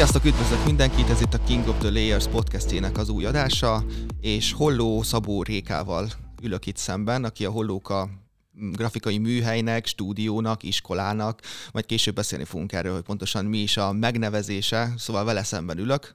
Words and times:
Sziasztok, 0.00 0.24
üdvözlök 0.24 0.64
mindenkit, 0.64 1.08
ez 1.08 1.20
itt 1.20 1.34
a 1.34 1.42
King 1.42 1.68
of 1.68 1.78
the 1.78 1.90
Layers 1.90 2.26
podcastjének 2.26 2.98
az 2.98 3.08
új 3.08 3.24
adása, 3.24 3.84
és 4.20 4.52
Holló 4.52 5.02
Szabó 5.02 5.42
Rékával 5.42 6.10
ülök 6.42 6.66
itt 6.66 6.76
szemben, 6.76 7.24
aki 7.24 7.44
a 7.44 7.50
Hollóka 7.50 8.08
grafikai 8.52 9.18
műhelynek, 9.18 9.86
stúdiónak, 9.86 10.62
iskolának, 10.62 11.40
majd 11.72 11.86
később 11.86 12.14
beszélni 12.14 12.44
fogunk 12.44 12.72
erről, 12.72 12.92
hogy 12.92 13.02
pontosan 13.02 13.44
mi 13.44 13.58
is 13.58 13.76
a 13.76 13.92
megnevezése, 13.92 14.94
szóval 14.96 15.24
vele 15.24 15.42
szemben 15.42 15.78
ülök. 15.78 16.14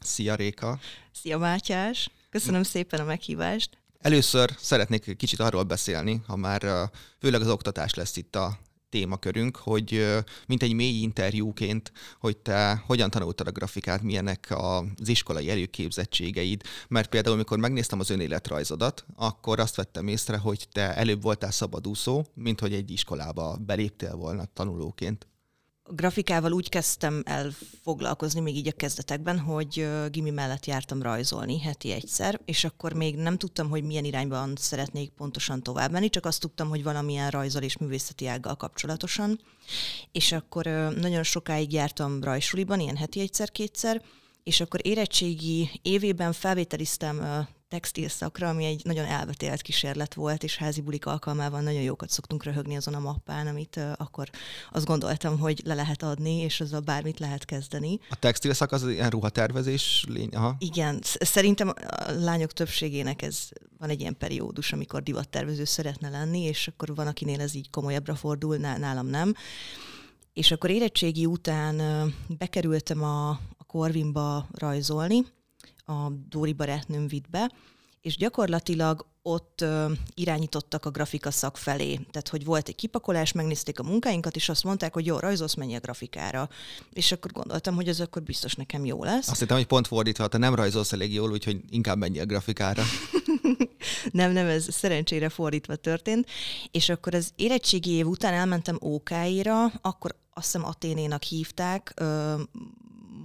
Szia 0.00 0.34
Réka! 0.34 0.78
Szia 1.12 1.38
Mátyás! 1.38 2.10
Köszönöm 2.30 2.62
szépen 2.62 3.00
a 3.00 3.04
meghívást! 3.04 3.78
Először 4.00 4.50
szeretnék 4.58 5.16
kicsit 5.16 5.40
arról 5.40 5.62
beszélni, 5.62 6.22
ha 6.26 6.36
már 6.36 6.90
főleg 7.18 7.40
az 7.40 7.48
oktatás 7.48 7.94
lesz 7.94 8.16
itt 8.16 8.36
a 8.36 8.58
témakörünk, 8.88 9.56
hogy 9.56 10.06
mint 10.46 10.62
egy 10.62 10.72
mély 10.72 11.00
interjúként, 11.00 11.92
hogy 12.20 12.36
te 12.36 12.82
hogyan 12.86 13.10
tanultad 13.10 13.46
a 13.46 13.52
grafikát, 13.52 14.02
milyenek 14.02 14.46
az 14.50 15.08
iskolai 15.08 15.50
előképzettségeid, 15.50 16.62
mert 16.88 17.08
például, 17.08 17.34
amikor 17.34 17.58
megnéztem 17.58 18.00
az 18.00 18.10
önéletrajzodat, 18.10 19.04
akkor 19.16 19.60
azt 19.60 19.76
vettem 19.76 20.06
észre, 20.06 20.36
hogy 20.36 20.66
te 20.72 20.94
előbb 20.94 21.22
voltál 21.22 21.50
szabadúszó, 21.50 22.24
mint 22.34 22.60
hogy 22.60 22.72
egy 22.72 22.90
iskolába 22.90 23.56
beléptél 23.66 24.16
volna 24.16 24.44
tanulóként 24.44 25.26
grafikával 25.90 26.52
úgy 26.52 26.68
kezdtem 26.68 27.22
el 27.24 27.50
foglalkozni 27.82 28.40
még 28.40 28.56
így 28.56 28.68
a 28.68 28.72
kezdetekben, 28.72 29.38
hogy 29.38 29.88
gimi 30.10 30.30
mellett 30.30 30.66
jártam 30.66 31.02
rajzolni 31.02 31.60
heti 31.60 31.92
egyszer, 31.92 32.40
és 32.44 32.64
akkor 32.64 32.92
még 32.92 33.16
nem 33.16 33.38
tudtam, 33.38 33.68
hogy 33.68 33.82
milyen 33.84 34.04
irányban 34.04 34.52
szeretnék 34.56 35.10
pontosan 35.10 35.62
tovább 35.62 35.90
menni, 35.90 36.08
csak 36.08 36.26
azt 36.26 36.40
tudtam, 36.40 36.68
hogy 36.68 36.82
valamilyen 36.82 37.30
rajzol 37.30 37.62
és 37.62 37.76
művészeti 37.76 38.26
ággal 38.26 38.56
kapcsolatosan. 38.56 39.40
És 40.12 40.32
akkor 40.32 40.64
nagyon 40.96 41.22
sokáig 41.22 41.72
jártam 41.72 42.22
rajsuliban, 42.22 42.80
ilyen 42.80 42.96
heti 42.96 43.20
egyszer-kétszer, 43.20 44.02
és 44.42 44.60
akkor 44.60 44.80
érettségi 44.82 45.70
évében 45.82 46.32
felvételiztem 46.32 47.46
textil 47.68 48.08
szakra, 48.08 48.48
ami 48.48 48.64
egy 48.64 48.80
nagyon 48.84 49.04
elvetélt 49.04 49.62
kísérlet 49.62 50.14
volt, 50.14 50.42
és 50.42 50.56
házi 50.56 50.80
bulik 50.80 51.06
alkalmával 51.06 51.60
nagyon 51.60 51.82
jókat 51.82 52.10
szoktunk 52.10 52.44
röhögni 52.44 52.76
azon 52.76 52.94
a 52.94 52.98
mappán, 52.98 53.46
amit 53.46 53.76
uh, 53.76 53.92
akkor 53.96 54.30
azt 54.72 54.86
gondoltam, 54.86 55.38
hogy 55.38 55.60
le 55.64 55.74
lehet 55.74 56.02
adni, 56.02 56.38
és 56.38 56.60
azzal 56.60 56.80
bármit 56.80 57.18
lehet 57.18 57.44
kezdeni. 57.44 57.98
A 58.10 58.16
textil 58.16 58.54
szak 58.54 58.72
az 58.72 58.88
ilyen 58.88 59.10
ruhatervezés 59.10 60.04
lény? 60.08 60.28
Aha. 60.28 60.56
Igen, 60.58 60.98
szerintem 61.02 61.68
a 61.68 62.10
lányok 62.18 62.52
többségének 62.52 63.22
ez 63.22 63.48
van 63.78 63.88
egy 63.88 64.00
ilyen 64.00 64.16
periódus, 64.16 64.72
amikor 64.72 65.02
divattervező 65.02 65.64
szeretne 65.64 66.08
lenni, 66.08 66.40
és 66.40 66.68
akkor 66.68 66.94
van, 66.94 67.06
akinél 67.06 67.40
ez 67.40 67.54
így 67.54 67.70
komolyabbra 67.70 68.14
fordul, 68.14 68.56
nálam 68.56 69.06
nem. 69.06 69.34
És 70.32 70.50
akkor 70.50 70.70
érettségi 70.70 71.26
után 71.26 71.80
bekerültem 72.28 73.02
a, 73.02 73.28
a 73.30 73.64
Corvinba 73.66 74.46
rajzolni, 74.52 75.24
a 75.88 76.12
Dóri 76.28 76.52
barátnőm 76.52 77.06
vitt 77.06 77.30
be, 77.30 77.50
és 78.00 78.16
gyakorlatilag 78.16 79.06
ott 79.22 79.60
uh, 79.62 79.92
irányítottak 80.14 80.84
a 80.84 80.90
grafika 80.90 81.30
szak 81.30 81.56
felé. 81.56 81.94
Tehát, 81.94 82.28
hogy 82.28 82.44
volt 82.44 82.68
egy 82.68 82.74
kipakolás, 82.74 83.32
megnézték 83.32 83.78
a 83.78 83.82
munkáinkat, 83.82 84.36
és 84.36 84.48
azt 84.48 84.64
mondták, 84.64 84.92
hogy 84.92 85.06
jó, 85.06 85.18
rajzolsz, 85.18 85.54
menj 85.54 85.74
a 85.74 85.78
grafikára. 85.78 86.48
És 86.92 87.12
akkor 87.12 87.32
gondoltam, 87.32 87.74
hogy 87.74 87.88
ez 87.88 88.00
akkor 88.00 88.22
biztos 88.22 88.54
nekem 88.54 88.84
jó 88.84 89.04
lesz. 89.04 89.28
Azt 89.28 89.40
hittem, 89.40 89.56
hogy 89.56 89.66
pont 89.66 89.86
fordítva, 89.86 90.28
te 90.28 90.38
nem 90.38 90.54
rajzolsz 90.54 90.92
elég 90.92 91.12
jól, 91.12 91.30
úgyhogy 91.30 91.60
inkább 91.70 91.98
menj 91.98 92.18
a 92.18 92.26
grafikára. 92.26 92.82
nem, 94.10 94.32
nem, 94.32 94.46
ez 94.46 94.66
szerencsére 94.74 95.28
fordítva 95.28 95.76
történt. 95.76 96.26
És 96.70 96.88
akkor 96.88 97.14
az 97.14 97.32
érettségi 97.36 97.90
év 97.90 98.06
után 98.06 98.34
elmentem 98.34 98.76
OK-ra, 98.80 99.64
akkor 99.64 100.16
azt 100.34 100.52
hiszem 100.52 100.64
Aténénak 100.64 101.22
hívták, 101.22 101.94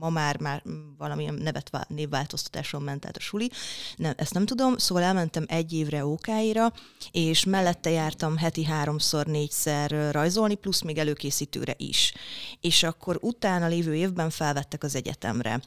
ma 0.04 0.10
már, 0.10 0.40
már 0.40 0.64
valamilyen 0.98 1.34
nevet, 1.34 1.70
névváltoztatáson 1.88 2.82
ment 2.82 3.06
át 3.06 3.18
a 3.18 3.20
suli, 3.20 3.52
nem, 3.96 4.14
ezt 4.18 4.34
nem 4.34 4.46
tudom, 4.46 4.78
szóval 4.78 5.04
elmentem 5.04 5.46
egy 5.48 5.74
évre 5.74 6.06
OK-ra, 6.06 6.74
és 7.12 7.44
mellette 7.44 7.90
jártam 7.90 8.38
heti 8.38 8.64
háromszor, 8.64 9.26
négyszer 9.26 10.12
rajzolni, 10.12 10.56
plusz 10.56 10.82
még 10.82 10.98
előkészítőre 10.98 11.74
is. 11.78 12.14
És 12.62 12.84
akkor 12.84 13.18
utána 13.22 13.68
lévő 13.68 13.96
évben 13.96 14.30
felvettek 14.30 14.84
az 14.84 14.96
egyetemre. 14.96 15.62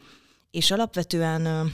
És 0.50 0.70
alapvetően 0.70 1.72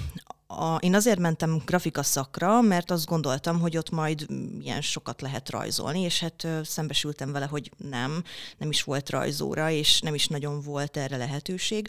a, 0.58 0.76
én 0.80 0.94
azért 0.94 1.18
mentem 1.18 1.62
grafika 1.64 2.02
szakra, 2.02 2.60
mert 2.60 2.90
azt 2.90 3.06
gondoltam, 3.06 3.60
hogy 3.60 3.76
ott 3.76 3.90
majd 3.90 4.26
ilyen 4.60 4.80
sokat 4.80 5.20
lehet 5.20 5.50
rajzolni, 5.50 6.00
és 6.00 6.20
hát 6.20 6.46
szembesültem 6.62 7.32
vele, 7.32 7.46
hogy 7.46 7.70
nem, 7.76 8.22
nem 8.58 8.70
is 8.70 8.82
volt 8.82 9.10
rajzóra, 9.10 9.70
és 9.70 10.00
nem 10.00 10.14
is 10.14 10.26
nagyon 10.26 10.60
volt 10.60 10.96
erre 10.96 11.16
lehetőség, 11.16 11.88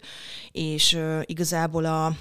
és 0.52 0.98
igazából 1.22 1.84
a, 1.84 2.16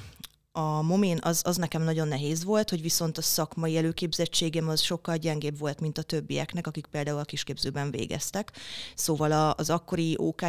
a 0.52 0.82
momén 0.82 1.18
az, 1.22 1.42
az 1.46 1.58
nekem 1.58 1.82
nagyon 1.82 2.08
nehéz 2.08 2.44
volt, 2.44 2.70
hogy 2.70 2.82
viszont 2.82 3.18
a 3.18 3.22
szakmai 3.22 3.78
előképzettségem 3.78 4.70
az 4.70 4.82
sokkal 4.82 5.18
gyengébb 5.18 5.58
volt, 5.58 5.80
mint 5.80 5.98
a 5.98 6.02
többieknek, 6.02 6.68
akik 6.68 6.86
például 6.86 7.20
a 7.20 7.24
kisképzőben 7.24 7.92
végeztek. 7.92 8.52
Szóval 8.96 9.32
a, 9.32 9.54
az 9.58 9.70
akkori 9.70 10.16
OK 10.18 10.42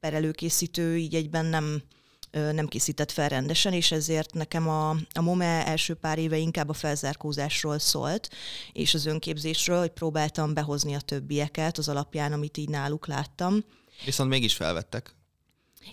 per 0.00 0.14
előkészítő 0.14 0.96
így 0.96 1.14
egyben 1.14 1.44
nem, 1.44 1.82
nem 2.30 2.66
készített 2.66 3.10
fel 3.10 3.28
rendesen, 3.28 3.72
és 3.72 3.92
ezért 3.92 4.34
nekem 4.34 4.68
a, 4.68 4.90
a 4.90 5.20
MOME 5.20 5.66
első 5.66 5.94
pár 5.94 6.18
éve 6.18 6.36
inkább 6.36 6.68
a 6.68 6.72
felzárkózásról 6.72 7.78
szólt, 7.78 8.28
és 8.72 8.94
az 8.94 9.06
önképzésről, 9.06 9.78
hogy 9.78 9.90
próbáltam 9.90 10.54
behozni 10.54 10.94
a 10.94 11.00
többieket 11.00 11.78
az 11.78 11.88
alapján, 11.88 12.32
amit 12.32 12.56
így 12.56 12.68
náluk 12.68 13.06
láttam. 13.06 13.64
Viszont 14.04 14.30
mégis 14.30 14.54
felvettek. 14.54 15.17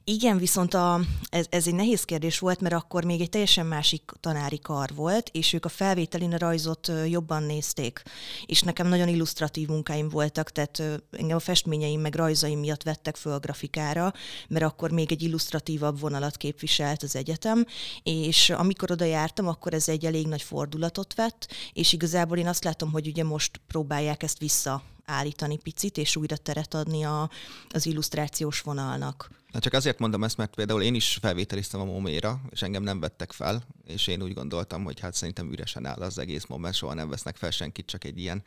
Igen, 0.03 0.38
viszont 0.38 0.73
a, 0.73 1.00
ez, 1.29 1.46
ez 1.50 1.68
egy 1.68 1.73
nehéz 1.73 2.03
kérdés 2.03 2.40
volt, 2.40 2.62
mert 2.62 2.73
akkor 2.75 3.03
még 3.03 3.22
egy 3.22 3.29
teljesen 3.29 3.66
másik 3.66 4.12
tanári 4.19 4.59
kar 4.59 4.90
volt, 4.96 5.29
és 5.31 5.53
ők 5.53 5.66
a 5.66 5.69
felvételin 5.69 6.34
a 6.34 6.38
rajzot 6.38 6.91
jobban 7.07 7.44
nézték. 7.44 8.01
És 8.45 8.62
nekem 8.62 8.88
nagyon 8.88 9.07
illusztratív 9.07 9.68
munkáim 9.68 10.09
voltak, 10.09 10.51
tehát 10.51 11.01
engem 11.12 11.35
a 11.35 11.40
festményeim 11.40 12.01
meg 12.01 12.16
rajzaim 12.16 12.59
miatt 12.59 12.84
vettek 12.84 13.16
föl 13.16 13.34
a 13.34 13.40
grafikára, 13.40 14.13
mert 14.47 14.66
akkor 14.66 14.91
még 14.91 15.12
egy 15.12 15.22
illusztratívabb 15.22 16.00
vonalat 16.00 16.38
képviselt 16.38 17.03
az 17.03 17.16
egyetem, 17.16 17.66
és 18.03 18.50
amikor 18.50 18.91
oda 18.91 19.06
jártam, 19.06 19.47
akkor 19.47 19.74
ez 19.74 19.90
egy 19.90 20.06
elég 20.06 20.28
nagy 20.28 20.41
fordulatot 20.41 21.13
vett, 21.13 21.47
és 21.74 21.94
igazából 21.94 22.38
én 22.38 22.47
azt 22.47 22.63
látom, 22.63 22.91
hogy 22.91 23.07
ugye 23.07 23.24
most 23.24 23.62
próbálják 23.68 24.24
ezt 24.24 24.40
vissza 24.40 24.84
állítani 25.06 25.57
picit, 25.57 25.97
és 25.97 26.16
újra 26.16 26.38
teret 26.38 26.74
adni 26.74 27.03
a, 27.03 27.29
az 27.69 27.85
illusztrációs 27.85 28.62
vonalnak. 28.62 29.29
Na 29.55 29.61
csak 29.61 29.73
azért 29.73 29.99
mondom 29.99 30.23
ezt, 30.23 30.38
mert 30.38 30.55
például 30.55 30.81
én 30.81 30.95
is 30.95 31.17
felvételiztem 31.21 31.79
a 31.79 31.85
moméra, 31.85 32.41
és 32.49 32.61
engem 32.61 32.83
nem 32.83 32.99
vettek 32.99 33.31
fel, 33.31 33.63
és 33.85 34.07
én 34.07 34.21
úgy 34.21 34.33
gondoltam, 34.33 34.83
hogy 34.83 34.99
hát 34.99 35.13
szerintem 35.13 35.51
üresen 35.51 35.85
áll 35.85 36.01
az 36.01 36.17
egész 36.17 36.45
moment, 36.45 36.73
soha 36.73 36.93
nem 36.93 37.09
vesznek 37.09 37.35
fel 37.35 37.51
senkit, 37.51 37.85
csak 37.85 38.03
egy 38.03 38.19
ilyen, 38.19 38.44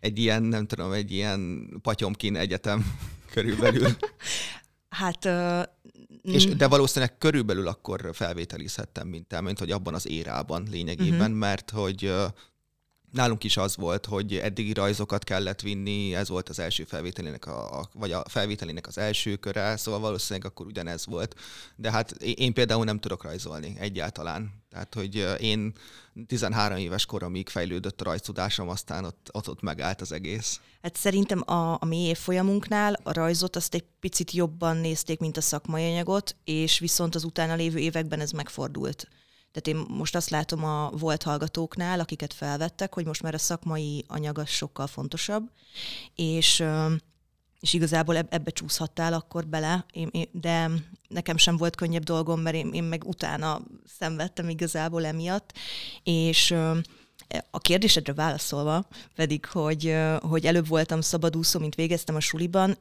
egy 0.00 0.18
ilyen, 0.18 0.42
nem 0.42 0.66
tudom, 0.66 0.92
egy 0.92 1.12
ilyen 1.12 1.68
patyomkin 1.82 2.36
egyetem 2.36 2.98
körülbelül. 3.32 3.88
hát... 5.00 5.24
Uh, 5.24 5.62
és, 6.34 6.46
de 6.46 6.66
valószínűleg 6.66 7.18
körülbelül 7.18 7.68
akkor 7.68 8.10
felvételizhettem, 8.12 9.08
mint 9.08 9.26
te, 9.26 9.40
mint 9.40 9.58
hogy 9.58 9.70
abban 9.70 9.94
az 9.94 10.08
érában 10.08 10.66
lényegében, 10.70 11.20
uh-huh. 11.20 11.36
mert 11.36 11.70
hogy 11.70 12.12
Nálunk 13.14 13.44
is 13.44 13.56
az 13.56 13.76
volt, 13.76 14.06
hogy 14.06 14.36
eddigi 14.36 14.72
rajzokat 14.72 15.24
kellett 15.24 15.60
vinni, 15.60 16.14
ez 16.14 16.28
volt 16.28 16.48
az 16.48 16.58
első 16.58 16.84
felvételének, 16.84 17.46
a, 17.46 17.88
vagy 17.92 18.12
a 18.12 18.22
felvételének 18.28 18.86
az 18.86 18.98
első 18.98 19.36
köre, 19.36 19.76
szóval 19.76 20.00
valószínűleg 20.00 20.50
akkor 20.50 20.66
ugyanez 20.66 21.06
volt. 21.06 21.34
De 21.76 21.90
hát 21.90 22.10
én 22.22 22.52
például 22.52 22.84
nem 22.84 22.98
tudok 22.98 23.22
rajzolni 23.22 23.76
egyáltalán. 23.78 24.50
Tehát, 24.70 24.94
hogy 24.94 25.26
én 25.40 25.72
13 26.26 26.76
éves 26.76 27.06
koromig 27.06 27.48
fejlődött 27.48 28.00
a 28.00 28.04
rajztudásom, 28.04 28.68
aztán 28.68 29.04
ott, 29.04 29.28
ott, 29.32 29.48
ott 29.48 29.62
megállt 29.62 30.00
az 30.00 30.12
egész. 30.12 30.60
Hát 30.82 30.96
szerintem 30.96 31.42
a, 31.46 31.76
a 31.80 31.84
mi 31.84 31.96
évfolyamunknál 31.96 32.98
a 33.02 33.12
rajzot 33.12 33.56
azt 33.56 33.74
egy 33.74 33.84
picit 34.00 34.32
jobban 34.32 34.76
nézték, 34.76 35.20
mint 35.20 35.36
a 35.36 35.40
szakmai 35.40 35.90
anyagot, 35.90 36.36
és 36.44 36.78
viszont 36.78 37.14
az 37.14 37.24
utána 37.24 37.54
lévő 37.54 37.78
években 37.78 38.20
ez 38.20 38.30
megfordult. 38.30 39.08
Tehát 39.54 39.80
én 39.80 39.96
most 39.96 40.16
azt 40.16 40.30
látom 40.30 40.64
a 40.64 40.90
volt 40.90 41.22
hallgatóknál, 41.22 42.00
akiket 42.00 42.32
felvettek, 42.32 42.94
hogy 42.94 43.06
most 43.06 43.22
már 43.22 43.34
a 43.34 43.38
szakmai 43.38 44.04
anyag 44.08 44.38
az 44.38 44.48
sokkal 44.48 44.86
fontosabb, 44.86 45.50
és 46.14 46.64
és 47.60 47.72
igazából 47.72 48.16
ebbe 48.16 48.50
csúszhattál 48.50 49.12
akkor 49.12 49.46
bele, 49.46 49.86
én, 49.92 50.08
én, 50.10 50.28
de 50.32 50.70
nekem 51.08 51.36
sem 51.36 51.56
volt 51.56 51.76
könnyebb 51.76 52.02
dolgom, 52.02 52.40
mert 52.40 52.56
én, 52.56 52.72
én 52.72 52.84
meg 52.84 53.04
utána 53.06 53.60
szenvedtem 53.98 54.48
igazából 54.48 55.04
emiatt, 55.04 55.52
és 56.02 56.54
a 57.50 57.58
kérdésedre 57.58 58.12
válaszolva 58.12 58.86
pedig, 59.14 59.46
hogy, 59.46 59.96
hogy 60.20 60.46
előbb 60.46 60.68
voltam 60.68 61.00
szabadúszó, 61.00 61.58
mint 61.58 61.74
végeztem 61.74 62.14
a 62.14 62.20
suliban. 62.20 62.76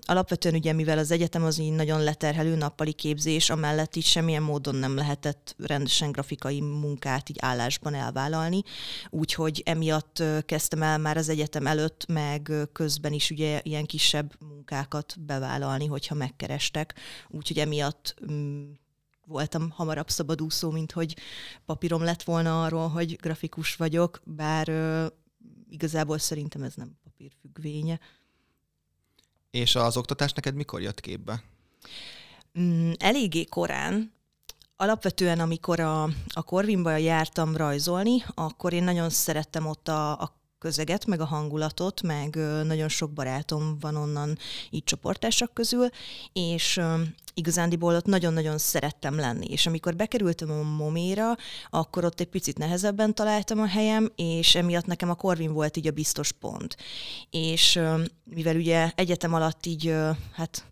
Alapvetően 0.00 0.54
ugye, 0.54 0.72
mivel 0.72 0.98
az 0.98 1.10
egyetem 1.10 1.44
az 1.44 1.58
így 1.58 1.72
nagyon 1.72 2.02
leterhelő 2.02 2.54
nappali 2.54 2.92
képzés, 2.92 3.50
amellett 3.50 3.96
így 3.96 4.04
semmilyen 4.04 4.42
módon 4.42 4.74
nem 4.74 4.96
lehetett 4.96 5.54
rendesen 5.58 6.12
grafikai 6.12 6.60
munkát 6.60 7.28
így 7.28 7.38
állásban 7.40 7.94
elvállalni, 7.94 8.62
úgyhogy 9.10 9.62
emiatt 9.64 10.22
kezdtem 10.46 10.82
el 10.82 10.98
már 10.98 11.16
az 11.16 11.28
egyetem 11.28 11.66
előtt, 11.66 12.06
meg 12.08 12.52
közben 12.72 13.12
is 13.12 13.30
ugye 13.30 13.60
ilyen 13.62 13.84
kisebb 13.84 14.32
munkákat 14.38 15.14
bevállalni, 15.20 15.86
hogyha 15.86 16.14
megkerestek. 16.14 16.94
Úgyhogy 17.28 17.58
emiatt 17.58 18.14
mm, 18.30 18.70
voltam 19.28 19.70
hamarabb 19.70 20.08
szabadúszó, 20.08 20.70
mint 20.70 20.92
hogy 20.92 21.16
papírom 21.64 22.02
lett 22.02 22.22
volna 22.22 22.62
arról, 22.62 22.88
hogy 22.88 23.16
grafikus 23.16 23.76
vagyok, 23.76 24.20
bár 24.24 24.68
ö, 24.68 25.06
igazából 25.70 26.18
szerintem 26.18 26.62
ez 26.62 26.74
nem 26.74 26.98
papírfüggvénye. 27.04 28.00
És 29.50 29.74
az 29.74 29.96
oktatás 29.96 30.32
neked 30.32 30.54
mikor 30.54 30.80
jött 30.80 31.00
képbe? 31.00 31.42
Mm, 32.58 32.90
eléggé 32.96 33.44
korán. 33.44 34.12
Alapvetően, 34.76 35.40
amikor 35.40 35.80
a, 35.80 36.02
a 36.28 36.42
Korvinba 36.42 36.96
jártam 36.96 37.56
rajzolni, 37.56 38.24
akkor 38.34 38.72
én 38.72 38.84
nagyon 38.84 39.10
szerettem 39.10 39.66
ott 39.66 39.88
a, 39.88 40.20
a 40.20 40.37
közeget, 40.58 41.06
meg 41.06 41.20
a 41.20 41.24
hangulatot, 41.24 42.02
meg 42.02 42.34
nagyon 42.64 42.88
sok 42.88 43.12
barátom 43.12 43.76
van 43.80 43.96
onnan 43.96 44.38
így 44.70 44.84
csoportások 44.84 45.54
közül, 45.54 45.88
és 46.32 46.80
igazándiból 47.34 47.94
ott 47.94 48.06
nagyon-nagyon 48.06 48.58
szerettem 48.58 49.16
lenni. 49.16 49.46
És 49.46 49.66
amikor 49.66 49.96
bekerültem 49.96 50.50
a 50.50 50.62
Moméra, 50.62 51.36
akkor 51.70 52.04
ott 52.04 52.20
egy 52.20 52.28
picit 52.28 52.58
nehezebben 52.58 53.14
találtam 53.14 53.60
a 53.60 53.66
helyem, 53.66 54.12
és 54.16 54.54
emiatt 54.54 54.86
nekem 54.86 55.10
a 55.10 55.14
Corvin 55.14 55.52
volt 55.52 55.76
így 55.76 55.86
a 55.86 55.92
biztos 55.92 56.32
pont. 56.32 56.76
És 57.30 57.80
mivel 58.24 58.56
ugye 58.56 58.92
egyetem 58.94 59.34
alatt 59.34 59.66
így, 59.66 59.94
hát 60.32 60.64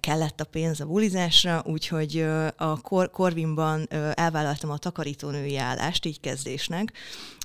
kellett 0.00 0.40
a 0.40 0.44
pénz 0.44 0.80
a 0.80 0.86
bulizásra, 0.86 1.62
úgyhogy 1.66 2.26
a 2.56 2.80
Kor- 2.80 3.10
Corvinban 3.10 3.88
elvállaltam 4.14 4.70
a 4.70 4.78
takarítónői 4.78 5.56
állást, 5.56 6.06
így 6.06 6.20
kezdésnek, 6.20 6.92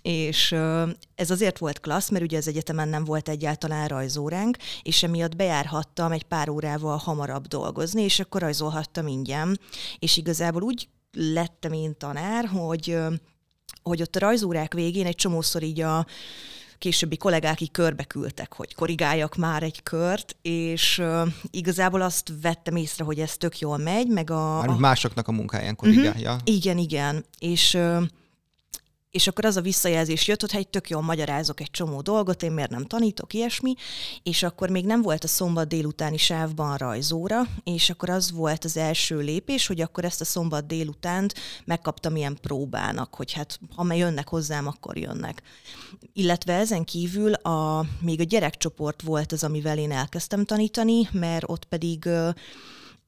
és 0.01 0.51
ez 1.15 1.29
azért 1.29 1.57
volt 1.57 1.79
klassz, 1.79 2.09
mert 2.09 2.23
ugye 2.23 2.37
az 2.37 2.47
egyetemen 2.47 2.89
nem 2.89 3.03
volt 3.03 3.29
egyáltalán 3.29 3.87
rajzóránk, 3.87 4.57
és 4.81 5.03
emiatt 5.03 5.35
bejárhattam 5.35 6.11
egy 6.11 6.23
pár 6.23 6.49
órával 6.49 6.97
hamarabb 6.97 7.47
dolgozni, 7.47 8.01
és 8.01 8.19
akkor 8.19 8.41
rajzolhattam 8.41 9.07
ingyen, 9.07 9.59
és 9.99 10.17
igazából 10.17 10.61
úgy 10.61 10.89
lettem 11.11 11.73
én 11.73 11.97
tanár, 11.97 12.45
hogy 12.45 12.97
hogy 13.83 14.01
ott 14.01 14.15
a 14.15 14.19
rajzórák 14.19 14.73
végén 14.73 15.05
egy 15.05 15.15
csomószor 15.15 15.63
így 15.63 15.81
a 15.81 16.05
későbbi 16.77 17.17
kollégák 17.17 17.61
így 17.61 17.71
körbe 17.71 18.03
küldtek, 18.03 18.53
hogy 18.53 18.75
korrigáljak 18.75 19.35
már 19.35 19.63
egy 19.63 19.83
kört, 19.83 20.35
és 20.41 20.97
uh, 20.99 21.27
igazából 21.51 22.01
azt 22.01 22.31
vettem 22.41 22.75
észre, 22.75 23.03
hogy 23.03 23.19
ez 23.19 23.37
tök 23.37 23.59
jól 23.59 23.77
megy, 23.77 24.07
meg 24.07 24.29
a... 24.29 24.57
Már 24.57 24.69
a... 24.69 24.77
másoknak 24.77 25.27
a 25.27 25.31
munkáján 25.31 25.75
korrigálja. 25.75 26.33
Uh-huh. 26.33 26.55
Igen, 26.55 26.77
igen. 26.77 27.25
És 27.39 27.73
uh, 27.73 28.01
és 29.11 29.27
akkor 29.27 29.45
az 29.45 29.57
a 29.57 29.61
visszajelzés 29.61 30.27
jött, 30.27 30.41
hogy 30.41 30.55
egy 30.55 30.67
tök 30.67 30.89
jól 30.89 31.01
magyarázok 31.01 31.59
egy 31.59 31.71
csomó 31.71 32.01
dolgot, 32.01 32.43
én 32.43 32.51
miért 32.51 32.69
nem 32.69 32.85
tanítok, 32.85 33.33
ilyesmi, 33.33 33.73
és 34.23 34.43
akkor 34.43 34.69
még 34.69 34.85
nem 34.85 35.01
volt 35.01 35.23
a 35.23 35.27
szombat 35.27 35.67
délutáni 35.67 36.17
sávban 36.17 36.77
rajzóra, 36.77 37.41
és 37.63 37.89
akkor 37.89 38.09
az 38.09 38.31
volt 38.31 38.63
az 38.63 38.77
első 38.77 39.17
lépés, 39.17 39.67
hogy 39.67 39.81
akkor 39.81 40.05
ezt 40.05 40.21
a 40.21 40.25
szombat 40.25 40.67
délutánt 40.67 41.33
megkaptam 41.65 42.15
ilyen 42.15 42.37
próbának, 42.41 43.15
hogy 43.15 43.31
hát 43.31 43.59
ha 43.75 43.93
jönnek 43.93 44.27
hozzám, 44.27 44.67
akkor 44.67 44.97
jönnek. 44.97 45.41
Illetve 46.13 46.53
ezen 46.53 46.83
kívül 46.83 47.33
a, 47.33 47.85
még 47.99 48.19
a 48.19 48.23
gyerekcsoport 48.23 49.01
volt 49.01 49.31
az, 49.31 49.43
amivel 49.43 49.77
én 49.77 49.91
elkezdtem 49.91 50.45
tanítani, 50.45 51.09
mert 51.11 51.49
ott 51.49 51.65
pedig 51.65 52.09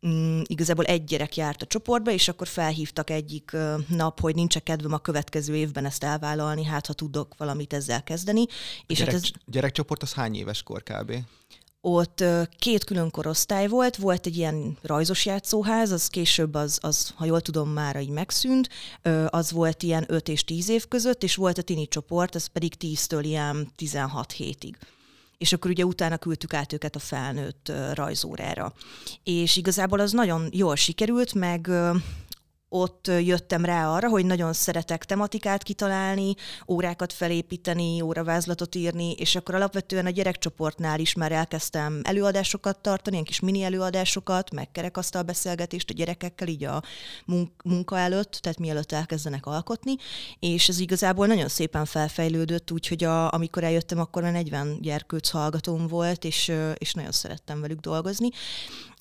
mm, 0.07 0.41
igazából 0.43 0.85
egy 0.85 1.03
gyerek 1.03 1.35
járt 1.35 1.61
a 1.61 1.65
csoportba, 1.65 2.11
és 2.11 2.27
akkor 2.27 2.47
felhívtak 2.47 3.09
egyik 3.09 3.51
nap, 3.87 4.19
hogy 4.19 4.35
nincs 4.35 4.57
kedvem 4.57 4.93
a 4.93 4.97
következő 4.97 5.55
évben 5.55 5.85
ezt 5.85 6.03
elvállalni, 6.03 6.63
hát 6.63 6.85
ha 6.85 6.93
tudok 6.93 7.33
valamit 7.37 7.73
ezzel 7.73 8.03
kezdeni. 8.03 8.45
És 8.87 8.97
gyerek, 8.97 9.13
hát 9.13 9.23
ez... 9.23 9.29
Gyerekcsoport 9.45 10.01
az 10.01 10.13
hány 10.13 10.35
éves 10.35 10.63
kor 10.63 10.83
kb? 10.83 11.13
Ott 11.81 12.23
két 12.57 12.83
külön 12.83 13.11
korosztály 13.11 13.67
volt, 13.67 13.95
volt 13.95 14.25
egy 14.25 14.37
ilyen 14.37 14.77
rajzos 14.81 15.25
játszóház, 15.25 15.91
az 15.91 16.07
később, 16.07 16.53
az, 16.53 16.77
az 16.81 17.13
ha 17.15 17.25
jól 17.25 17.41
tudom, 17.41 17.69
már 17.69 18.01
így 18.01 18.09
megszűnt, 18.09 18.69
az 19.27 19.51
volt 19.51 19.83
ilyen 19.83 20.05
5 20.07 20.27
és 20.27 20.43
10 20.43 20.69
év 20.69 20.87
között, 20.87 21.23
és 21.23 21.35
volt 21.35 21.57
a 21.57 21.61
tini 21.61 21.87
csoport, 21.87 22.35
az 22.35 22.45
pedig 22.45 22.73
10-től 22.79 23.19
ilyen 23.21 23.71
16 23.75 24.31
hétig 24.31 24.77
és 25.39 25.53
akkor 25.53 25.71
ugye 25.71 25.85
utána 25.85 26.17
küldtük 26.17 26.53
át 26.53 26.73
őket 26.73 26.95
a 26.95 26.99
felnőtt 26.99 27.71
rajzórára. 27.93 28.73
És 29.23 29.57
igazából 29.57 29.99
az 29.99 30.11
nagyon 30.11 30.49
jól 30.51 30.75
sikerült, 30.75 31.33
meg 31.33 31.69
ott 32.69 33.07
jöttem 33.07 33.65
rá 33.65 33.89
arra, 33.89 34.09
hogy 34.09 34.25
nagyon 34.25 34.53
szeretek 34.53 35.05
tematikát 35.05 35.63
kitalálni, 35.63 36.35
órákat 36.67 37.13
felépíteni, 37.13 38.01
óravázlatot 38.01 38.75
írni, 38.75 39.11
és 39.11 39.35
akkor 39.35 39.55
alapvetően 39.55 40.05
a 40.05 40.09
gyerekcsoportnál 40.09 40.99
is 40.99 41.13
már 41.13 41.31
elkezdtem 41.31 42.01
előadásokat 42.03 42.79
tartani, 42.79 43.15
ilyen 43.15 43.27
kis 43.27 43.39
mini 43.39 43.63
előadásokat, 43.63 44.51
meg 44.51 44.71
beszélgetést 45.23 45.89
a 45.89 45.93
gyerekekkel 45.93 46.47
így 46.47 46.63
a 46.63 46.83
munka 47.63 47.97
előtt, 47.97 48.31
tehát 48.31 48.59
mielőtt 48.59 48.91
elkezdenek 48.91 49.45
alkotni, 49.45 49.95
és 50.39 50.69
ez 50.69 50.79
igazából 50.79 51.27
nagyon 51.27 51.47
szépen 51.47 51.85
felfejlődött, 51.85 52.71
úgyhogy 52.71 53.03
a, 53.03 53.33
amikor 53.33 53.63
eljöttem, 53.63 53.99
akkor 53.99 54.21
már 54.21 54.31
40 54.31 54.77
gyerkőc 54.81 55.29
hallgatóm 55.29 55.87
volt, 55.87 56.23
és, 56.23 56.51
és 56.77 56.93
nagyon 56.93 57.11
szerettem 57.11 57.61
velük 57.61 57.79
dolgozni. 57.79 58.29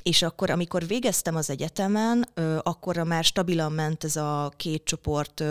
És 0.03 0.23
akkor, 0.23 0.51
amikor 0.51 0.87
végeztem 0.87 1.37
az 1.37 1.51
egyetemen, 1.51 2.29
akkor 2.63 2.97
már 2.97 3.25
stabilan 3.25 3.73
ment 3.73 4.05
ez 4.05 4.17
a 4.17 4.53
két 4.57 4.85
csoport 4.85 5.45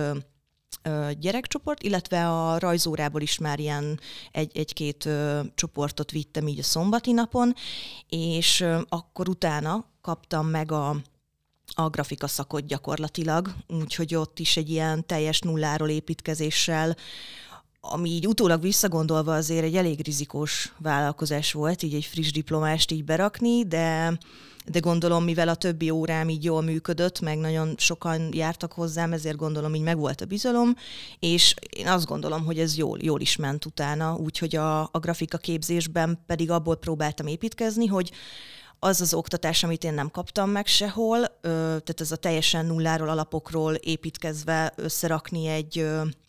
gyerekcsoport, 1.19 1.83
illetve 1.83 2.29
a 2.29 2.59
rajzórából 2.59 3.21
is 3.21 3.37
már 3.37 3.59
ilyen 3.59 3.99
egy, 4.31 4.57
egy-két 4.57 5.09
csoportot 5.55 6.11
vittem 6.11 6.47
így 6.47 6.59
a 6.59 6.63
szombati 6.63 7.11
napon, 7.11 7.53
és 8.09 8.65
akkor 8.89 9.29
utána 9.29 9.85
kaptam 10.01 10.47
meg 10.47 10.71
a, 10.71 10.95
a 11.73 11.89
grafika 11.89 12.27
szakot 12.27 12.65
gyakorlatilag, 12.65 13.55
úgyhogy 13.67 14.15
ott 14.15 14.39
is 14.39 14.57
egy 14.57 14.69
ilyen 14.69 15.05
teljes 15.05 15.39
nulláról 15.39 15.89
építkezéssel 15.89 16.95
ami 17.81 18.09
így 18.09 18.27
utólag 18.27 18.61
visszagondolva 18.61 19.35
azért 19.35 19.63
egy 19.63 19.75
elég 19.75 20.05
rizikós 20.05 20.73
vállalkozás 20.77 21.51
volt, 21.51 21.83
így 21.83 21.93
egy 21.93 22.05
friss 22.05 22.31
diplomást 22.31 22.91
így 22.91 23.03
berakni, 23.03 23.65
de, 23.65 24.17
de 24.65 24.79
gondolom, 24.79 25.23
mivel 25.23 25.47
a 25.47 25.55
többi 25.55 25.89
órám 25.89 26.29
így 26.29 26.43
jól 26.43 26.61
működött, 26.61 27.19
meg 27.19 27.37
nagyon 27.37 27.75
sokan 27.77 28.29
jártak 28.33 28.71
hozzám, 28.71 29.13
ezért 29.13 29.37
gondolom, 29.37 29.75
így 29.75 29.81
megvolt 29.81 30.21
a 30.21 30.25
bizalom, 30.25 30.75
és 31.19 31.53
én 31.69 31.87
azt 31.87 32.05
gondolom, 32.05 32.45
hogy 32.45 32.59
ez 32.59 32.77
jól, 32.77 32.97
jól 33.01 33.21
is 33.21 33.35
ment 33.35 33.65
utána, 33.65 34.15
úgyhogy 34.15 34.55
a, 34.55 34.81
a 34.81 34.99
grafika 34.99 35.37
képzésben 35.37 36.19
pedig 36.25 36.51
abból 36.51 36.75
próbáltam 36.75 37.27
építkezni, 37.27 37.85
hogy 37.85 38.11
az 38.79 39.01
az 39.01 39.13
oktatás, 39.13 39.63
amit 39.63 39.83
én 39.83 39.93
nem 39.93 40.11
kaptam 40.11 40.49
meg 40.49 40.67
sehol, 40.67 41.19
tehát 41.41 42.01
ez 42.01 42.11
a 42.11 42.15
teljesen 42.15 42.65
nulláról 42.65 43.09
alapokról 43.09 43.73
építkezve 43.73 44.73
összerakni 44.75 45.47
egy 45.47 45.85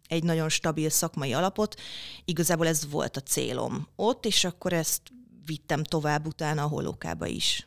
egy 0.09 0.23
nagyon 0.23 0.49
stabil 0.49 0.91
szakmai 0.91 1.33
alapot. 1.33 1.81
Igazából 2.25 2.67
ez 2.67 2.91
volt 2.91 3.17
a 3.17 3.21
célom 3.21 3.89
ott, 3.97 4.27
és 4.27 4.45
akkor 4.45 4.73
ezt 4.73 5.03
vittem 5.45 5.83
tovább 5.83 6.27
utána 6.27 6.63
a 6.63 6.69
holókába 6.69 7.27
is. 7.27 7.67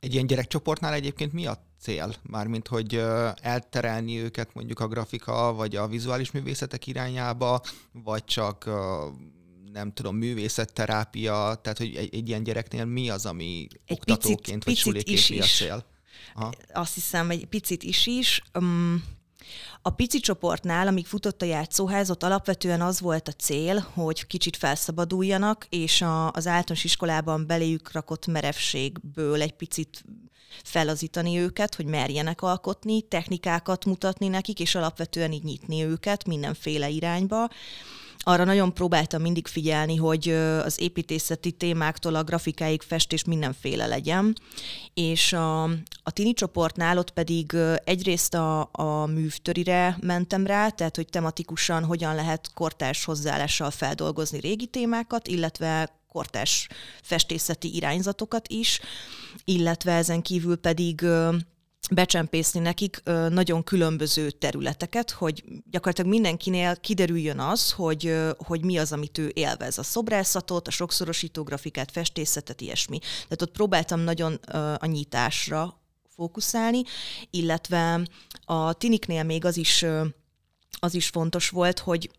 Egy 0.00 0.12
ilyen 0.12 0.26
gyerekcsoportnál 0.26 0.92
egyébként 0.92 1.32
mi 1.32 1.46
a 1.46 1.66
cél? 1.80 2.14
Mármint, 2.22 2.68
hogy 2.68 2.94
elterelni 3.40 4.18
őket 4.18 4.54
mondjuk 4.54 4.80
a 4.80 4.88
grafika 4.88 5.52
vagy 5.52 5.76
a 5.76 5.86
vizuális 5.86 6.30
művészetek 6.30 6.86
irányába, 6.86 7.60
vagy 7.92 8.24
csak 8.24 8.70
nem 9.72 9.92
tudom, 9.92 10.16
művészetterápia, 10.16 11.58
tehát 11.62 11.78
hogy 11.78 11.94
egy, 11.94 12.14
egy 12.14 12.28
ilyen 12.28 12.42
gyereknél 12.42 12.84
mi 12.84 13.10
az, 13.10 13.26
ami 13.26 13.66
egy 13.84 13.96
oktatóként 13.98 14.64
picit, 14.64 14.84
vagy 14.84 14.94
suliként 14.94 15.28
mi 15.28 15.40
a 15.40 15.44
cél? 15.44 15.84
Aha. 16.34 16.52
Azt 16.72 16.94
hiszem, 16.94 17.30
egy 17.30 17.46
picit 17.46 17.82
is 17.82 18.06
is. 18.06 18.42
Um, 18.58 19.04
a 19.82 19.90
pici 19.90 20.20
csoportnál, 20.20 20.86
amíg 20.86 21.06
futott 21.06 21.42
a 21.42 21.46
játszóház, 21.46 22.10
ott 22.10 22.22
alapvetően 22.22 22.80
az 22.80 23.00
volt 23.00 23.28
a 23.28 23.32
cél, 23.32 23.78
hogy 23.94 24.26
kicsit 24.26 24.56
felszabaduljanak, 24.56 25.66
és 25.68 26.02
a, 26.02 26.26
az 26.26 26.46
általános 26.46 26.84
iskolában 26.84 27.46
beléjük 27.46 27.92
rakott 27.92 28.26
merevségből 28.26 29.42
egy 29.42 29.54
picit 29.54 30.04
felazítani 30.64 31.38
őket, 31.38 31.74
hogy 31.74 31.86
merjenek 31.86 32.42
alkotni, 32.42 33.02
technikákat 33.02 33.84
mutatni 33.84 34.28
nekik, 34.28 34.60
és 34.60 34.74
alapvetően 34.74 35.32
így 35.32 35.44
nyitni 35.44 35.84
őket 35.84 36.26
mindenféle 36.26 36.88
irányba 36.88 37.48
arra 38.24 38.44
nagyon 38.44 38.74
próbáltam 38.74 39.22
mindig 39.22 39.46
figyelni, 39.46 39.96
hogy 39.96 40.28
az 40.64 40.80
építészeti 40.80 41.50
témáktól 41.50 42.14
a 42.14 42.24
grafikáig 42.24 42.82
festés 42.82 43.24
mindenféle 43.24 43.86
legyen, 43.86 44.36
és 44.94 45.32
a, 45.32 45.62
a 46.02 46.10
tini 46.12 46.32
csoportnál 46.32 46.98
ott 46.98 47.10
pedig 47.10 47.56
egyrészt 47.84 48.34
a, 48.34 48.68
a 48.72 49.06
művtörire 49.06 49.96
mentem 50.00 50.46
rá, 50.46 50.68
tehát 50.68 50.96
hogy 50.96 51.08
tematikusan 51.08 51.84
hogyan 51.84 52.14
lehet 52.14 52.50
kortárs 52.54 53.04
hozzáállással 53.04 53.70
feldolgozni 53.70 54.40
régi 54.40 54.66
témákat, 54.66 55.28
illetve 55.28 55.96
kortárs 56.08 56.68
festészeti 57.02 57.74
irányzatokat 57.74 58.48
is, 58.48 58.80
illetve 59.44 59.92
ezen 59.92 60.22
kívül 60.22 60.56
pedig 60.56 61.06
becsempészni 61.90 62.60
nekik 62.60 63.02
nagyon 63.28 63.64
különböző 63.64 64.30
területeket, 64.30 65.10
hogy 65.10 65.44
gyakorlatilag 65.70 66.10
mindenkinél 66.10 66.76
kiderüljön 66.76 67.38
az, 67.38 67.72
hogy, 67.72 68.14
hogy 68.36 68.64
mi 68.64 68.78
az, 68.78 68.92
amit 68.92 69.18
ő 69.18 69.30
élvez. 69.34 69.78
A 69.78 69.82
szobrászatot, 69.82 70.68
a 70.68 70.70
sokszorosító 70.70 71.42
grafikát, 71.42 71.90
festészetet, 71.90 72.60
ilyesmi. 72.60 72.98
Tehát 72.98 73.42
ott 73.42 73.52
próbáltam 73.52 74.00
nagyon 74.00 74.34
a 74.78 74.86
nyitásra 74.86 75.80
fókuszálni, 76.14 76.82
illetve 77.30 78.08
a 78.44 78.72
tiniknél 78.72 79.22
még 79.22 79.44
az 79.44 79.56
is, 79.56 79.84
az 80.78 80.94
is 80.94 81.08
fontos 81.08 81.48
volt, 81.48 81.78
hogy, 81.78 82.10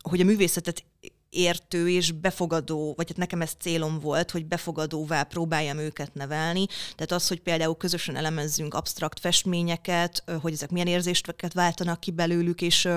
hogy 0.00 0.20
a 0.20 0.24
művészetet 0.24 0.84
értő 1.30 1.90
és 1.90 2.12
befogadó, 2.12 2.94
vagy 2.96 3.08
hát 3.08 3.16
nekem 3.16 3.40
ez 3.40 3.52
célom 3.58 3.98
volt, 3.98 4.30
hogy 4.30 4.46
befogadóvá 4.46 5.22
próbáljam 5.22 5.78
őket 5.78 6.14
nevelni. 6.14 6.66
Tehát 6.66 7.12
az, 7.12 7.28
hogy 7.28 7.40
például 7.40 7.76
közösen 7.76 8.16
elemezzünk 8.16 8.74
absztrakt 8.74 9.20
festményeket, 9.20 10.24
hogy 10.40 10.52
ezek 10.52 10.70
milyen 10.70 10.86
érzéseket 10.86 11.52
váltanak 11.52 12.00
ki 12.00 12.10
belőlük, 12.10 12.60
és 12.60 12.88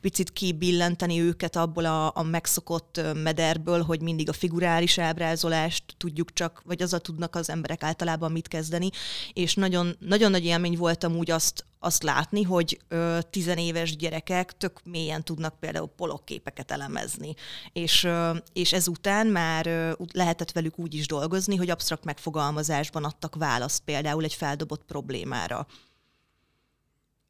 picit 0.00 0.32
kibillenteni 0.32 1.20
őket 1.20 1.56
abból 1.56 1.84
a, 1.84 2.12
a 2.14 2.22
megszokott 2.22 3.00
mederből, 3.14 3.82
hogy 3.82 4.00
mindig 4.02 4.28
a 4.28 4.32
figurális 4.32 4.98
ábrázolást 4.98 5.84
tudjuk 5.96 6.32
csak, 6.32 6.62
vagy 6.64 6.82
azzal 6.82 7.00
tudnak 7.00 7.34
az 7.34 7.50
emberek 7.50 7.82
általában 7.82 8.32
mit 8.32 8.48
kezdeni. 8.48 8.90
És 9.32 9.54
nagyon, 9.54 9.96
nagyon 9.98 10.30
nagy 10.30 10.44
élmény 10.44 10.76
voltam 10.76 11.16
úgy 11.16 11.30
azt, 11.30 11.66
azt 11.78 12.02
látni, 12.02 12.42
hogy 12.42 12.80
ö, 12.88 13.18
tizenéves 13.30 13.96
gyerekek 13.96 14.56
tök 14.56 14.80
mélyen 14.84 15.24
tudnak 15.24 15.58
például 15.60 15.88
polokképeket 15.96 16.70
elemezni. 16.70 17.34
És, 17.72 18.04
ö, 18.04 18.36
és 18.52 18.72
ezután 18.72 19.26
már 19.26 19.66
ö, 19.66 19.92
lehetett 20.12 20.52
velük 20.52 20.78
úgy 20.78 20.94
is 20.94 21.06
dolgozni, 21.06 21.56
hogy 21.56 21.70
absztrakt 21.70 22.04
megfogalmazásban 22.04 23.04
adtak 23.04 23.34
választ 23.34 23.82
például 23.84 24.24
egy 24.24 24.34
feldobott 24.34 24.84
problémára. 24.84 25.66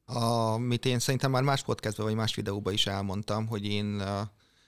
Amit 0.04 0.84
én 0.84 0.98
szerintem 0.98 1.30
már 1.30 1.42
más 1.42 1.62
podcastban 1.62 2.06
vagy 2.06 2.14
más 2.14 2.34
videóban 2.34 2.72
is 2.72 2.86
elmondtam, 2.86 3.46
hogy 3.46 3.64
én 3.64 4.02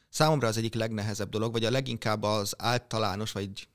számomra 0.09 0.49
az 0.49 0.57
egyik 0.57 0.75
legnehezebb 0.75 1.29
dolog, 1.29 1.53
vagy 1.53 1.65
a 1.65 1.71
leginkább 1.71 2.23
az 2.23 2.55
általános, 2.59 3.33
vagy 3.33 3.69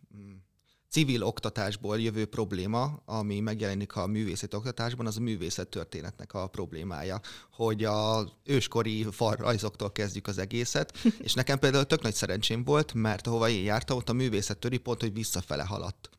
civil 0.90 1.24
oktatásból 1.24 2.00
jövő 2.00 2.26
probléma, 2.26 3.02
ami 3.06 3.40
megjelenik 3.40 3.96
a 3.96 4.08
művészet 4.08 4.54
oktatásban, 4.54 5.06
az 5.06 5.18
a 5.18 5.22
művészet 5.22 5.68
történetnek 5.68 6.34
a 6.34 6.48
problémája, 6.48 7.20
hogy 7.52 7.84
a 7.84 8.30
őskori 8.44 9.08
rajzoktól 9.20 9.92
kezdjük 9.92 10.28
az 10.28 10.38
egészet, 10.38 10.98
és 11.26 11.34
nekem 11.34 11.60
például 11.60 11.86
tök 11.86 12.02
nagy 12.02 12.14
szerencsém 12.14 12.64
volt, 12.64 12.94
mert 12.94 13.28
ahova 13.28 13.50
én 13.50 13.64
jártam, 13.64 13.98
ott 13.98 14.10
a 14.10 14.14
művészet 14.14 14.58
töri 14.58 14.78
pont, 14.78 15.02
hogy 15.02 15.14
visszafele 15.14 15.64
haladt 15.64 16.10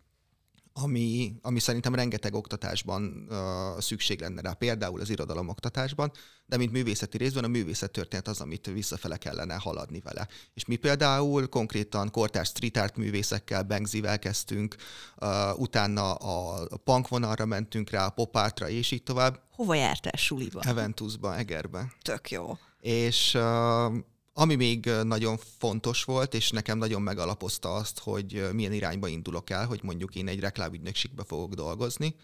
ami, 0.82 1.34
ami 1.42 1.58
szerintem 1.58 1.94
rengeteg 1.94 2.34
oktatásban 2.34 3.26
uh, 3.28 3.80
szükség 3.80 4.20
lenne 4.20 4.40
rá, 4.40 4.52
például 4.52 5.00
az 5.00 5.10
irodalom 5.10 5.48
oktatásban, 5.48 6.12
de 6.46 6.56
mint 6.56 6.72
művészeti 6.72 7.16
részben 7.16 7.44
a 7.44 7.48
művészet 7.48 7.90
történet 7.90 8.28
az, 8.28 8.40
amit 8.40 8.66
visszafele 8.66 9.16
kellene 9.16 9.54
haladni 9.54 10.00
vele. 10.00 10.28
És 10.54 10.64
mi 10.64 10.76
például 10.76 11.48
konkrétan 11.48 12.10
kortárs 12.10 12.48
street 12.48 12.76
art 12.76 12.96
művészekkel, 12.96 13.62
Bengzivel 13.62 14.18
kezdtünk, 14.18 14.76
uh, 15.20 15.58
utána 15.58 16.14
a 16.14 16.66
punk 16.84 17.08
vonalra 17.08 17.46
mentünk 17.46 17.90
rá, 17.90 18.06
a 18.06 18.10
pop 18.10 18.34
artra, 18.34 18.68
és 18.68 18.90
így 18.90 19.02
tovább. 19.02 19.40
Hova 19.50 19.74
jártál 19.74 20.16
suliba? 20.16 20.60
Eventusba, 20.64 21.36
Egerbe. 21.36 21.92
Tök 22.02 22.30
jó. 22.30 22.58
És 22.80 23.34
uh, 23.34 23.94
ami 24.38 24.54
még 24.54 24.90
nagyon 25.02 25.38
fontos 25.58 26.04
volt, 26.04 26.34
és 26.34 26.50
nekem 26.50 26.78
nagyon 26.78 27.02
megalapozta 27.02 27.74
azt, 27.74 27.98
hogy 27.98 28.48
milyen 28.52 28.72
irányba 28.72 29.08
indulok 29.08 29.50
el, 29.50 29.66
hogy 29.66 29.80
mondjuk 29.82 30.14
én 30.14 30.28
egy 30.28 30.40
reklámügynökségbe 30.40 31.24
fogok 31.24 31.54
dolgozni, 31.54 32.14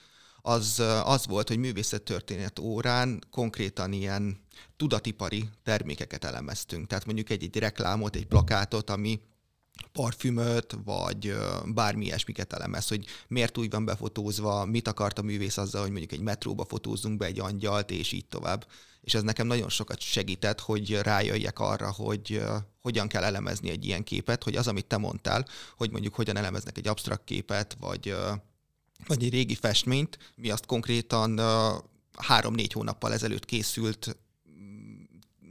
az, 0.43 0.83
az 1.05 1.27
volt, 1.27 1.49
hogy 1.49 1.59
művészettörténet 1.59 2.59
órán 2.59 3.23
konkrétan 3.31 3.93
ilyen 3.93 4.41
tudatipari 4.77 5.49
termékeket 5.63 6.25
elemeztünk. 6.25 6.87
Tehát 6.87 7.05
mondjuk 7.05 7.31
egy-egy 7.31 7.57
reklámot, 7.57 8.17
egy 8.17 8.27
plakátot, 8.27 8.91
ami 8.91 9.21
parfümöt, 9.93 10.77
vagy 10.85 11.35
bármi 11.65 12.05
ilyesmiket 12.05 12.53
elemez, 12.53 12.89
hogy 12.89 13.07
miért 13.29 13.59
úgy 13.59 13.71
van 13.71 13.85
befotózva, 13.85 14.65
mit 14.65 14.89
akart 14.89 15.19
a 15.19 15.23
művész 15.23 15.57
azzal, 15.57 15.81
hogy 15.81 15.91
mondjuk 15.91 16.13
egy 16.13 16.21
metróba 16.21 16.65
fotózzunk 16.65 17.17
be 17.17 17.27
egy 17.27 17.41
angyalt, 17.41 17.91
és 17.91 18.13
így 18.13 18.27
tovább 18.27 18.67
és 19.03 19.15
ez 19.15 19.23
nekem 19.23 19.47
nagyon 19.47 19.69
sokat 19.69 20.01
segített, 20.01 20.61
hogy 20.61 20.99
rájöjjek 21.01 21.59
arra, 21.59 21.93
hogy 21.93 22.43
hogyan 22.81 23.09
kell 23.09 23.23
elemezni 23.25 23.71
egy 23.71 23.85
ilyen 23.85 24.05
képet, 24.05 24.43
hogy 24.43 24.57
az, 24.57 24.69
amit 24.69 24.87
te 24.87 24.97
mondtál, 24.97 25.47
hogy 25.77 25.91
mondjuk 25.91 26.15
hogyan 26.15 26.37
elemeznek 26.37 26.79
egy 26.79 26.89
absztrakt 26.89 27.25
képet, 27.25 27.77
vagy, 27.81 28.15
vagy 29.07 29.25
egy 29.25 29.31
régi 29.31 29.55
festményt, 29.55 30.19
mi 30.35 30.51
azt 30.51 30.67
konkrétan 30.67 31.41
három-négy 32.19 32.73
hónappal 32.73 33.13
ezelőtt 33.13 33.45
készült, 33.45 34.17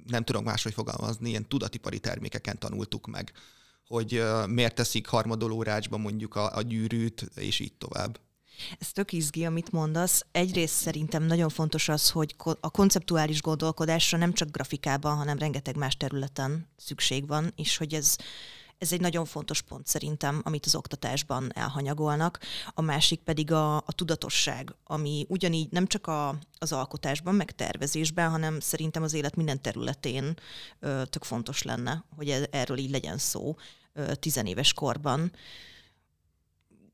nem 0.07 0.23
tudom 0.23 0.43
máshogy 0.43 0.73
fogalmazni, 0.73 1.29
ilyen 1.29 1.47
tudatipari 1.47 1.99
termékeken 1.99 2.59
tanultuk 2.59 3.07
meg, 3.07 3.31
hogy 3.87 4.23
miért 4.47 4.75
teszik 4.75 5.07
harmadoló 5.07 5.63
rácsba 5.63 5.97
mondjuk 5.97 6.35
a, 6.35 6.55
a 6.55 6.61
gyűrűt, 6.61 7.31
és 7.35 7.59
így 7.59 7.73
tovább. 7.73 8.19
Ez 8.79 8.91
tök 8.91 9.11
izgi, 9.11 9.45
amit 9.45 9.71
mondasz. 9.71 10.25
Egyrészt 10.31 10.75
szerintem 10.75 11.23
nagyon 11.23 11.49
fontos 11.49 11.89
az, 11.89 12.09
hogy 12.09 12.35
a 12.59 12.69
konceptuális 12.69 13.41
gondolkodásra 13.41 14.17
nem 14.17 14.33
csak 14.33 14.51
grafikában, 14.51 15.15
hanem 15.15 15.37
rengeteg 15.37 15.75
más 15.75 15.97
területen 15.97 16.67
szükség 16.77 17.27
van, 17.27 17.53
és 17.55 17.77
hogy 17.77 17.93
ez 17.93 18.15
ez 18.81 18.91
egy 18.91 19.01
nagyon 19.01 19.25
fontos 19.25 19.61
pont 19.61 19.87
szerintem, 19.87 20.41
amit 20.43 20.65
az 20.65 20.75
oktatásban 20.75 21.51
elhanyagolnak. 21.55 22.39
A 22.73 22.81
másik 22.81 23.19
pedig 23.19 23.51
a, 23.51 23.75
a 23.77 23.91
tudatosság, 23.95 24.75
ami 24.83 25.25
ugyanígy 25.29 25.71
nem 25.71 25.87
csak 25.87 26.07
a, 26.07 26.35
az 26.57 26.71
alkotásban, 26.71 27.35
meg 27.35 27.51
tervezésben, 27.51 28.29
hanem 28.29 28.59
szerintem 28.59 29.03
az 29.03 29.13
élet 29.13 29.35
minden 29.35 29.61
területén 29.61 30.37
ö, 30.79 31.01
tök 31.05 31.23
fontos 31.23 31.63
lenne, 31.63 32.03
hogy 32.15 32.29
e, 32.29 32.47
erről 32.51 32.77
így 32.77 32.89
legyen 32.89 33.17
szó 33.17 33.55
ö, 33.93 34.15
tizenéves 34.15 34.73
korban 34.73 35.31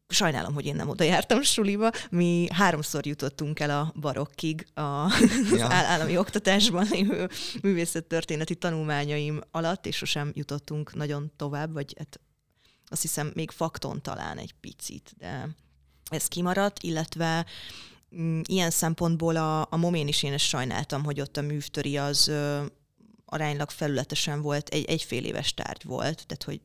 sajnálom, 0.10 0.54
hogy 0.54 0.66
én 0.66 0.76
nem 0.76 0.90
oda 0.90 1.04
jártam 1.04 1.42
suliba. 1.42 1.92
Mi 2.10 2.48
háromszor 2.54 3.06
jutottunk 3.06 3.60
el 3.60 3.70
a 3.70 3.94
barokkig 4.00 4.68
a, 4.74 4.82
ja. 4.82 5.66
az 5.66 5.72
állami 5.72 6.18
oktatásban 6.18 6.88
lévő 6.92 7.30
művészettörténeti 7.62 8.56
tanulmányaim 8.56 9.42
alatt, 9.52 9.86
és 9.86 9.96
sosem 9.96 10.32
jutottunk 10.34 10.96
nagyon 10.96 11.32
tovább, 11.36 11.74
vagy 11.74 11.94
hát 11.98 12.20
azt 12.90 13.02
hiszem 13.02 13.32
még 13.34 13.52
fakton 13.52 14.02
talán 14.02 14.38
egy 14.38 14.54
picit, 14.60 15.14
de 15.18 15.50
ez 16.10 16.28
kimaradt, 16.28 16.84
illetve 16.84 17.46
mm, 18.16 18.40
ilyen 18.44 18.70
szempontból 18.70 19.36
a, 19.36 19.62
a 19.70 19.78
momén 19.78 20.08
is 20.08 20.24
én 20.24 20.34
ezt 20.34 20.46
sajnáltam, 20.46 21.04
hogy 21.04 21.22
ott 21.22 21.38
a 21.38 21.42
művtöri 21.42 21.98
az 21.98 22.28
ö, 22.28 22.66
aránylag 23.26 23.70
felületesen 23.70 24.42
volt, 24.42 24.70
egy, 24.70 24.86
egy 24.86 25.04
fél 25.04 25.26
éves 25.26 25.54
tárgy 25.54 25.84
volt, 25.84 26.26
tehát 26.26 26.44
hogy 26.44 26.62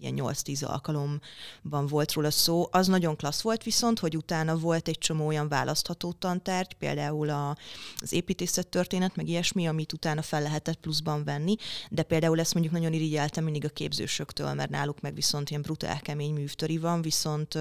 ilyen 0.00 0.14
8-10 0.16 0.66
alkalomban 0.66 1.86
volt 1.88 2.12
róla 2.12 2.30
szó. 2.30 2.68
Az 2.70 2.86
nagyon 2.86 3.16
klassz 3.16 3.40
volt 3.40 3.62
viszont, 3.62 3.98
hogy 3.98 4.16
utána 4.16 4.56
volt 4.56 4.88
egy 4.88 4.98
csomó 4.98 5.26
olyan 5.26 5.48
választható 5.48 6.12
tantárgy, 6.12 6.74
például 6.74 7.28
a, 7.28 7.56
az 8.00 8.12
építészettörténet, 8.12 9.16
meg 9.16 9.28
ilyesmi, 9.28 9.66
amit 9.66 9.92
utána 9.92 10.22
fel 10.22 10.42
lehetett 10.42 10.80
pluszban 10.80 11.24
venni, 11.24 11.56
de 11.90 12.02
például 12.02 12.40
ezt 12.40 12.54
mondjuk 12.54 12.74
nagyon 12.74 12.92
irigyeltem 12.92 13.44
mindig 13.44 13.64
a 13.64 13.68
képzősöktől, 13.68 14.54
mert 14.54 14.70
náluk 14.70 15.00
meg 15.00 15.14
viszont 15.14 15.50
ilyen 15.50 15.62
brutál 15.62 16.00
kemény 16.00 16.32
művtöri 16.32 16.78
van, 16.78 17.02
viszont 17.02 17.58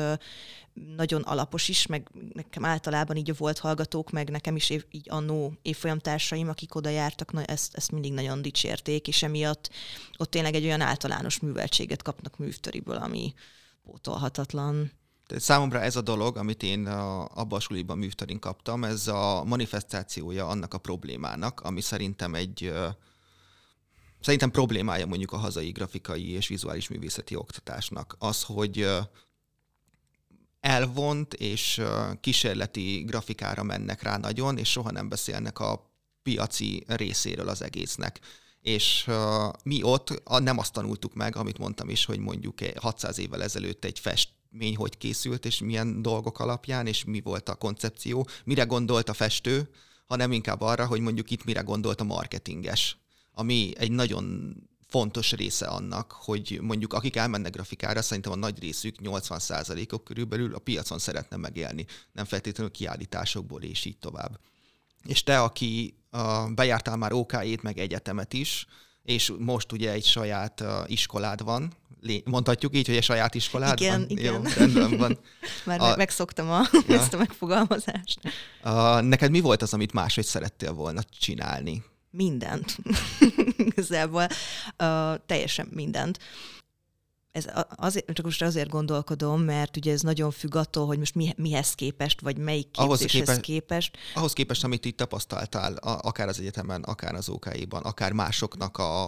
nagyon 0.74 1.22
alapos 1.22 1.70
is, 1.70 1.86
meg 1.86 2.08
nekem 2.34 2.66
általában 2.66 3.16
így 3.16 3.30
a 3.30 3.36
volt 3.38 3.60
hallgatók, 3.60 4.12
meg 4.12 4.30
nekem 4.30 4.56
is 4.56 4.70
év, 4.70 4.86
így 4.92 5.06
annó 5.10 5.54
évfolyamtársaim, 5.62 6.50
akik 6.50 6.76
oda 6.76 6.90
jártak, 6.90 7.32
na, 7.32 7.44
ezt, 7.44 7.76
ezt 7.76 7.92
mindig 7.92 8.14
nagyon 8.14 8.42
dicsérték, 8.42 9.08
és 9.08 9.24
emiatt 9.24 9.70
ott 10.18 10.32
tényleg 10.32 10.54
egy 10.54 10.66
olyan 10.66 10.82
általános 10.82 11.40
műveltséget 11.40 12.02
kapnak 12.02 12.38
művtöriből, 12.38 12.96
ami 12.96 13.34
pótolhatatlan. 13.84 14.92
Tehát 15.28 15.44
számomra 15.44 15.82
ez 15.82 15.96
a 15.96 16.02
dolog, 16.02 16.38
amit 16.38 16.64
én 16.64 16.88
abban 16.88 17.58
a 17.58 17.60
suliban 17.60 17.98
művtörin 17.98 18.40
kaptam, 18.40 18.84
ez 18.84 19.08
a 19.08 19.44
manifestációja 19.44 20.48
annak 20.48 20.74
a 20.74 20.78
problémának, 20.78 21.62
ami 21.62 21.82
szerintem 21.82 22.36
egy 22.36 22.74
szerintem 24.20 24.52
problémája 24.52 25.06
mondjuk 25.06 25.32
a 25.32 25.38
hazai 25.38 25.72
grafikai 25.72 26.30
és 26.30 26.48
vizuális 26.48 26.88
művészeti 26.88 27.36
oktatásnak. 27.36 28.16
Az, 28.20 28.44
hogy 28.44 28.88
elvont 30.60 31.34
és 31.34 31.82
kísérleti 32.20 33.04
grafikára 33.04 33.64
mennek 33.64 34.02
rá 34.02 34.18
nagyon, 34.18 34.58
és 34.58 34.72
soha 34.72 34.92
nem 34.92 35.10
beszélnek 35.10 35.60
a 35.60 35.94
piaci 36.24 36.84
részéről 36.88 37.50
az 37.50 37.62
egésznek. 37.62 38.20
És 38.62 39.10
mi 39.64 39.84
ott 39.84 40.22
nem 40.40 40.58
azt 40.58 40.74
tanultuk 40.74 41.14
meg, 41.14 41.36
amit 41.36 41.58
mondtam 41.58 41.90
is, 41.90 42.06
hogy 42.06 42.20
mondjuk 42.20 42.60
600 42.76 43.18
évvel 43.20 43.44
ezelőtt 43.44 43.86
egy 43.86 44.00
festmény 44.00 44.76
hogy 44.76 44.98
készült, 44.98 45.46
és 45.46 45.60
milyen 45.60 46.02
dolgok 46.02 46.40
alapján, 46.40 46.88
és 46.88 47.04
mi 47.04 47.22
volt 47.22 47.50
a 47.50 47.56
koncepció, 47.56 48.28
mire 48.44 48.64
gondolt 48.64 49.10
a 49.10 49.14
festő, 49.14 49.70
hanem 50.06 50.32
inkább 50.32 50.62
arra, 50.62 50.86
hogy 50.86 51.00
mondjuk 51.00 51.32
itt 51.32 51.44
mire 51.44 51.62
gondolt 51.62 52.02
a 52.02 52.04
marketinges, 52.04 52.98
ami 53.32 53.72
egy 53.78 53.92
nagyon 53.92 54.56
fontos 54.90 55.32
része 55.32 55.68
annak, 55.68 56.12
hogy 56.12 56.60
mondjuk 56.62 56.94
akik 56.94 57.16
elmennek 57.16 57.52
grafikára, 57.52 58.02
szerintem 58.02 58.32
a 58.32 58.36
nagy 58.36 58.60
részük, 58.60 58.96
80%-ok 59.04 60.04
körülbelül 60.04 60.54
a 60.54 60.60
piacon 60.60 61.00
szeretne 61.00 61.38
megélni, 61.38 61.86
nem 62.12 62.26
feltétlenül 62.26 62.72
kiállításokból 62.72 63.62
és 63.62 63.86
így 63.86 63.98
tovább. 63.98 64.40
És 65.04 65.24
te, 65.24 65.42
aki 65.42 65.94
uh, 66.12 66.52
bejártál 66.52 66.98
már 66.98 67.14
OK-ét, 67.14 67.62
meg 67.62 67.78
egyetemet 67.78 68.34
is, 68.34 68.66
és 69.04 69.34
most 69.38 69.72
ugye 69.72 69.92
egy 69.92 70.06
saját 70.06 70.62
uh, 70.62 70.70
iskolád 70.88 71.44
van, 71.44 71.74
mondhatjuk 72.26 72.76
így, 72.76 72.88
hogy 72.88 72.98
a 72.98 73.02
saját 73.02 73.36
iskoládban? 73.36 73.78
Igen, 73.78 74.06
igen. 74.08 74.34
Jó, 74.34 74.42
rendben 74.58 74.98
van. 74.98 75.20
Már 75.66 75.82
a, 75.82 75.96
megszoktam 75.96 76.50
a, 76.50 76.62
ja. 76.88 77.00
ezt 77.00 77.14
a 77.14 77.18
megfogalmazást. 77.18 78.20
A, 78.62 79.00
neked 79.00 79.32
mi 79.32 79.40
volt 79.40 79.62
az, 79.62 79.74
amit 79.74 79.94
máshogy 79.94 80.26
szerettél 80.26 80.74
volna 80.74 81.02
csinálni? 81.20 81.84
Mindent. 82.12 82.78
Igazából 83.58 84.24
uh, 84.24 85.16
teljesen 85.26 85.68
mindent 85.72 86.20
ez 87.32 87.46
azért, 87.76 88.14
csak 88.14 88.26
most 88.26 88.42
azért 88.42 88.70
gondolkodom, 88.70 89.42
mert 89.42 89.78
ugye 89.78 89.92
ez 89.92 90.02
nagyon 90.02 90.32
függ 90.32 90.56
attól, 90.56 90.86
hogy 90.86 90.98
most 90.98 91.16
mi, 91.16 91.34
mihez 91.38 91.74
képest, 91.74 92.22
vagy 92.22 92.38
melyik 92.38 92.72
képzéshez 92.72 92.86
ahhoz 92.86 93.12
képest, 93.12 93.42
képest. 93.42 93.98
Ahhoz 94.14 94.34
képest, 94.34 94.64
amit 94.64 94.86
itt 94.86 94.98
tapasztaltál, 94.98 95.74
akár 95.76 96.28
az 96.28 96.40
egyetemen, 96.40 96.84
akár 96.84 97.16
az 97.16 97.30
OK-ban, 97.30 97.84
akár 97.84 98.12
másoknak 98.12 98.78
a, 98.78 99.04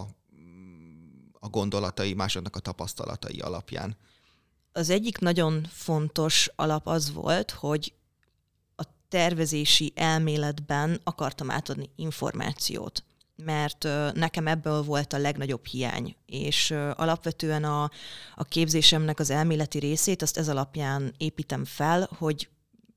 a 1.32 1.48
gondolatai, 1.50 2.14
másoknak 2.14 2.56
a 2.56 2.60
tapasztalatai 2.60 3.38
alapján. 3.38 3.96
Az 4.72 4.90
egyik 4.90 5.18
nagyon 5.18 5.66
fontos 5.70 6.50
alap 6.56 6.86
az 6.86 7.12
volt, 7.12 7.50
hogy 7.50 7.94
a 7.94 8.01
tervezési 9.12 9.92
elméletben 9.94 11.00
akartam 11.04 11.50
átadni 11.50 11.90
információt 11.96 13.04
mert 13.44 13.88
nekem 14.14 14.46
ebből 14.46 14.82
volt 14.82 15.12
a 15.12 15.18
legnagyobb 15.18 15.66
hiány, 15.66 16.16
és 16.26 16.70
alapvetően 16.94 17.64
a, 17.64 17.82
a 18.34 18.44
képzésemnek 18.44 19.18
az 19.18 19.30
elméleti 19.30 19.78
részét 19.78 20.22
azt 20.22 20.38
ez 20.38 20.48
alapján 20.48 21.14
építem 21.16 21.64
fel, 21.64 22.08
hogy 22.18 22.48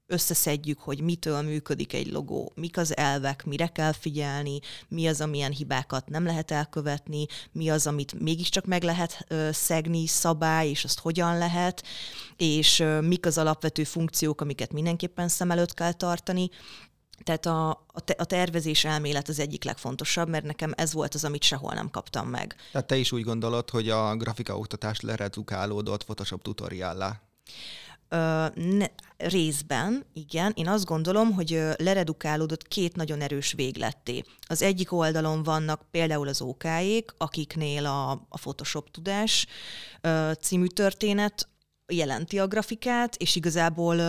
összeszedjük, 0.07 0.79
hogy 0.79 1.01
mitől 1.01 1.41
működik 1.41 1.93
egy 1.93 2.11
logó, 2.11 2.51
mik 2.55 2.77
az 2.77 2.97
elvek, 2.97 3.45
mire 3.45 3.67
kell 3.67 3.91
figyelni, 3.91 4.59
mi 4.87 5.07
az, 5.07 5.21
amilyen 5.21 5.51
hibákat 5.51 6.09
nem 6.09 6.25
lehet 6.25 6.51
elkövetni, 6.51 7.25
mi 7.51 7.69
az, 7.69 7.87
amit 7.87 8.19
mégiscsak 8.19 8.65
meg 8.65 8.83
lehet 8.83 9.25
ö, 9.27 9.49
szegni, 9.51 10.07
szabály, 10.07 10.69
és 10.69 10.83
azt 10.83 10.99
hogyan 10.99 11.37
lehet, 11.37 11.83
és 12.37 12.79
ö, 12.79 13.01
mik 13.01 13.25
az 13.25 13.37
alapvető 13.37 13.83
funkciók, 13.83 14.41
amiket 14.41 14.73
mindenképpen 14.73 15.27
szem 15.27 15.51
előtt 15.51 15.73
kell 15.73 15.93
tartani. 15.93 16.49
Tehát 17.23 17.45
a, 17.45 17.69
a, 17.69 17.99
te, 17.99 18.15
a 18.17 18.25
tervezés 18.25 18.85
elmélet 18.85 19.27
az 19.29 19.39
egyik 19.39 19.63
legfontosabb, 19.63 20.29
mert 20.29 20.45
nekem 20.45 20.73
ez 20.75 20.93
volt 20.93 21.13
az, 21.13 21.23
amit 21.23 21.43
sehol 21.43 21.73
nem 21.73 21.89
kaptam 21.89 22.27
meg. 22.27 22.55
Tehát 22.71 22.87
te 22.87 22.95
is 22.95 23.11
úgy 23.11 23.23
gondolod, 23.23 23.69
hogy 23.69 23.89
a 23.89 24.15
grafika 24.15 24.57
oktatást 24.57 25.01
leredukálódott 25.01 26.03
Photoshop 26.03 26.41
tutoriállá? 26.41 27.21
Ne, 28.55 28.85
részben, 29.17 30.05
igen. 30.13 30.51
Én 30.55 30.67
azt 30.67 30.85
gondolom, 30.85 31.31
hogy 31.31 31.61
leredukálódott 31.77 32.67
két 32.67 32.95
nagyon 32.95 33.21
erős 33.21 33.53
végletté. 33.53 34.23
Az 34.47 34.61
egyik 34.61 34.91
oldalon 34.91 35.43
vannak 35.43 35.81
például 35.91 36.27
az 36.27 36.41
OK-ék, 36.41 37.11
akiknél 37.17 37.85
a, 37.85 38.11
a 38.11 38.37
Photoshop 38.37 38.91
tudás 38.91 39.47
című 40.41 40.65
történet 40.65 41.47
jelenti 41.87 42.39
a 42.39 42.47
grafikát, 42.47 43.15
és 43.15 43.35
igazából 43.35 43.99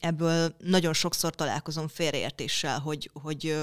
ebből 0.00 0.54
nagyon 0.58 0.92
sokszor 0.92 1.34
találkozom 1.34 1.88
félreértéssel, 1.88 2.78
hogy, 2.78 3.10
hogy 3.22 3.56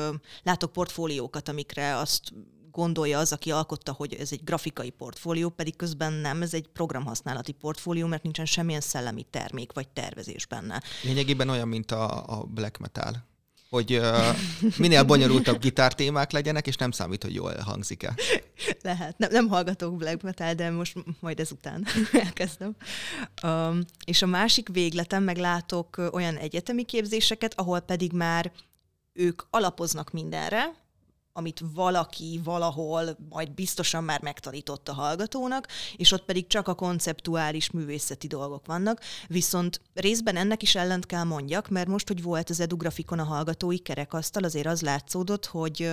látok 0.44 0.72
portfóliókat, 0.72 1.50
amikre 1.50 1.98
azt 1.98 2.34
gondolja 2.74 3.20
az, 3.20 3.32
aki 3.32 3.52
alkotta, 3.52 3.92
hogy 3.92 4.14
ez 4.14 4.32
egy 4.32 4.44
grafikai 4.44 4.90
portfólió, 4.90 5.50
pedig 5.50 5.76
közben 5.76 6.14
nem, 6.14 6.42
ez 6.42 6.54
egy 6.54 6.68
programhasználati 6.74 7.52
portfólió, 7.52 8.08
mert 8.08 8.24
nincsen 8.24 8.46
semmilyen 8.46 8.82
szellemi 8.82 9.26
termék 9.30 9.74
vagy 9.74 9.88
tervezés 9.88 10.46
benne. 10.46 10.82
Lényegében 11.04 11.50
olyan, 11.50 11.68
mint 11.68 11.92
a, 11.92 12.40
a 12.40 12.44
black 12.44 12.78
metal 12.78 13.32
hogy 13.74 13.98
uh, 13.98 14.38
minél 14.78 15.04
bonyolultabb 15.04 15.60
gitártémák 15.60 16.32
legyenek, 16.32 16.68
és 16.68 16.76
nem 16.76 16.92
számít, 16.92 17.24
hogy 17.24 17.34
jól 17.34 17.56
hangzik-e. 17.66 18.16
Lehet. 18.82 19.18
Nem, 19.18 19.32
nem 19.32 19.48
hallgatok 19.48 19.98
black 19.98 20.22
metal, 20.22 20.54
de 20.54 20.70
most 20.70 20.98
majd 21.20 21.40
ezután 21.40 21.86
elkezdem. 22.26 22.76
Um, 23.44 23.80
és 24.06 24.22
a 24.22 24.26
másik 24.26 24.70
végletem 24.70 25.24
meg 25.24 25.38
látok 25.38 26.10
olyan 26.12 26.36
egyetemi 26.36 26.84
képzéseket, 26.84 27.60
ahol 27.60 27.80
pedig 27.80 28.12
már 28.12 28.52
ők 29.14 29.42
alapoznak 29.50 30.12
mindenre, 30.12 30.83
amit 31.34 31.62
valaki 31.74 32.42
valahol 32.44 33.18
majd 33.30 33.52
biztosan 33.52 34.04
már 34.04 34.22
megtanított 34.22 34.90
a 34.90 34.94
hallgatónak, 34.94 35.68
és 35.96 36.12
ott 36.12 36.26
pedig 36.26 36.48
csak 36.48 36.68
a 36.68 36.74
konceptuális 36.74 37.72
művészeti 37.72 38.28
dolgok 38.28 38.66
vannak, 38.66 39.02
viszont 39.28 39.82
részben 39.94 40.36
ennek 40.36 40.62
is 40.62 40.76
ellent 40.76 41.06
kell 41.06 41.24
mondjak, 41.24 41.70
mert 41.70 41.88
most, 41.88 42.08
hogy 42.08 42.22
volt 42.22 42.50
az 42.50 42.60
edugrafikon 42.60 43.20
a 43.20 43.24
hallgatói 43.24 43.80
kerekasztal, 43.80 44.44
azért 44.44 44.68
az 44.68 44.82
látszódott, 44.82 45.46
hogy 45.46 45.92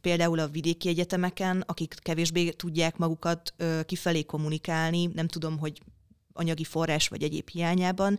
például 0.00 0.38
a 0.38 0.48
vidéki 0.48 0.88
egyetemeken, 0.88 1.64
akik 1.66 1.94
kevésbé 2.02 2.50
tudják 2.50 2.96
magukat 2.96 3.54
kifelé 3.86 4.22
kommunikálni, 4.22 5.06
nem 5.06 5.28
tudom, 5.28 5.58
hogy 5.58 5.80
anyagi 6.32 6.64
forrás 6.64 7.08
vagy 7.08 7.22
egyéb 7.22 7.48
hiányában, 7.48 8.18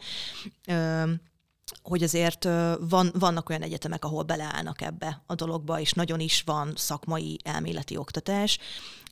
hogy 1.82 2.04
azért 2.04 2.44
van, 2.80 3.12
vannak 3.14 3.50
olyan 3.50 3.62
egyetemek, 3.62 4.06
ahol 4.06 4.24
beleállnak 4.24 4.82
ebbe 4.82 5.24
a 5.26 5.36
dologba, 5.36 5.80
és 5.80 5.94
nagyon 5.94 6.20
is 6.20 6.42
van 6.46 6.74
szakmai 6.76 7.40
elméleti 7.44 7.98
oktatás. 7.98 8.60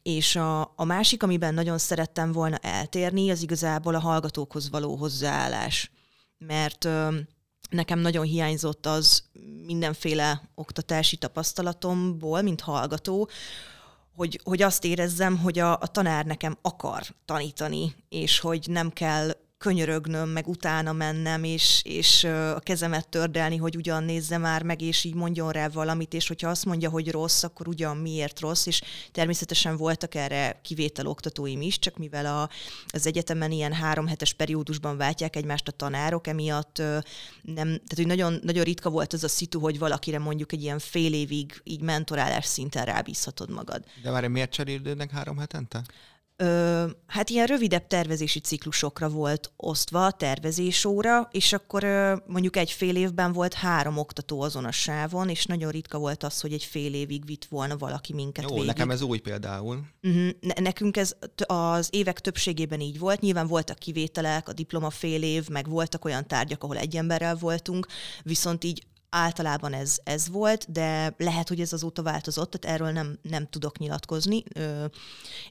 És 0.02 0.36
a, 0.36 0.62
a 0.62 0.84
másik, 0.84 1.24
amiben 1.24 1.54
nagyon 1.54 1.78
szerettem 1.78 2.32
volna 2.32 2.58
eltérni, 2.58 3.32
az 3.32 3.42
igazából 3.42 3.96
a 3.96 4.00
hallgatókhoz 4.00 4.70
való 4.70 4.96
hozzáállás. 4.96 5.92
Mert 6.38 6.88
nekem 7.70 8.00
nagyon 8.00 8.26
hiányzott 8.26 8.86
az 8.86 9.24
mindenféle 9.66 10.50
oktatási 10.56 11.18
tapasztalatomból, 11.18 12.42
mint 12.42 12.62
hallgató, 12.62 13.30
hogy, 14.16 14.40
hogy 14.44 14.62
azt 14.62 14.86
érezzem, 14.86 15.38
hogy 15.38 15.60
a, 15.60 15.72
a 15.72 15.88
tanár 15.88 16.26
nekem 16.26 16.58
akar 16.62 17.04
tanítani, 17.26 17.96
és 18.10 18.40
hogy 18.40 18.66
nem 18.70 18.90
kell 18.92 19.32
könyörögnöm, 19.58 20.30
meg 20.30 20.48
utána 20.48 20.94
mennem, 20.94 21.44
és, 21.44 21.82
és 21.84 22.24
a 22.24 22.60
kezemet 22.60 23.08
tördelni, 23.08 23.58
hogy 23.58 23.76
ugyan 23.76 24.04
nézze 24.04 24.38
már 24.38 24.64
meg, 24.64 24.82
és 24.82 25.04
így 25.04 25.14
mondjon 25.14 25.52
rá 25.52 25.68
valamit, 25.68 26.14
és 26.14 26.28
hogyha 26.28 26.50
azt 26.50 26.66
mondja, 26.66 26.90
hogy 26.90 27.12
rossz, 27.12 27.44
akkor 27.44 27.68
ugyan 27.68 27.98
miért 27.98 28.40
rossz, 28.40 28.66
és 28.66 28.82
természetesen 29.12 29.78
voltak 29.78 30.16
erre 30.16 30.60
kivétel 30.62 31.08
oktatóim 31.08 31.62
is, 31.62 31.80
csak 31.80 31.98
mivel 31.98 32.26
a, 32.26 32.50
az 32.88 33.08
egyetemen 33.08 33.52
ilyen 33.52 33.74
három 33.74 34.08
hetes 34.08 34.34
periódusban 34.34 34.98
váltják 34.98 35.36
egymást 35.36 35.68
a 35.68 35.72
tanárok, 35.72 36.28
emiatt 36.28 36.78
nem, 37.42 37.68
tehát 37.68 37.96
hogy 37.96 38.08
nagyon, 38.08 38.40
nagyon 38.44 38.64
ritka 38.64 38.90
volt 38.90 39.14
az 39.14 39.24
a 39.24 39.28
szitu, 39.28 39.60
hogy 39.60 39.80
valakire 39.80 40.20
mondjuk 40.20 40.52
egy 40.52 40.62
ilyen 40.62 40.80
fél 40.80 41.14
évig 41.14 41.62
így 41.64 41.82
mentorálás 41.82 42.46
szinten 42.46 42.86
rábízhatod 42.86 43.50
magad. 43.50 43.84
De 44.04 44.12
már 44.12 44.28
miért 44.28 44.52
cserélődnek 44.52 45.12
három 45.12 45.38
hetente? 45.38 45.84
Ö, 46.38 46.86
hát 47.08 47.30
ilyen 47.30 47.46
rövidebb 47.46 47.88
tervezési 47.88 48.40
ciklusokra 48.40 49.10
volt 49.10 49.52
osztva 49.56 50.06
a 50.06 50.12
tervezés 50.12 50.86
óra, 50.86 51.28
és 51.32 51.54
akkor 51.54 51.84
ö, 51.84 52.16
mondjuk 52.28 52.56
egy 52.56 52.72
fél 52.72 52.96
évben 52.96 53.32
volt 53.32 53.54
három 53.54 53.98
oktató 53.98 54.42
azon 54.42 54.66
a 54.66 54.72
sávon, 54.72 55.30
és 55.30 55.46
nagyon 55.46 55.72
ritka 55.72 55.98
volt 55.98 56.24
az, 56.24 56.42
hogy 56.42 56.54
egy 56.54 56.64
fél 56.64 56.94
évig 56.94 57.26
vitt 57.26 57.46
volna 57.46 57.78
valaki 57.78 58.14
minket 58.14 58.44
Jó, 58.44 58.50
végig. 58.50 58.66
nekem 58.66 58.90
ez 58.90 59.02
új 59.02 59.18
például. 59.18 59.80
Uh-huh. 60.02 60.30
Nekünk 60.62 60.98
ez 60.98 61.16
az 61.46 61.88
évek 61.92 62.20
többségében 62.20 62.80
így 62.80 63.00
volt. 63.00 63.20
Nyilván 63.20 63.48
voltak 63.48 63.80
kivételek, 63.80 64.50
a 64.50 64.54
diploma 64.54 64.90
fél 64.90 65.24
év, 65.24 65.48
meg 65.50 65.70
voltak 65.70 66.06
olyan 66.06 66.28
tárgyak, 66.28 66.64
ahol 66.64 66.78
egy 66.78 66.96
emberrel 66.96 67.36
voltunk, 67.36 67.88
viszont 68.24 68.64
így 68.64 68.86
általában 69.10 69.74
ez, 69.74 69.98
ez 70.04 70.30
volt, 70.30 70.72
de 70.72 71.14
lehet, 71.18 71.48
hogy 71.48 71.62
ez 71.62 71.74
azóta 71.74 72.04
változott, 72.04 72.52
tehát 72.52 72.80
erről 72.80 72.92
nem, 72.92 73.20
nem 73.22 73.48
tudok 73.50 73.78
nyilatkozni. 73.78 74.44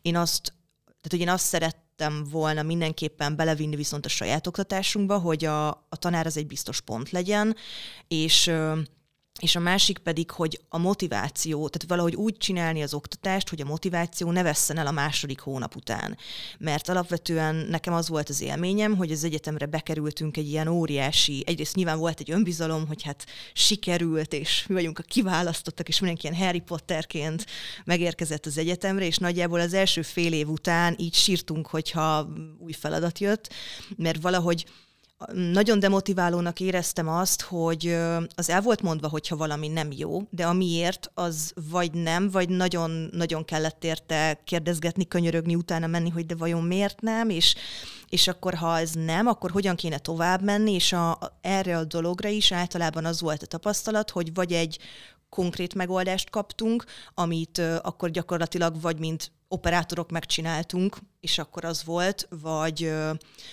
Én 0.03 0.17
azt 0.17 0.53
hogy 1.11 1.21
én 1.21 1.29
azt 1.29 1.45
szerettem 1.45 2.25
volna 2.31 2.63
mindenképpen 2.63 3.37
belevinni 3.37 3.77
viszont 3.77 4.05
a 4.05 4.09
saját 4.09 4.47
oktatásunkba, 4.47 5.19
hogy 5.19 5.45
a, 5.45 5.69
a 5.69 5.97
tanár 5.99 6.27
az 6.27 6.37
egy 6.37 6.47
biztos 6.47 6.81
pont 6.81 7.11
legyen, 7.11 7.57
és 8.09 8.51
és 9.41 9.57
a 9.57 9.61
másik 9.61 9.99
pedig, 9.99 10.31
hogy 10.31 10.61
a 10.69 10.79
motiváció, 10.79 11.69
tehát 11.69 11.89
valahogy 11.89 12.15
úgy 12.15 12.37
csinálni 12.37 12.83
az 12.83 12.95
oktatást, 12.95 13.49
hogy 13.49 13.61
a 13.61 13.65
motiváció 13.65 14.31
ne 14.31 14.43
vesszen 14.43 14.79
el 14.79 14.87
a 14.87 14.91
második 14.91 15.41
hónap 15.41 15.77
után. 15.77 16.17
Mert 16.59 16.89
alapvetően 16.89 17.55
nekem 17.55 17.95
az 17.95 18.09
volt 18.09 18.29
az 18.29 18.41
élményem, 18.41 18.97
hogy 18.97 19.13
az 19.13 19.25
egyetemre 19.25 19.67
bekerültünk 19.67 20.37
egy 20.37 20.49
ilyen 20.49 20.69
óriási, 20.69 21.43
egyrészt 21.47 21.75
nyilván 21.75 21.99
volt 21.99 22.21
egy 22.21 22.31
önbizalom, 22.31 22.87
hogy 22.87 23.03
hát 23.03 23.27
sikerült, 23.53 24.33
és 24.33 24.67
mi 24.67 24.75
vagyunk 24.75 24.99
a 24.99 25.03
kiválasztottak, 25.03 25.89
és 25.89 26.01
mindenki 26.01 26.27
ilyen 26.27 26.45
Harry 26.45 26.61
Potterként 26.61 27.47
megérkezett 27.85 28.47
az 28.47 28.59
egyetemre, 28.59 29.07
és 29.07 29.17
nagyjából 29.17 29.61
az 29.61 29.75
első 29.75 30.03
fél 30.03 30.33
év 30.33 30.49
után 30.49 30.95
így 30.99 31.15
sírtunk, 31.15 31.67
hogyha 31.67 32.29
új 32.59 32.73
feladat 32.73 33.19
jött, 33.19 33.53
mert 33.97 34.23
valahogy 34.23 34.65
nagyon 35.33 35.79
demotiválónak 35.79 36.61
éreztem 36.61 37.09
azt, 37.09 37.43
hogy 37.43 37.97
az 38.35 38.51
el 38.51 38.61
volt 38.61 38.83
mondva, 38.83 39.09
hogyha 39.09 39.37
valami 39.37 39.69
nem 39.69 39.89
jó, 39.93 40.23
de 40.31 40.47
amiért 40.47 41.11
az 41.15 41.53
vagy 41.71 41.93
nem, 41.93 42.31
vagy 42.31 42.49
nagyon-nagyon 42.49 43.45
kellett 43.45 43.85
érte 43.85 44.41
kérdezgetni, 44.45 45.09
könyörögni, 45.09 45.55
utána 45.55 45.87
menni, 45.87 46.09
hogy 46.09 46.27
de 46.27 46.35
vajon 46.35 46.63
miért 46.63 47.01
nem, 47.01 47.29
és, 47.29 47.55
és 48.09 48.29
akkor 48.29 48.55
ha 48.55 48.79
ez 48.79 48.91
nem, 48.93 49.27
akkor 49.27 49.51
hogyan 49.51 49.77
kéne 49.77 49.99
tovább 49.99 50.43
menni, 50.43 50.73
és 50.73 50.93
a, 50.93 51.19
erre 51.41 51.77
a 51.77 51.85
dologra 51.85 52.29
is 52.29 52.53
általában 52.53 53.05
az 53.05 53.21
volt 53.21 53.43
a 53.43 53.47
tapasztalat, 53.47 54.11
hogy 54.11 54.35
vagy 54.35 54.53
egy 54.53 54.79
konkrét 55.35 55.75
megoldást 55.75 56.31
kaptunk, 56.31 56.85
amit 57.15 57.59
akkor 57.83 58.11
gyakorlatilag 58.11 58.81
vagy 58.81 58.99
mint 58.99 59.33
operátorok 59.49 60.11
megcsináltunk, 60.11 60.97
és 61.21 61.39
akkor 61.39 61.65
az 61.65 61.85
volt, 61.85 62.29
vagy, 62.41 62.93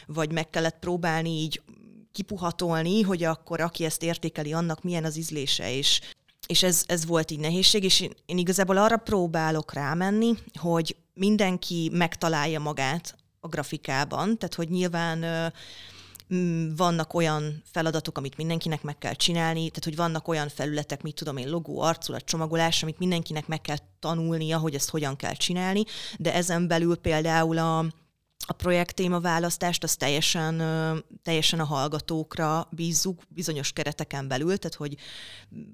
vagy 0.05 0.31
meg 0.31 0.49
kellett 0.49 0.79
próbálni 0.79 1.29
így 1.29 1.61
kipuhatolni, 2.11 3.01
hogy 3.01 3.23
akkor 3.23 3.61
aki 3.61 3.85
ezt 3.85 4.03
értékeli, 4.03 4.53
annak 4.53 4.83
milyen 4.83 5.03
az 5.05 5.17
ízlése, 5.17 5.75
és, 5.75 6.01
és 6.47 6.63
ez, 6.63 6.83
ez 6.85 7.05
volt 7.05 7.31
így 7.31 7.39
nehézség, 7.39 7.83
és 7.83 7.99
én, 7.99 8.11
én 8.25 8.37
igazából 8.37 8.77
arra 8.77 8.97
próbálok 8.97 9.73
rámenni, 9.73 10.33
hogy 10.59 10.95
mindenki 11.13 11.89
megtalálja 11.93 12.59
magát 12.59 13.15
a 13.39 13.47
grafikában, 13.47 14.37
tehát 14.37 14.55
hogy 14.55 14.69
nyilván 14.69 15.51
vannak 16.75 17.13
olyan 17.13 17.63
feladatok, 17.71 18.17
amit 18.17 18.37
mindenkinek 18.37 18.83
meg 18.83 18.97
kell 18.97 19.13
csinálni, 19.13 19.59
tehát 19.59 19.83
hogy 19.83 19.95
vannak 19.95 20.27
olyan 20.27 20.49
felületek, 20.49 21.01
mit 21.01 21.15
tudom 21.15 21.37
én, 21.37 21.49
logó, 21.49 21.81
arculat, 21.81 22.25
csomagolás, 22.25 22.83
amit 22.83 22.99
mindenkinek 22.99 23.47
meg 23.47 23.61
kell 23.61 23.77
tanulnia, 23.99 24.57
hogy 24.57 24.75
ezt 24.75 24.89
hogyan 24.89 25.15
kell 25.15 25.33
csinálni, 25.33 25.83
de 26.17 26.33
ezen 26.33 26.67
belül 26.67 26.95
például 26.95 27.57
a, 27.57 27.85
a 28.47 28.53
projekt 28.53 28.95
témaválasztást 28.95 29.83
az 29.83 29.95
teljesen, 29.95 30.63
teljesen 31.23 31.59
a 31.59 31.63
hallgatókra 31.63 32.67
bízzuk 32.71 33.21
bizonyos 33.27 33.71
kereteken 33.71 34.27
belül, 34.27 34.57
tehát 34.57 34.77
hogy 34.77 34.95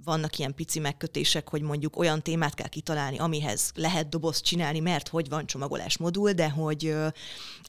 vannak 0.03 0.37
ilyen 0.37 0.55
pici 0.55 0.79
megkötések, 0.79 1.49
hogy 1.49 1.61
mondjuk 1.61 1.97
olyan 1.97 2.21
témát 2.21 2.53
kell 2.53 2.67
kitalálni, 2.67 3.17
amihez 3.17 3.71
lehet 3.75 4.09
dobozt 4.09 4.43
csinálni, 4.43 4.79
mert 4.79 5.07
hogy 5.07 5.29
van 5.29 5.45
csomagolás 5.45 5.97
modul, 5.97 6.31
de 6.31 6.49
hogy 6.49 6.95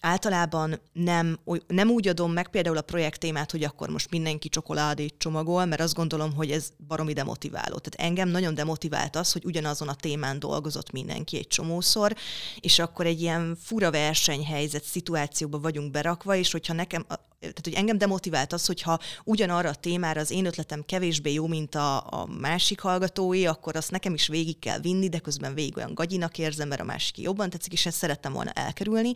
általában 0.01 0.81
nem, 0.93 1.39
nem 1.67 1.91
úgy 1.91 2.09
adom 2.09 2.33
meg 2.33 2.49
például 2.49 2.77
a 2.77 2.83
projekt 2.83 3.21
témát, 3.21 3.51
hogy 3.51 3.65
akkor 3.65 3.89
most 3.89 4.11
mindenki 4.11 4.49
csokoládét 4.49 5.15
csomagol, 5.19 5.65
mert 5.65 5.81
azt 5.81 5.95
gondolom, 5.95 6.35
hogy 6.35 6.51
ez 6.51 6.71
baromi 6.87 7.13
demotiváló. 7.13 7.79
Tehát 7.79 8.09
engem 8.09 8.29
nagyon 8.29 8.55
demotivált 8.55 9.17
az, 9.17 9.33
hogy 9.33 9.45
ugyanazon 9.45 9.89
a 9.89 9.95
témán 9.95 10.39
dolgozott 10.39 10.93
mindenki 10.93 11.37
egy 11.37 11.47
csomószor, 11.47 12.15
és 12.61 12.79
akkor 12.79 13.07
egy 13.07 13.21
ilyen 13.21 13.57
fura 13.63 13.91
versenyhelyzet 13.91 14.85
szituációba 14.99 15.59
vagyunk 15.59 15.91
berakva, 15.91 16.35
és 16.35 16.53
hogyha 16.53 16.73
nekem, 16.73 17.05
tehát 17.41 17.61
hogy 17.63 17.73
engem 17.73 17.99
demotivált 17.99 18.53
az, 18.53 18.67
hogyha 18.67 18.99
ugyanarra 19.25 19.69
a 19.69 19.75
témára 19.75 20.21
az 20.21 20.31
én 20.31 20.45
ötletem 20.45 20.85
kevésbé 20.87 21.33
jó, 21.33 21.47
mint 21.47 21.75
a, 21.75 21.97
a 21.97 22.27
másik 22.41 22.81
hallgatói, 22.81 23.47
akkor 23.47 23.77
azt 23.77 23.91
nekem 23.91 24.15
is 24.15 24.27
végig 24.27 24.59
kell 24.59 24.79
vinni, 24.79 25.09
de 25.09 25.19
közben 25.19 25.55
végig 25.55 25.77
olyan 25.77 25.95
gagyinak 25.95 26.39
érzem, 26.39 26.69
mert 26.69 26.81
a 26.81 26.85
másik 26.85 27.19
jobban 27.19 27.51
tetszik, 27.51 27.73
és 27.73 27.87
ezt 27.87 27.97
szerettem 27.97 28.33
volna 28.33 28.51
elkerülni. 28.51 29.13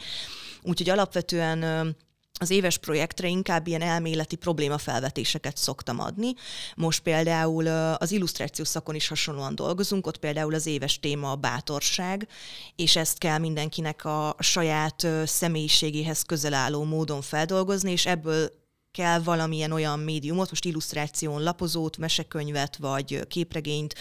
Úgyhogy 0.62 0.88
alapvetően 0.88 1.96
az 2.40 2.50
éves 2.50 2.78
projektre 2.78 3.28
inkább 3.28 3.66
ilyen 3.66 3.82
elméleti 3.82 4.36
problémafelvetéseket 4.36 5.56
szoktam 5.56 6.00
adni. 6.00 6.34
Most 6.76 7.02
például 7.02 7.66
az 7.96 8.12
illusztrációs 8.12 8.68
szakon 8.68 8.94
is 8.94 9.08
hasonlóan 9.08 9.54
dolgozunk, 9.54 10.06
ott 10.06 10.18
például 10.18 10.54
az 10.54 10.66
éves 10.66 11.00
téma 11.00 11.30
a 11.30 11.36
bátorság, 11.36 12.28
és 12.76 12.96
ezt 12.96 13.18
kell 13.18 13.38
mindenkinek 13.38 14.04
a 14.04 14.36
saját 14.38 15.06
személyiségéhez 15.24 16.22
közel 16.22 16.54
álló 16.54 16.84
módon 16.84 17.22
feldolgozni, 17.22 17.90
és 17.90 18.06
ebből 18.06 18.61
kell 18.92 19.20
valamilyen 19.20 19.72
olyan 19.72 19.98
médiumot, 19.98 20.48
most 20.48 20.64
illusztráción, 20.64 21.42
lapozót, 21.42 21.96
mesekönyvet, 21.96 22.76
vagy 22.76 23.26
képregényt, 23.26 23.94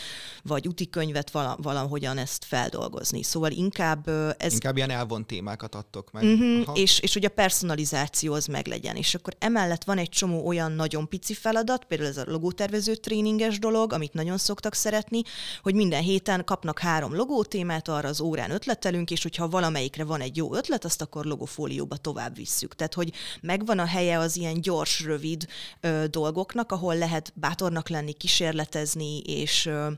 vagy 0.44 0.68
utikönyvet 0.68 1.32
valahogyan 1.58 2.18
ezt 2.18 2.46
feldolgozni. 2.46 3.24
Szóval 3.24 3.52
inkább 3.52 4.08
ez... 4.38 4.54
Inkább 4.54 4.78
ilyen 4.78 4.90
elvont 4.90 5.28
témákat 5.28 5.76
adtok 5.76 6.12
meg. 6.12 6.24
Uh-huh, 6.24 6.80
és, 6.80 7.00
és 7.00 7.14
hogy 7.14 7.26
a 7.26 7.30
personalizáció 7.30 8.34
az 8.34 8.46
meglegyen. 8.46 8.96
És 8.96 9.16
akkor 9.16 9.36
emellett 9.40 9.84
van 9.84 9.98
egy 9.98 10.10
csomó 10.10 10.48
olyan 10.48 10.72
nagyon 10.72 11.10
pici 11.10 11.34
feladat, 11.34 11.86
például 11.86 12.10
ez 12.10 12.18
a 12.18 12.24
logótervező 12.28 12.96
tréninges 12.96 13.60
dolog, 13.60 13.94
amit 13.94 14.14
nagyon 14.14 14.38
szoktak 14.38 14.74
szeretni, 14.74 15.22
hogy 15.62 15.74
minden 15.74 16.02
héten 16.02 16.44
kapnak 16.44 16.80
három 16.80 17.16
logótémát, 17.16 17.88
arra 17.88 18.08
az 18.08 18.22
órán 18.22 18.52
ötletelünk, 18.52 19.12
és 19.12 19.24
hogyha 19.24 19.50
valamelyikre 19.50 20.04
van 20.04 20.22
egy 20.22 20.38
jó 20.38 20.56
ötlet, 20.56 20.86
azt 20.86 21.02
akkor 21.02 21.26
logofólióba 21.26 21.98
tovább 21.98 22.36
visszük. 22.36 22.76
Tehát, 22.76 22.94
hogy 22.94 23.14
megvan 23.42 23.80
a 23.80 23.86
helye 23.86 24.18
az 24.18 24.36
ilyen 24.38 24.62
gyors 24.62 24.80
gyors, 24.82 25.02
rövid 25.02 25.48
ö, 25.80 26.06
dolgoknak, 26.10 26.72
ahol 26.72 26.98
lehet 26.98 27.34
bátornak 27.36 27.90
lenni, 27.90 28.14
kísérletezni, 28.14 29.20
és 29.20 29.66
ö, 29.66 29.92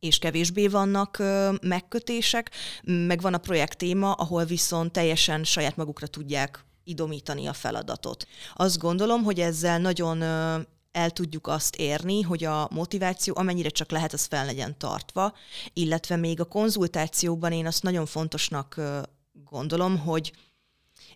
és 0.00 0.18
kevésbé 0.18 0.66
vannak 0.66 1.18
ö, 1.18 1.52
megkötések, 1.62 2.50
meg 2.82 3.20
van 3.20 3.34
a 3.34 3.38
projekt 3.38 3.78
téma, 3.78 4.12
ahol 4.12 4.44
viszont 4.44 4.92
teljesen 4.92 5.44
saját 5.44 5.76
magukra 5.76 6.06
tudják 6.06 6.64
idomítani 6.84 7.46
a 7.46 7.52
feladatot. 7.52 8.26
Azt 8.54 8.78
gondolom, 8.78 9.22
hogy 9.22 9.40
ezzel 9.40 9.78
nagyon 9.78 10.20
ö, 10.20 10.60
el 10.92 11.10
tudjuk 11.10 11.46
azt 11.46 11.76
érni, 11.76 12.22
hogy 12.22 12.44
a 12.44 12.68
motiváció 12.70 13.34
amennyire 13.36 13.68
csak 13.68 13.90
lehet, 13.90 14.12
az 14.12 14.24
fel 14.24 14.44
legyen 14.44 14.78
tartva, 14.78 15.32
illetve 15.72 16.16
még 16.16 16.40
a 16.40 16.44
konzultációban 16.44 17.52
én 17.52 17.66
azt 17.66 17.82
nagyon 17.82 18.06
fontosnak 18.06 18.76
ö, 18.76 19.00
gondolom, 19.44 19.98
hogy 19.98 20.32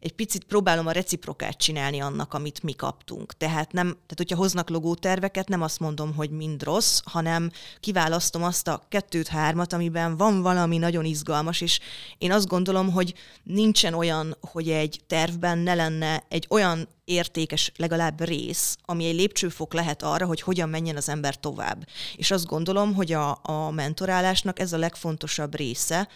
egy 0.00 0.12
picit 0.12 0.44
próbálom 0.44 0.86
a 0.86 0.92
reciprokát 0.92 1.56
csinálni 1.58 2.00
annak, 2.00 2.34
amit 2.34 2.62
mi 2.62 2.72
kaptunk. 2.72 3.36
Tehát, 3.36 3.72
nem, 3.72 3.86
tehát 3.86 4.14
hogyha 4.16 4.36
hoznak 4.36 4.68
logóterveket, 4.68 5.48
nem 5.48 5.62
azt 5.62 5.80
mondom, 5.80 6.14
hogy 6.14 6.30
mind 6.30 6.62
rossz, 6.62 7.00
hanem 7.04 7.50
kiválasztom 7.80 8.42
azt 8.42 8.68
a 8.68 8.82
kettőt, 8.88 9.28
hármat, 9.28 9.72
amiben 9.72 10.16
van 10.16 10.42
valami 10.42 10.78
nagyon 10.78 11.04
izgalmas, 11.04 11.60
és 11.60 11.80
én 12.18 12.32
azt 12.32 12.48
gondolom, 12.48 12.92
hogy 12.92 13.14
nincsen 13.42 13.94
olyan, 13.94 14.36
hogy 14.40 14.68
egy 14.68 15.00
tervben 15.06 15.58
ne 15.58 15.74
lenne 15.74 16.24
egy 16.28 16.46
olyan 16.48 16.88
értékes 17.04 17.72
legalább 17.76 18.24
rész, 18.24 18.76
ami 18.84 19.06
egy 19.06 19.14
lépcsőfok 19.14 19.72
lehet 19.74 20.02
arra, 20.02 20.26
hogy 20.26 20.40
hogyan 20.40 20.68
menjen 20.68 20.96
az 20.96 21.08
ember 21.08 21.40
tovább. 21.40 21.86
És 22.16 22.30
azt 22.30 22.46
gondolom, 22.46 22.94
hogy 22.94 23.12
a, 23.12 23.40
a 23.42 23.70
mentorálásnak 23.70 24.58
ez 24.58 24.72
a 24.72 24.78
legfontosabb 24.78 25.54
része, 25.56 26.08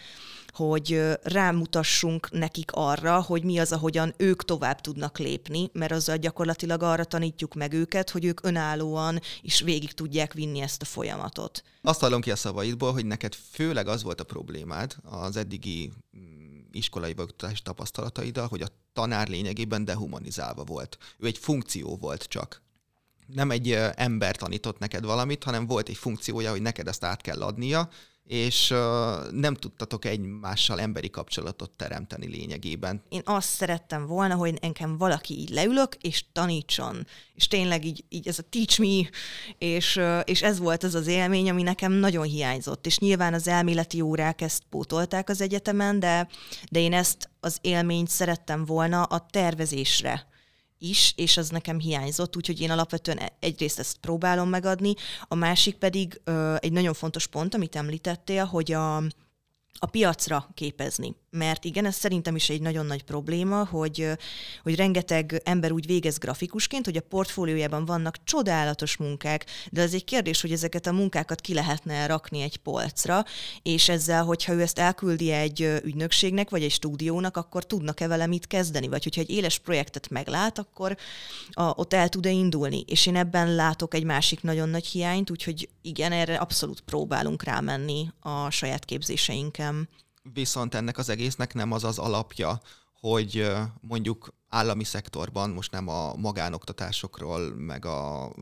hogy 0.55 1.03
rámutassunk 1.23 2.31
nekik 2.31 2.71
arra, 2.73 3.23
hogy 3.23 3.45
mi 3.45 3.59
az, 3.59 3.73
ahogyan 3.73 4.15
ők 4.17 4.45
tovább 4.45 4.81
tudnak 4.81 5.19
lépni, 5.19 5.71
mert 5.73 5.93
azzal 5.93 6.17
gyakorlatilag 6.17 6.83
arra 6.83 7.05
tanítjuk 7.05 7.55
meg 7.55 7.73
őket, 7.73 8.11
hogy 8.11 8.25
ők 8.25 8.45
önállóan 8.45 9.21
is 9.43 9.61
végig 9.61 9.93
tudják 9.93 10.33
vinni 10.33 10.61
ezt 10.61 10.83
a 10.83 10.85
folyamatot. 10.85 11.63
Azt 11.83 12.01
hallom 12.01 12.21
ki 12.21 12.31
a 12.31 12.37
szavaidból, 12.37 12.93
hogy 12.93 13.07
neked 13.07 13.35
főleg 13.51 13.89
az 13.89 14.03
volt 14.03 14.21
a 14.21 14.25
problémád 14.25 14.97
az 15.03 15.37
eddigi 15.37 15.93
mm, 16.17 16.59
iskolai 16.73 17.15
oktatási 17.17 17.63
tapasztalataiddal, 17.63 18.47
hogy 18.47 18.63
a 18.63 18.69
tanár 18.93 19.29
lényegében 19.29 19.85
dehumanizálva 19.85 20.65
volt. 20.65 20.99
Ő 21.19 21.27
egy 21.27 21.39
funkció 21.39 21.97
volt 21.97 22.23
csak 22.23 22.63
nem 23.27 23.51
egy 23.51 23.73
ember 23.95 24.37
tanított 24.37 24.79
neked 24.79 25.05
valamit, 25.05 25.45
hanem 25.45 25.67
volt 25.67 25.89
egy 25.89 25.97
funkciója, 25.97 26.51
hogy 26.51 26.63
neked 26.63 26.89
ezt 26.89 27.05
át 27.05 27.21
kell 27.21 27.43
adnia, 27.43 27.89
és 28.27 28.71
uh, 28.71 28.79
nem 29.31 29.55
tudtatok 29.55 30.05
egymással 30.05 30.81
emberi 30.81 31.11
kapcsolatot 31.11 31.71
teremteni 31.71 32.27
lényegében. 32.27 33.03
Én 33.09 33.21
azt 33.25 33.49
szerettem 33.49 34.07
volna, 34.07 34.35
hogy 34.35 34.59
nekem 34.61 34.99
valaki 34.99 35.39
így 35.39 35.49
leülök, 35.49 35.95
és 35.95 36.25
tanítson. 36.33 37.07
És 37.35 37.49
tényleg 37.49 37.85
így, 37.85 38.05
így 38.09 38.29
ez 38.29 38.39
a 38.39 38.43
teach 38.51 38.81
me, 38.81 39.09
és, 39.59 39.97
uh, 39.97 40.21
és 40.25 40.43
ez 40.43 40.59
volt 40.59 40.83
az 40.83 40.95
az 40.95 41.07
élmény, 41.07 41.51
ami 41.51 41.63
nekem 41.63 41.93
nagyon 41.93 42.25
hiányzott. 42.25 42.87
És 42.87 42.99
nyilván 42.99 43.35
az 43.35 43.49
elméleti 43.49 44.01
órák 44.01 44.41
ezt 44.41 44.63
pótolták 44.71 45.29
az 45.29 45.41
egyetemen, 45.41 46.01
de, 46.01 46.29
de 46.71 46.79
én 46.79 46.93
ezt 46.93 47.31
az 47.41 47.59
élményt 47.61 48.09
szerettem 48.09 48.65
volna 48.65 49.03
a 49.03 49.27
tervezésre 49.31 50.33
is, 50.79 51.13
és 51.17 51.37
az 51.37 51.49
nekem 51.49 51.79
hiányzott, 51.79 52.37
úgyhogy 52.37 52.61
én 52.61 52.71
alapvetően 52.71 53.19
e- 53.19 53.37
egyrészt 53.41 53.79
ezt 53.79 53.97
próbálom 53.97 54.49
megadni, 54.49 54.95
a 55.29 55.35
másik 55.35 55.77
pedig 55.77 56.21
ö, 56.25 56.55
egy 56.59 56.73
nagyon 56.73 56.95
fontos 56.95 57.27
pont, 57.27 57.55
amit 57.55 57.77
említettél, 57.77 58.45
hogy 58.45 58.73
a, 58.73 58.97
a 59.79 59.87
piacra 59.91 60.51
képezni 60.55 61.17
mert 61.35 61.65
igen, 61.65 61.85
ez 61.85 61.95
szerintem 61.95 62.37
is 62.37 62.51
egy 62.51 62.61
nagyon 62.61 62.87
nagy 62.87 63.03
probléma, 63.03 63.67
hogy, 63.67 64.09
hogy 64.63 64.75
rengeteg 64.75 65.41
ember 65.45 65.73
úgy 65.73 65.87
végez 65.87 66.19
grafikusként, 66.19 66.85
hogy 66.85 66.97
a 66.97 67.01
portfóliójában 67.01 67.85
vannak 67.85 68.17
csodálatos 68.25 68.97
munkák, 68.97 69.47
de 69.71 69.83
az 69.83 69.95
egy 69.95 70.05
kérdés, 70.05 70.41
hogy 70.41 70.53
ezeket 70.53 70.87
a 70.87 70.93
munkákat 70.93 71.41
ki 71.41 71.55
lehetne 71.55 72.07
rakni 72.07 72.41
egy 72.41 72.57
polcra, 72.57 73.25
és 73.63 73.89
ezzel, 73.89 74.25
hogyha 74.25 74.53
ő 74.53 74.61
ezt 74.61 74.79
elküldi 74.79 75.31
egy 75.31 75.81
ügynökségnek, 75.85 76.51
vagy 76.51 76.63
egy 76.63 76.71
stúdiónak, 76.71 77.37
akkor 77.37 77.65
tudnak-e 77.65 78.07
vele 78.07 78.27
mit 78.27 78.47
kezdeni, 78.47 78.89
vagy 78.89 79.03
hogyha 79.03 79.21
egy 79.21 79.31
éles 79.31 79.59
projektet 79.59 80.09
meglát, 80.09 80.59
akkor 80.59 80.97
a, 81.51 81.63
ott 81.63 81.93
el 81.93 82.09
tud-e 82.09 82.31
indulni. 82.31 82.85
És 82.87 83.07
én 83.07 83.17
ebben 83.17 83.55
látok 83.55 83.95
egy 83.95 84.05
másik 84.05 84.43
nagyon 84.43 84.69
nagy 84.69 84.87
hiányt, 84.87 85.31
úgyhogy 85.31 85.69
igen, 85.83 86.13
erre 86.13 86.37
abszolút 86.37 86.81
próbálunk 86.81 87.43
rámenni 87.43 88.11
a 88.21 88.51
saját 88.51 88.85
képzéseinken 88.85 89.89
viszont 90.33 90.75
ennek 90.75 90.99
az 90.99 91.09
egésznek 91.09 91.55
nem 91.55 91.73
az 91.73 91.85
az 91.85 91.99
alapja, 91.99 92.61
hogy 93.01 93.53
mondjuk 93.81 94.35
állami 94.49 94.85
szektorban, 94.85 95.51
most 95.51 95.71
nem 95.71 95.89
a 95.89 96.15
magánoktatásokról, 96.15 97.55
meg 97.55 97.85
a 97.85 98.33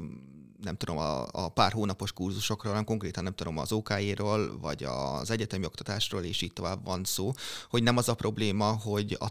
nem 0.62 0.76
tudom, 0.76 0.98
a, 0.98 1.26
a 1.32 1.48
pár 1.48 1.72
hónapos 1.72 2.12
kurzusokról, 2.12 2.72
hanem 2.72 2.86
konkrétan 2.86 3.24
nem 3.24 3.34
tudom, 3.34 3.58
az 3.58 3.72
OK-ról, 3.72 4.58
vagy 4.58 4.84
az 4.84 5.30
egyetemi 5.30 5.64
oktatásról, 5.64 6.22
és 6.22 6.42
így 6.42 6.52
tovább 6.52 6.84
van 6.84 7.04
szó, 7.04 7.32
hogy 7.70 7.82
nem 7.82 7.96
az 7.96 8.08
a 8.08 8.14
probléma, 8.14 8.72
hogy 8.72 9.16
a 9.20 9.26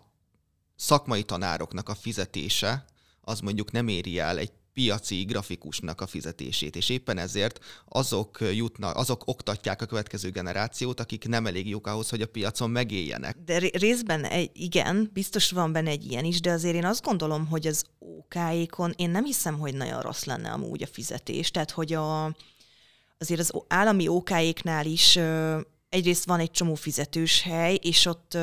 szakmai 0.75 1.23
tanároknak 1.23 1.89
a 1.89 1.95
fizetése 1.95 2.85
az 3.21 3.39
mondjuk 3.39 3.71
nem 3.71 3.87
éri 3.87 4.19
el 4.19 4.37
egy 4.37 4.51
piaci 4.73 5.23
grafikusnak 5.23 6.01
a 6.01 6.07
fizetését, 6.07 6.75
és 6.75 6.89
éppen 6.89 7.17
ezért 7.17 7.59
azok 7.85 8.37
jutnak, 8.53 8.95
azok 8.95 9.27
oktatják 9.27 9.81
a 9.81 9.85
következő 9.85 10.29
generációt, 10.29 10.99
akik 10.99 11.27
nem 11.27 11.45
elég 11.45 11.67
jók 11.67 11.87
ahhoz, 11.87 12.09
hogy 12.09 12.21
a 12.21 12.27
piacon 12.27 12.69
megéljenek. 12.69 13.37
De 13.45 13.57
részben 13.57 14.23
egy, 14.23 14.49
igen, 14.53 15.09
biztos 15.13 15.51
van 15.51 15.71
benne 15.71 15.89
egy 15.89 16.11
ilyen 16.11 16.25
is, 16.25 16.39
de 16.39 16.51
azért 16.51 16.75
én 16.75 16.85
azt 16.85 17.03
gondolom, 17.03 17.47
hogy 17.47 17.67
az 17.67 17.83
OK-ékon 17.99 18.93
én 18.95 19.09
nem 19.09 19.25
hiszem, 19.25 19.59
hogy 19.59 19.73
nagyon 19.73 20.01
rossz 20.01 20.23
lenne 20.23 20.49
amúgy 20.49 20.83
a 20.83 20.87
fizetés, 20.87 21.51
tehát 21.51 21.71
hogy 21.71 21.93
a, 21.93 22.35
azért 23.17 23.39
az 23.39 23.51
állami 23.67 24.07
OK-éknál 24.07 24.85
is 24.85 25.19
egyrészt 25.89 26.25
van 26.25 26.39
egy 26.39 26.51
csomó 26.51 26.75
fizetős 26.75 27.41
hely, 27.41 27.79
és 27.81 28.05
ott 28.05 28.37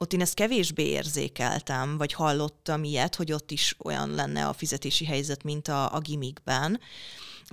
ott 0.00 0.12
én 0.12 0.20
ezt 0.20 0.34
kevésbé 0.34 0.84
érzékeltem, 0.84 1.98
vagy 1.98 2.12
hallottam 2.12 2.84
ilyet, 2.84 3.14
hogy 3.14 3.32
ott 3.32 3.50
is 3.50 3.76
olyan 3.78 4.14
lenne 4.14 4.46
a 4.46 4.52
fizetési 4.52 5.04
helyzet, 5.04 5.42
mint 5.42 5.68
a, 5.68 5.94
a 5.94 5.98
gimikben. 5.98 6.80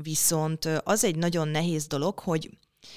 Viszont 0.02 0.66
az 0.66 1.04
egy 1.04 1.16
nagyon 1.16 1.48
nehéz 1.48 1.88
dolog, 1.88 2.20
hogy 2.20 2.50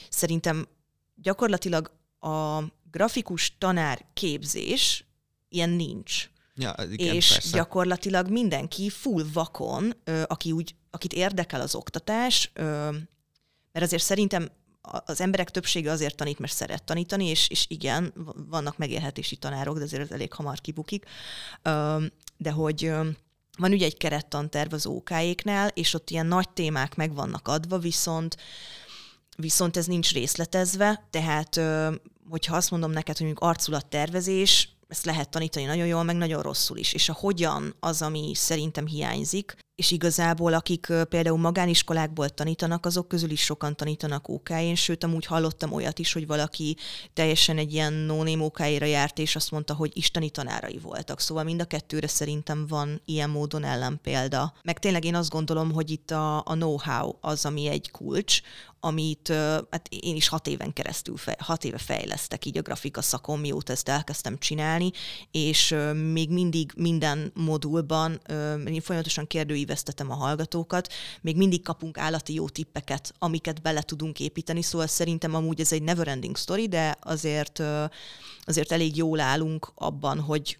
szerintem 0.09 0.69
gyakorlatilag 1.15 1.91
a 2.21 2.63
grafikus 2.91 3.57
tanár 3.59 4.05
képzés 4.13 5.05
ilyen 5.49 5.71
nincs. 5.71 6.31
Ja, 6.55 6.75
igen, 6.91 7.15
és 7.15 7.33
persze. 7.33 7.57
gyakorlatilag 7.57 8.29
mindenki 8.29 8.91
full 8.91 9.25
vakon, 9.33 9.95
aki 10.27 10.53
úgy, 10.53 10.75
akit 10.91 11.13
érdekel 11.13 11.61
az 11.61 11.75
oktatás, 11.75 12.51
mert 13.73 13.85
azért 13.85 14.03
szerintem 14.03 14.51
az 14.83 15.21
emberek 15.21 15.51
többsége 15.51 15.91
azért 15.91 16.17
tanít, 16.17 16.39
mert 16.39 16.53
szeret 16.53 16.85
tanítani, 16.85 17.27
és, 17.27 17.49
és 17.49 17.65
igen, 17.69 18.13
vannak 18.49 18.79
megélhetési 18.79 19.37
tanárok, 19.37 19.79
de 19.79 19.85
azért 19.85 20.03
ez 20.03 20.11
elég 20.11 20.33
hamar 20.33 20.61
kibukik. 20.61 21.05
De 22.37 22.51
hogy 22.51 22.93
van 23.59 23.73
ugye 23.73 23.85
egy 23.85 23.97
kerettanterv 23.97 24.73
az 24.73 24.87
OK-éknál, 24.87 25.69
és 25.69 25.95
ott 25.95 26.11
ilyen 26.11 26.27
nagy 26.27 26.49
témák 26.49 26.95
meg 26.95 27.15
vannak 27.15 27.49
adva, 27.49 27.79
viszont 27.79 28.37
viszont 29.37 29.77
ez 29.77 29.87
nincs 29.87 30.13
részletezve, 30.13 31.07
tehát 31.11 31.61
hogyha 32.29 32.57
azt 32.57 32.71
mondom 32.71 32.91
neked, 32.91 33.17
hogy 33.17 33.27
mondjuk 33.27 33.49
arculattervezés, 33.49 34.69
ezt 34.89 35.05
lehet 35.05 35.31
tanítani 35.31 35.65
nagyon 35.65 35.87
jól, 35.87 36.03
meg 36.03 36.17
nagyon 36.17 36.43
rosszul 36.43 36.77
is. 36.77 36.93
És 36.93 37.09
a 37.09 37.13
hogyan 37.13 37.75
az, 37.81 38.03
ami 38.03 38.33
szerintem 38.35 38.87
hiányzik, 38.87 39.57
és 39.81 39.91
igazából 39.91 40.55
akik 40.55 40.93
például 41.09 41.39
magániskolákból 41.39 42.29
tanítanak, 42.29 42.87
azok 42.87 43.09
közül 43.09 43.31
is 43.31 43.41
sokan 43.41 43.77
tanítanak 43.77 44.29
OK-én, 44.29 44.75
sőt, 44.75 45.05
amúgy 45.05 45.27
hallottam 45.27 45.73
olyat 45.73 45.99
is, 45.99 46.13
hogy 46.13 46.27
valaki 46.27 46.77
teljesen 47.13 47.59
egy 47.59 47.73
ilyen 47.73 47.93
no 47.93 48.45
ok 48.45 48.59
járt, 48.81 49.19
és 49.19 49.37
azt 49.37 49.51
mondta, 49.51 49.75
hogy 49.75 49.91
isteni 49.95 50.31
tanárai 50.31 50.79
voltak. 50.79 51.21
Szóval 51.21 51.45
mind 51.45 51.61
a 51.61 51.65
kettőre 51.65 52.07
szerintem 52.07 52.67
van 52.67 53.03
ilyen 53.05 53.31
módon 53.31 53.65
ellenpélda. 53.65 54.53
Meg 54.63 54.79
tényleg 54.79 55.05
én 55.05 55.15
azt 55.15 55.31
gondolom, 55.31 55.73
hogy 55.73 55.91
itt 55.91 56.11
a, 56.11 56.37
a 56.39 56.55
know-how 56.55 57.13
az, 57.21 57.45
ami 57.45 57.67
egy 57.67 57.91
kulcs, 57.91 58.41
amit 58.81 59.29
hát 59.71 59.89
én 59.89 60.17
is 60.17 60.29
hat 60.29 60.47
éven 60.47 60.73
keresztül, 60.73 61.15
hat 61.39 61.65
éve 61.65 61.79
fejlesztek 61.79 62.45
így 62.45 62.59
a 62.59 62.63
grafika 62.63 63.03
szakon, 63.03 63.39
mióta 63.39 63.73
ezt 63.73 63.89
elkezdtem 63.89 64.39
csinálni, 64.39 64.91
és 65.31 65.75
még 66.13 66.31
mindig 66.31 66.73
minden 66.77 67.33
modulban 67.35 68.21
én 68.67 68.81
folyamatosan 68.81 69.27
kérdőívesztetem 69.71 70.11
a 70.11 70.15
hallgatókat, 70.15 70.93
még 71.21 71.37
mindig 71.37 71.63
kapunk 71.63 71.99
állati 71.99 72.35
jó 72.35 72.49
tippeket, 72.49 73.15
amiket 73.19 73.63
bele 73.63 73.83
tudunk 73.83 74.21
építeni, 74.21 74.63
szóval 74.63 74.87
szerintem 74.87 75.35
amúgy 75.35 75.61
ez 75.61 75.73
egy 75.73 75.83
never-ending 75.83 76.37
story, 76.37 76.69
de 76.69 76.97
azért, 77.01 77.63
azért 78.45 78.73
elég 78.73 78.97
jól 78.97 79.21
állunk 79.21 79.73
abban, 79.75 80.21
hogy 80.21 80.59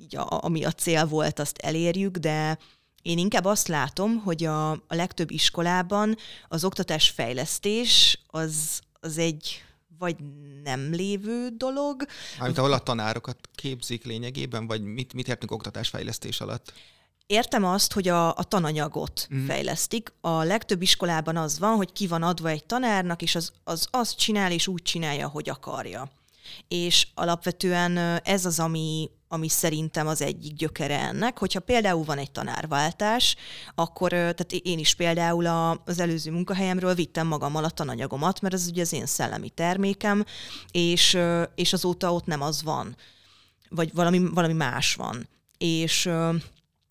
így 0.00 0.16
a, 0.16 0.44
ami 0.44 0.64
a 0.64 0.72
cél 0.72 1.06
volt, 1.06 1.38
azt 1.38 1.58
elérjük, 1.58 2.16
de 2.16 2.58
én 3.02 3.18
inkább 3.18 3.44
azt 3.44 3.68
látom, 3.68 4.18
hogy 4.18 4.44
a, 4.44 4.70
a 4.70 4.94
legtöbb 4.94 5.30
iskolában 5.30 6.16
az 6.48 6.64
oktatás 6.64 7.08
fejlesztés 7.08 8.18
az, 8.26 8.80
az 9.00 9.18
egy 9.18 9.64
vagy 9.98 10.16
nem 10.64 10.90
lévő 10.90 11.48
dolog. 11.48 12.06
Mármint 12.38 12.58
ahol 12.58 12.72
a 12.72 12.78
tanárokat 12.78 13.38
képzik 13.54 14.04
lényegében, 14.04 14.66
vagy 14.66 14.82
mit, 14.82 15.12
mit 15.12 15.28
értünk 15.28 15.50
oktatásfejlesztés 15.50 16.40
alatt? 16.40 16.72
Értem 17.30 17.64
azt, 17.64 17.92
hogy 17.92 18.08
a, 18.08 18.28
a 18.28 18.42
tananyagot 18.42 19.28
mm. 19.34 19.46
fejlesztik. 19.46 20.12
A 20.20 20.42
legtöbb 20.42 20.82
iskolában 20.82 21.36
az 21.36 21.58
van, 21.58 21.76
hogy 21.76 21.92
ki 21.92 22.06
van 22.06 22.22
adva 22.22 22.48
egy 22.48 22.64
tanárnak, 22.64 23.22
és 23.22 23.34
az, 23.34 23.52
az 23.64 23.88
azt 23.90 24.16
csinál, 24.16 24.52
és 24.52 24.66
úgy 24.66 24.82
csinálja, 24.82 25.28
hogy 25.28 25.48
akarja. 25.48 26.10
És 26.68 27.06
alapvetően 27.14 27.96
ez 28.24 28.44
az, 28.44 28.58
ami, 28.58 29.10
ami 29.28 29.48
szerintem 29.48 30.06
az 30.06 30.22
egyik 30.22 30.54
gyökere 30.54 30.98
ennek, 30.98 31.38
hogyha 31.38 31.60
például 31.60 32.04
van 32.04 32.18
egy 32.18 32.30
tanárváltás, 32.30 33.36
akkor 33.74 34.08
tehát 34.10 34.52
én 34.52 34.78
is 34.78 34.94
például 34.94 35.46
a, 35.46 35.70
az 35.70 35.98
előző 36.00 36.30
munkahelyemről 36.30 36.94
vittem 36.94 37.26
magammal 37.26 37.64
a 37.64 37.70
tananyagomat, 37.70 38.40
mert 38.40 38.54
ez 38.54 38.66
ugye 38.68 38.82
az 38.82 38.92
én 38.92 39.06
szellemi 39.06 39.50
termékem, 39.50 40.24
és, 40.70 41.18
és 41.54 41.72
azóta 41.72 42.12
ott 42.12 42.26
nem 42.26 42.42
az 42.42 42.62
van, 42.62 42.96
vagy 43.68 43.94
valami, 43.94 44.18
valami 44.18 44.52
más 44.54 44.94
van. 44.94 45.28
És 45.58 46.08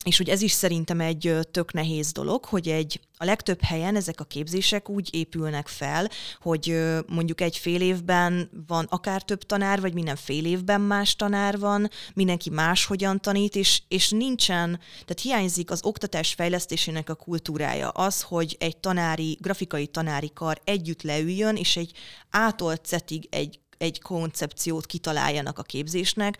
és 0.06 0.18
hogy 0.18 0.30
ez 0.30 0.42
is 0.42 0.52
szerintem 0.52 1.00
egy 1.00 1.38
tök 1.52 1.74
nehéz 1.74 2.12
dolog, 2.12 2.46
hogy 2.46 2.68
egy 2.68 3.00
a 3.18 3.26
legtöbb 3.26 3.62
helyen 3.62 3.96
ezek 3.96 4.20
a 4.20 4.24
képzések 4.24 4.90
úgy 4.90 5.14
épülnek 5.14 5.68
fel, 5.68 6.10
hogy 6.42 6.80
mondjuk 7.08 7.42
egy 7.42 7.58
fél 7.58 7.82
évben 7.82 8.50
van 8.68 8.86
akár 8.90 9.24
több 9.24 9.44
tanár, 9.44 9.82
vagy 9.82 9.94
minden 9.94 10.16
fél 10.16 10.46
évben 10.46 10.82
más 10.82 11.16
tanár 11.16 11.60
van, 11.60 11.90
mindenki 12.14 12.50
máshogyan 12.50 13.22
tanít, 13.22 13.56
és, 13.56 13.82
és 13.88 14.10
nincsen, 14.10 14.80
tehát 14.92 15.22
hiányzik 15.22 15.72
az 15.72 15.84
oktatás 15.84 16.34
fejlesztésének 16.34 17.10
a 17.10 17.16
kultúrája. 17.16 17.90
Az, 17.90 18.22
hogy 18.22 18.56
egy 18.60 18.78
tanári, 18.78 19.38
grafikai 19.42 19.88
tanári 19.88 20.32
kar 20.34 20.62
együtt 20.64 21.02
leüljön, 21.02 21.56
és 21.56 21.78
egy 21.78 21.92
átolt 22.30 22.86
cetig 22.86 23.28
egy 23.30 23.60
egy 23.80 24.02
koncepciót 24.02 24.86
kitaláljanak 24.86 25.60
a 25.60 25.64
képzésnek, 25.64 26.38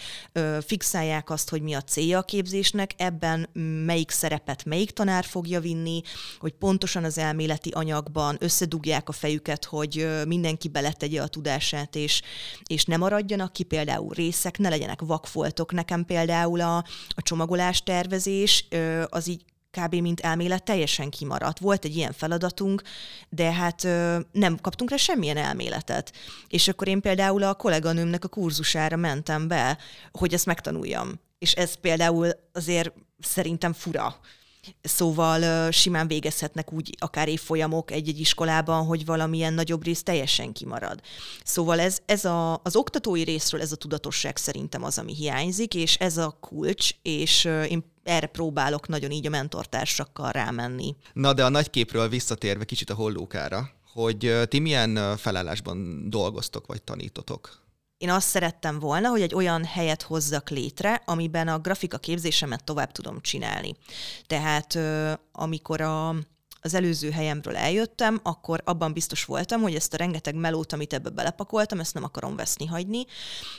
fixálják 0.66 1.30
azt, 1.30 1.50
hogy 1.50 1.62
mi 1.62 1.74
a 1.74 1.82
célja 1.82 2.18
a 2.18 2.24
képzésnek, 2.24 2.94
ebben 2.98 3.50
melyik 3.86 4.12
szerepet 4.12 4.66
melyik 4.66 4.92
tanár 4.92 5.26
fogja 5.26 5.60
vinni, 5.60 6.02
hogy 6.40 6.54
pontosan 6.54 7.04
az 7.04 7.18
elméleti 7.18 7.70
anyagban 7.70 8.38
összedugják 8.40 9.10
a 9.10 9.12
fejüket, 9.12 9.66
hogy 9.66 10.08
mindenki 10.28 10.68
beletegye 10.68 11.22
a 11.22 11.28
tudását, 11.28 11.96
és, 11.96 12.22
és 12.68 12.86
ne 12.86 12.98
maradjanak 12.98 13.54
ki 13.54 13.64
például 13.64 14.14
részek, 14.14 14.58
ne 14.58 14.70
legyenek 14.70 15.02
vakfoltok. 15.02 15.72
Nekem 15.72 16.06
például 16.06 16.62
a, 16.62 16.78
a 17.08 17.22
csomagolás 17.22 17.84
tervezés 17.84 18.68
az 19.10 19.28
így 19.28 19.42
kb. 19.72 19.96
mint 19.96 20.20
elmélet 20.20 20.64
teljesen 20.64 21.10
kimaradt. 21.10 21.60
Volt 21.60 21.86
egy 21.86 21.96
ilyen 21.96 22.12
feladatunk, 22.12 22.82
de 23.30 23.52
hát 23.54 23.84
ö, 23.84 24.20
nem 24.32 24.58
kaptunk 24.62 24.90
rá 24.90 24.96
semmilyen 24.96 25.38
elméletet. 25.38 26.14
És 26.48 26.68
akkor 26.68 26.88
én 26.88 27.02
például 27.02 27.44
a 27.44 27.54
kolléganőmnek 27.54 28.24
a 28.24 28.28
kurzusára 28.28 28.96
mentem 28.96 29.48
be, 29.48 29.78
hogy 30.12 30.34
ezt 30.34 30.46
megtanuljam. 30.46 31.20
És 31.40 31.54
ez 31.54 31.74
például 31.76 32.30
azért 32.54 32.94
szerintem 33.20 33.74
fura. 33.74 34.20
Szóval 34.82 35.72
simán 35.72 36.08
végezhetnek 36.08 36.74
úgy 36.74 36.96
akár 37.00 37.28
évfolyamok 37.28 37.92
egy-egy 37.92 38.20
iskolában, 38.20 38.86
hogy 38.86 39.06
valamilyen 39.06 39.54
nagyobb 39.54 39.84
rész 39.84 40.04
teljesen 40.04 40.54
kimarad. 40.54 41.00
Szóval 41.44 41.80
ez, 41.80 41.98
ez 42.06 42.26
a, 42.26 42.62
az 42.64 42.76
oktatói 42.76 43.24
részről 43.24 43.62
ez 43.62 43.72
a 43.72 43.76
tudatosság 43.76 44.38
szerintem 44.38 44.84
az, 44.84 44.98
ami 44.98 45.16
hiányzik, 45.16 45.74
és 45.74 45.96
ez 45.96 46.18
a 46.18 46.38
kulcs, 46.40 46.90
és 47.02 47.46
én 47.46 47.84
erre 48.10 48.28
próbálok 48.28 48.88
nagyon 48.88 49.12
így 49.12 49.28
a 49.28 49.30
mentortársakkal 49.30 50.32
rámenni. 50.32 50.96
Na 51.14 51.34
de 51.34 51.46
a 51.46 51.50
nagyképről 51.50 52.10
visszatérve 52.10 52.66
kicsit 52.66 52.90
a 52.90 52.94
hollókára, 52.94 53.70
hogy 53.94 54.34
ti 54.48 54.60
milyen 54.60 55.18
felállásban 55.18 56.10
dolgoztok 56.10 56.68
vagy 56.68 56.82
tanítotok? 56.82 57.68
Én 57.98 58.10
azt 58.10 58.28
szerettem 58.28 58.80
volna, 58.80 59.10
hogy 59.10 59.22
egy 59.22 59.36
olyan 59.36 59.64
helyet 59.64 60.02
hozzak 60.02 60.50
létre, 60.50 61.02
amiben 61.06 61.48
a 61.48 61.60
grafika 61.60 61.98
képzésemet 61.98 62.64
tovább 62.64 62.92
tudom 62.92 63.22
csinálni. 63.22 63.76
Tehát 64.28 64.80
amikor 65.32 65.82
a 65.82 66.16
az 66.62 66.74
előző 66.74 67.12
helyemről 67.12 67.56
eljöttem, 67.56 68.20
akkor 68.24 68.62
abban 68.66 68.94
biztos 68.94 69.26
voltam, 69.26 69.62
hogy 69.62 69.76
ezt 69.76 69.94
a 69.94 69.98
rengeteg 69.98 70.36
melót, 70.36 70.74
amit 70.74 70.94
ebbe 70.94 71.10
belepakoltam, 71.10 71.80
ezt 71.80 71.94
nem 71.94 72.04
akarom 72.04 72.36
veszni 72.36 72.66
hagyni, 72.66 73.06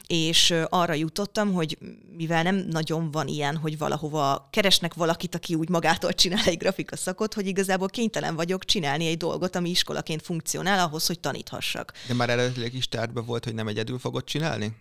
és 0.07 0.55
arra 0.69 0.93
jutottam, 0.93 1.53
hogy 1.53 1.79
mivel 2.17 2.43
nem 2.43 2.57
nagyon 2.57 3.11
van 3.11 3.29
ilyen, 3.29 3.57
hogy 3.57 3.79
valahova 3.79 4.49
keresnek 4.51 4.95
valakit, 4.95 5.35
aki 5.35 5.55
úgy 5.55 5.69
magától 5.69 6.13
csinál 6.13 6.45
egy 6.45 6.59
grafika 6.59 6.97
szakot, 6.97 7.35
hogy 7.35 7.47
igazából 7.47 7.89
kénytelen 7.89 8.35
vagyok 8.37 8.65
csinálni 8.65 9.07
egy 9.07 9.17
dolgot, 9.17 9.57
ami 9.57 9.71
iskolaként 9.71 10.23
funkcionál 10.23 10.87
ahhoz, 10.87 11.07
hogy 11.07 11.21
taníthassak. 11.21 11.93
De 12.09 12.15
már 12.15 12.31
eredetileg 12.31 12.75
is 12.75 12.89
terve 12.89 13.21
volt, 13.21 13.45
hogy 13.45 13.55
nem 13.55 13.69
egyedül 13.69 13.99
fogod 13.99 14.25
csinálni? 14.25 14.77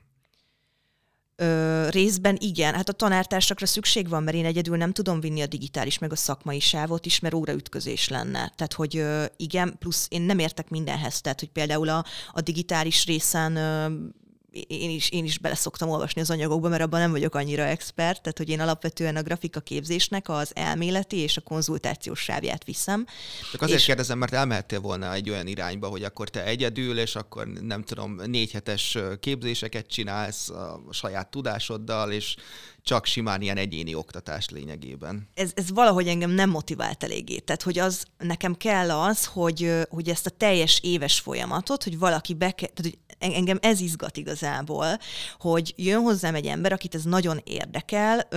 Ö, 1.41 1.89
részben 1.89 2.37
igen, 2.39 2.73
hát 2.73 2.89
a 2.89 2.93
tanártársakra 2.93 3.65
szükség 3.65 4.09
van, 4.09 4.23
mert 4.23 4.37
én 4.37 4.45
egyedül 4.45 4.77
nem 4.77 4.91
tudom 4.91 5.19
vinni 5.19 5.41
a 5.41 5.47
digitális 5.47 5.97
meg 5.97 6.11
a 6.11 6.15
szakmai 6.15 6.59
sávot 6.59 7.05
is, 7.05 7.19
mert 7.19 7.33
óraütközés 7.33 8.07
lenne. 8.07 8.51
Tehát, 8.55 8.73
hogy 8.73 8.97
ö, 8.97 9.25
igen, 9.37 9.75
plusz 9.79 10.07
én 10.09 10.21
nem 10.21 10.39
értek 10.39 10.69
mindenhez, 10.69 11.21
tehát, 11.21 11.39
hogy 11.39 11.49
például 11.49 11.89
a, 11.89 12.05
a 12.31 12.41
digitális 12.41 13.05
részen 13.05 13.55
ö, 13.55 13.87
én 14.51 14.89
is, 14.89 15.09
én 15.09 15.23
is 15.23 15.37
bele 15.37 15.55
szoktam 15.55 15.89
olvasni 15.89 16.21
az 16.21 16.29
anyagokba, 16.29 16.69
mert 16.69 16.81
abban 16.81 16.99
nem 16.99 17.11
vagyok 17.11 17.35
annyira 17.35 17.63
expert, 17.63 18.21
tehát 18.21 18.37
hogy 18.37 18.49
én 18.49 18.59
alapvetően 18.59 19.15
a 19.15 19.21
grafika 19.21 19.59
képzésnek 19.59 20.29
az 20.29 20.51
elméleti 20.55 21.17
és 21.17 21.37
a 21.37 21.41
konzultációs 21.41 22.19
sávját 22.19 22.63
viszem. 22.63 23.05
Csak 23.51 23.61
azért 23.61 23.79
és... 23.79 23.85
kérdezem, 23.85 24.17
mert 24.17 24.33
elmehettél 24.33 24.79
volna 24.79 25.13
egy 25.13 25.29
olyan 25.29 25.47
irányba, 25.47 25.87
hogy 25.87 26.03
akkor 26.03 26.29
te 26.29 26.43
egyedül, 26.43 26.99
és 26.99 27.15
akkor 27.15 27.47
nem 27.47 27.83
tudom, 27.83 28.21
négy 28.25 28.51
hetes 28.51 28.97
képzéseket 29.19 29.87
csinálsz 29.87 30.49
a 30.49 30.81
saját 30.91 31.31
tudásoddal, 31.31 32.11
és 32.11 32.35
csak 32.89 33.05
simán 33.05 33.41
ilyen 33.41 33.57
egyéni 33.57 33.95
oktatás 33.95 34.49
lényegében. 34.49 35.29
Ez, 35.33 35.51
ez 35.55 35.71
valahogy 35.71 36.07
engem 36.07 36.29
nem 36.29 36.49
motivált 36.49 37.03
eléggé. 37.03 37.37
Tehát, 37.39 37.61
hogy 37.61 37.79
az 37.79 38.05
nekem 38.17 38.55
kell 38.55 38.91
az, 38.91 39.25
hogy, 39.25 39.71
hogy 39.89 40.09
ezt 40.09 40.25
a 40.25 40.29
teljes 40.29 40.79
éves 40.83 41.19
folyamatot, 41.19 41.83
hogy 41.83 41.99
valaki 41.99 42.33
be 42.33 42.51
tehát, 42.51 42.79
hogy 42.81 42.97
engem 43.19 43.57
ez 43.61 43.79
izgat 43.79 44.17
igazából, 44.17 44.97
hogy 45.39 45.73
jön 45.77 46.01
hozzám 46.01 46.35
egy 46.35 46.45
ember, 46.45 46.71
akit 46.71 46.95
ez 46.95 47.03
nagyon 47.03 47.41
érdekel, 47.43 48.27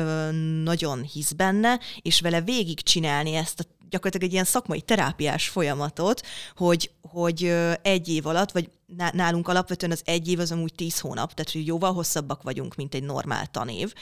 nagyon 0.62 1.02
hisz 1.02 1.32
benne, 1.32 1.80
és 2.02 2.20
vele 2.20 2.40
végig 2.40 2.82
csinálni 2.82 3.34
ezt 3.34 3.60
a 3.60 3.81
gyakorlatilag 3.92 4.26
egy 4.26 4.32
ilyen 4.32 4.44
szakmai 4.44 4.80
terápiás 4.80 5.48
folyamatot, 5.48 6.22
hogy, 6.56 6.90
hogy 7.00 7.54
egy 7.82 8.08
év 8.08 8.26
alatt, 8.26 8.50
vagy 8.50 8.70
nálunk 9.12 9.48
alapvetően 9.48 9.92
az 9.92 10.02
egy 10.04 10.28
év 10.28 10.38
az 10.38 10.52
amúgy 10.52 10.74
tíz 10.74 11.00
hónap, 11.00 11.34
tehát 11.34 11.52
hogy 11.52 11.66
jóval 11.66 11.92
hosszabbak 11.92 12.42
vagyunk, 12.42 12.74
mint 12.74 12.94
egy 12.94 13.02
normál 13.02 13.46
tanév, 13.46 13.92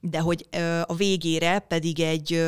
de 0.00 0.18
hogy 0.18 0.48
a 0.86 0.94
végére 0.94 1.58
pedig 1.58 2.00
egy 2.00 2.44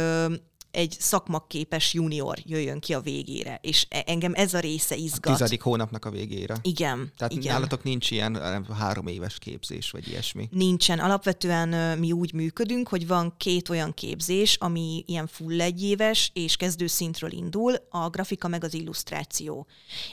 egy 0.71 0.97
szakmaképes 0.99 1.95
junior 1.95 2.39
jöjjön 2.45 2.81
ki 2.81 2.95
a 2.95 3.01
végére, 3.01 3.59
és 3.63 3.87
e, 3.89 4.03
engem 4.07 4.33
ez 4.35 4.55
a 4.55 4.59
része 4.59 4.95
izgat. 4.97 5.27
A 5.27 5.31
tizedik 5.31 5.63
hónapnak 5.63 6.05
a 6.05 6.11
végére. 6.11 6.57
Igen. 6.63 7.13
Tehát 7.17 7.33
igen. 7.33 7.53
nálatok 7.53 7.83
nincs 7.83 8.11
ilyen 8.11 8.65
három 8.79 9.07
éves 9.07 9.39
képzés, 9.39 9.91
vagy 9.91 10.09
ilyesmi? 10.09 10.49
Nincsen. 10.51 10.99
Alapvetően 10.99 11.99
mi 11.99 12.13
úgy 12.13 12.33
működünk, 12.33 12.89
hogy 12.89 13.07
van 13.07 13.35
két 13.37 13.69
olyan 13.69 13.95
képzés, 13.95 14.57
ami 14.61 15.05
ilyen 15.07 15.27
full 15.27 15.61
egyéves, 15.61 16.31
és 16.35 16.57
kezdőszintről 16.57 17.33
indul, 17.33 17.75
a 17.91 18.09
grafika 18.09 18.49
meg 18.49 18.65
az 18.65 18.75
illusztráció. 18.75 19.67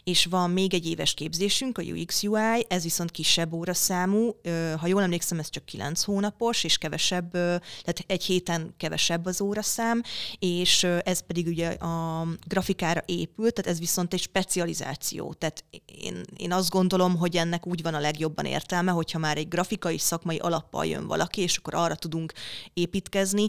És 0.04 0.26
van 0.26 0.50
még 0.50 0.74
egy 0.74 0.88
éves 0.88 1.14
képzésünk, 1.14 1.78
a 1.78 1.82
UX 1.82 2.24
UI, 2.24 2.66
ez 2.68 2.84
viszont 2.84 3.12
kisebb 3.12 3.54
óraszámú, 3.54 4.36
ha 4.78 4.88
jól 4.88 5.02
emlékszem, 5.02 5.40
ez 5.40 5.50
csak 5.50 5.66
kilenc 5.66 6.04
hónapos, 6.04 6.64
és 6.64 6.78
kevesebb, 6.78 7.32
tehát 7.32 8.04
egy 8.08 8.24
héten 8.24 8.74
kevesebb 8.78 9.26
az 9.26 9.42
óraszám, 9.42 10.02
és 10.48 10.84
ez 10.84 11.20
pedig 11.20 11.48
ugye 11.48 11.68
a 11.70 12.28
grafikára 12.48 13.02
épült, 13.06 13.54
tehát 13.54 13.72
ez 13.72 13.80
viszont 13.80 14.14
egy 14.14 14.20
specializáció. 14.20 15.34
Tehát 15.34 15.64
én, 15.86 16.22
én 16.38 16.52
azt 16.52 16.70
gondolom, 16.70 17.16
hogy 17.16 17.36
ennek 17.36 17.68
úgy 17.68 17.82
van 17.82 17.94
a 17.94 18.00
legjobban 18.00 18.46
értelme, 18.46 18.92
hogyha 18.92 19.20
már 19.20 19.38
egy 19.38 19.48
grafikai 19.48 19.98
szakmai 19.98 20.38
alappal 20.38 20.86
jön 20.86 21.08
valaki, 21.08 21.42
és 21.42 21.58
akkor 21.58 21.76
arra 21.76 21.96
tudunk 21.96 22.34
építkezni, 22.74 23.48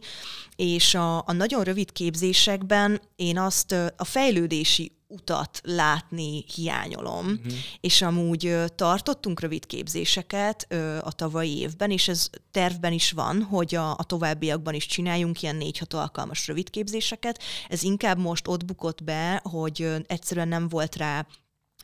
és 0.56 0.94
a, 0.94 1.16
a 1.16 1.32
nagyon 1.32 1.64
rövid 1.64 1.92
képzésekben 1.92 3.00
én 3.16 3.38
azt 3.38 3.72
a 3.96 4.04
fejlődési 4.04 4.97
utat 5.08 5.60
látni 5.64 6.44
hiányolom, 6.54 7.26
uh-huh. 7.26 7.52
és 7.80 8.02
amúgy 8.02 8.56
tartottunk 8.74 9.40
rövid 9.40 9.66
képzéseket 9.66 10.72
a 11.02 11.12
tavalyi 11.12 11.58
évben, 11.58 11.90
és 11.90 12.08
ez 12.08 12.30
tervben 12.50 12.92
is 12.92 13.12
van, 13.12 13.42
hogy 13.42 13.74
a, 13.74 13.90
a 13.90 14.04
továbbiakban 14.04 14.74
is 14.74 14.86
csináljunk 14.86 15.42
ilyen 15.42 15.56
négy-hat 15.56 15.94
alkalmas 15.94 16.46
rövid 16.46 16.70
képzéseket. 16.70 17.42
Ez 17.68 17.82
inkább 17.82 18.18
most 18.18 18.48
ott 18.48 18.64
bukott 18.64 19.04
be, 19.04 19.40
hogy 19.44 19.88
egyszerűen 20.06 20.48
nem 20.48 20.68
volt 20.68 20.96
rá 20.96 21.26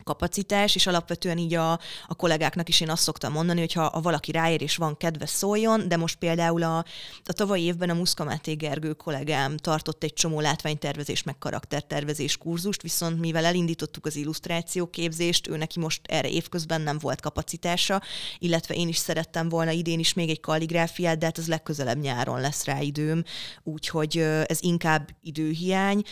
kapacitás, 0.04 0.74
és 0.74 0.86
alapvetően 0.86 1.38
így 1.38 1.54
a, 1.54 1.72
a 2.06 2.14
kollégáknak 2.16 2.68
is 2.68 2.80
én 2.80 2.90
azt 2.90 3.02
szoktam 3.02 3.32
mondani, 3.32 3.60
hogy 3.60 3.72
ha, 3.72 4.00
valaki 4.02 4.32
ráér 4.32 4.62
és 4.62 4.76
van 4.76 4.96
kedve 4.96 5.26
szóljon, 5.26 5.88
de 5.88 5.96
most 5.96 6.18
például 6.18 6.62
a, 6.62 6.76
a 7.24 7.32
tavalyi 7.32 7.62
évben 7.62 7.90
a 7.90 7.94
Muszka 7.94 8.24
Máté 8.24 8.52
Gergő 8.52 8.92
kollégám 8.92 9.56
tartott 9.56 10.02
egy 10.02 10.12
csomó 10.12 10.40
látványtervezés 10.40 11.22
meg 11.22 11.38
karaktertervezés 11.38 12.36
kurzust, 12.36 12.82
viszont 12.82 13.20
mivel 13.20 13.44
elindítottuk 13.44 14.06
az 14.06 14.16
illusztráció 14.16 14.86
képzést, 14.86 15.48
ő 15.48 15.56
neki 15.56 15.78
most 15.78 16.00
erre 16.04 16.28
évközben 16.28 16.80
nem 16.80 16.98
volt 16.98 17.20
kapacitása, 17.20 18.02
illetve 18.38 18.74
én 18.74 18.88
is 18.88 18.96
szerettem 18.96 19.48
volna 19.48 19.70
idén 19.70 19.98
is 19.98 20.12
még 20.12 20.30
egy 20.30 20.40
kalligráfiát, 20.40 21.18
de 21.18 21.26
hát 21.26 21.38
az 21.38 21.48
legközelebb 21.48 22.00
nyáron 22.00 22.40
lesz 22.40 22.64
rá 22.64 22.80
időm, 22.80 23.24
úgyhogy 23.62 24.18
ez 24.46 24.58
inkább 24.62 25.08
időhiány. 25.22 26.02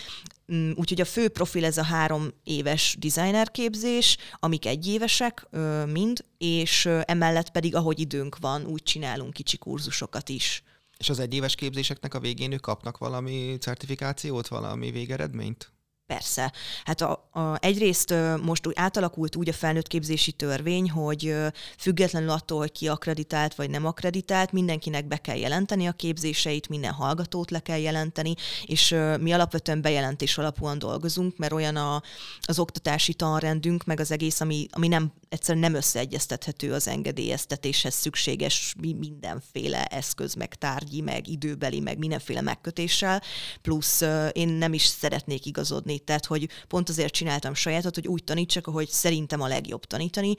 Mm, 0.54 0.70
úgyhogy 0.74 1.00
a 1.00 1.04
fő 1.04 1.28
profil 1.28 1.64
ez 1.64 1.76
a 1.76 1.82
három 1.82 2.28
éves 2.44 2.96
designer 2.98 3.50
képzés, 3.50 4.16
amik 4.38 4.66
egyévesek 4.66 5.46
mind, 5.86 6.24
és 6.38 6.88
emellett 7.04 7.50
pedig, 7.50 7.74
ahogy 7.74 8.00
időnk 8.00 8.38
van, 8.38 8.66
úgy 8.66 8.82
csinálunk 8.82 9.32
kicsi 9.32 9.56
kurzusokat 9.58 10.28
is. 10.28 10.62
És 10.98 11.08
az 11.08 11.18
egyéves 11.18 11.54
képzéseknek 11.54 12.14
a 12.14 12.20
végén 12.20 12.52
ők 12.52 12.60
kapnak 12.60 12.98
valami 12.98 13.56
certifikációt, 13.60 14.48
valami 14.48 14.90
végeredményt? 14.90 15.71
Persze. 16.06 16.52
Hát 16.84 17.00
a, 17.00 17.28
a, 17.32 17.56
egyrészt 17.60 18.14
most 18.42 18.66
úgy 18.66 18.72
átalakult 18.76 19.36
úgy 19.36 19.48
a 19.48 19.52
felnőtt 19.52 19.86
képzési 19.86 20.32
törvény, 20.32 20.90
hogy 20.90 21.34
függetlenül 21.78 22.30
attól, 22.30 22.58
hogy 22.58 22.72
ki 22.72 22.88
akreditált 22.88 23.54
vagy 23.54 23.70
nem 23.70 23.86
akreditált, 23.86 24.52
mindenkinek 24.52 25.06
be 25.06 25.16
kell 25.16 25.36
jelenteni 25.36 25.86
a 25.86 25.92
képzéseit, 25.92 26.68
minden 26.68 26.92
hallgatót 26.92 27.50
le 27.50 27.60
kell 27.60 27.78
jelenteni, 27.78 28.34
és 28.64 28.96
mi 29.20 29.32
alapvetően 29.32 29.82
bejelentés 29.82 30.38
alapúan 30.38 30.78
dolgozunk, 30.78 31.36
mert 31.36 31.52
olyan 31.52 31.76
a, 31.76 32.02
az 32.40 32.58
oktatási 32.58 33.14
tanrendünk, 33.14 33.84
meg 33.84 34.00
az 34.00 34.10
egész, 34.10 34.40
ami, 34.40 34.66
ami 34.70 34.88
nem 34.88 35.12
egyszerűen 35.28 35.64
nem 35.64 35.74
összeegyeztethető 35.74 36.72
az 36.72 36.88
engedélyeztetéshez 36.88 37.94
szükséges 37.94 38.74
mindenféle 38.80 39.84
eszköz, 39.84 40.34
meg 40.34 40.54
tárgyi, 40.54 41.00
meg 41.00 41.28
időbeli, 41.28 41.80
meg 41.80 41.98
mindenféle 41.98 42.40
megkötéssel, 42.40 43.22
plusz 43.62 44.02
én 44.32 44.48
nem 44.48 44.72
is 44.72 44.84
szeretnék 44.84 45.46
igazodni 45.46 45.91
tehát 45.98 46.26
hogy 46.26 46.48
pont 46.68 46.88
azért 46.88 47.12
csináltam 47.12 47.54
sajátot, 47.54 47.94
hogy 47.94 48.08
úgy 48.08 48.24
tanítsak, 48.24 48.66
ahogy 48.66 48.88
szerintem 48.88 49.40
a 49.40 49.48
legjobb 49.48 49.84
tanítani, 49.84 50.34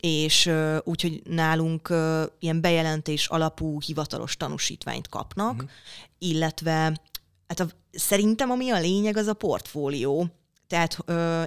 és 0.00 0.50
úgyhogy 0.84 1.22
nálunk 1.24 1.88
ilyen 2.38 2.60
bejelentés 2.60 3.26
alapú 3.26 3.80
hivatalos 3.80 4.36
tanúsítványt 4.36 5.08
kapnak, 5.08 5.54
uh-huh. 5.54 5.70
illetve 6.18 6.72
hát 7.48 7.60
a, 7.60 7.66
szerintem 7.92 8.50
ami 8.50 8.70
a 8.70 8.80
lényeg, 8.80 9.16
az 9.16 9.26
a 9.26 9.34
portfólió, 9.34 10.30
tehát, 10.66 10.98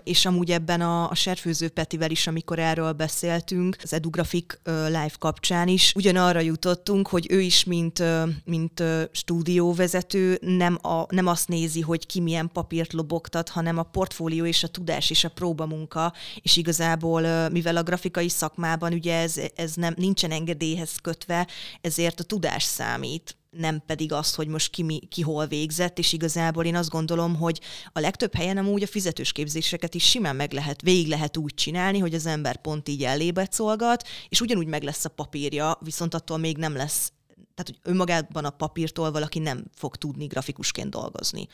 és 0.03 0.25
amúgy 0.25 0.51
ebben 0.51 0.81
a, 0.81 1.09
a 1.09 1.15
Serfőző 1.15 1.69
Petivel 1.69 2.11
is, 2.11 2.27
amikor 2.27 2.59
erről 2.59 2.91
beszéltünk, 2.91 3.75
az 3.83 3.93
Edugrafik 3.93 4.59
live 4.63 5.11
kapcsán 5.19 5.67
is, 5.67 5.91
ugyanarra 5.95 6.39
jutottunk, 6.39 7.07
hogy 7.07 7.27
ő 7.29 7.41
is, 7.41 7.63
mint, 7.63 8.03
mint 8.45 8.83
stúdióvezető, 9.11 10.37
nem, 10.41 10.77
a, 10.81 11.05
nem 11.09 11.27
azt 11.27 11.47
nézi, 11.47 11.81
hogy 11.81 12.05
ki 12.05 12.19
milyen 12.19 12.49
papírt 12.53 12.93
lobogtat, 12.93 13.49
hanem 13.49 13.77
a 13.77 13.83
portfólió 13.83 14.45
és 14.45 14.63
a 14.63 14.67
tudás 14.67 15.09
és 15.09 15.23
a 15.23 15.29
próbamunka, 15.29 16.13
és 16.41 16.57
igazából, 16.57 17.49
mivel 17.49 17.77
a 17.77 17.83
grafikai 17.83 18.29
szakmában 18.29 18.93
ugye 18.93 19.15
ez, 19.21 19.35
ez 19.55 19.73
nem, 19.73 19.93
nincsen 19.97 20.31
engedélyhez 20.31 20.95
kötve, 21.01 21.47
ezért 21.81 22.19
a 22.19 22.23
tudás 22.23 22.63
számít 22.63 23.37
nem 23.57 23.83
pedig 23.85 24.11
az, 24.13 24.35
hogy 24.35 24.47
most 24.47 24.71
ki, 24.71 24.83
mi, 24.83 24.99
ki 25.09 25.21
hol 25.21 25.47
végzett, 25.47 25.97
és 25.97 26.13
igazából 26.13 26.65
én 26.65 26.75
azt 26.75 26.89
gondolom, 26.89 27.35
hogy 27.35 27.59
a 27.93 27.99
legtöbb 27.99 28.35
helyen 28.35 28.57
amúgy 28.57 28.83
a 28.83 28.87
fizetős 28.87 29.31
képzéseket 29.31 29.95
is 29.95 30.03
simán 30.09 30.35
meg 30.35 30.51
lehet, 30.51 30.81
végig 30.81 31.07
lehet 31.07 31.37
úgy 31.37 31.53
csinálni, 31.53 31.99
hogy 31.99 32.13
az 32.13 32.25
ember 32.25 32.57
pont 32.57 32.89
így 32.89 33.03
ellébe 33.03 33.47
szolgat, 33.51 34.07
és 34.29 34.41
ugyanúgy 34.41 34.67
meg 34.67 34.83
lesz 34.83 35.05
a 35.05 35.09
papírja, 35.09 35.77
viszont 35.81 36.13
attól 36.13 36.37
még 36.37 36.57
nem 36.57 36.75
lesz 36.75 37.11
tehát 37.57 37.81
hogy 37.81 37.91
önmagában 37.91 38.45
a 38.45 38.49
papírtól 38.49 39.11
valaki 39.11 39.39
nem 39.39 39.65
fog 39.75 39.95
tudni 39.95 40.25
grafikusként 40.25 40.89
dolgozni. 40.89 41.47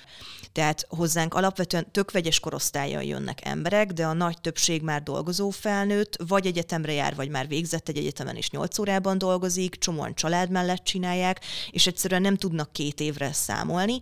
Tehát 0.52 0.86
hozzánk 0.90 1.34
alapvetően 1.34 1.92
tök 1.92 2.12
vegyes 2.12 2.40
korosztályon 2.40 3.04
jönnek 3.04 3.46
emberek, 3.46 3.92
de 3.92 4.06
a 4.06 4.14
nagy 4.14 4.42
többség 4.42 4.82
már 4.82 5.04
dolgozó 5.04 5.50
felnőtt, 5.50 6.18
vagy 6.28 6.46
egyetemre 6.46 6.94
jár, 6.94 7.16
vagy 7.16 7.30
már 7.30 7.48
végzett 7.48 7.90
egy 7.90 7.98
egyetemen 7.98 8.36
és 8.36 8.50
8 8.50 8.80
órában 8.80 9.18
dolgozik, 9.18 9.76
csomóan 9.76 10.16
család 10.16 10.50
mellett 10.50 10.84
csinálják, 10.84 11.40
és 11.72 11.88
egyszerűen 11.88 12.22
nem 12.22 12.36
tudnak 12.36 12.72
két 12.72 13.00
évre 13.00 13.34
számolni. 13.34 14.00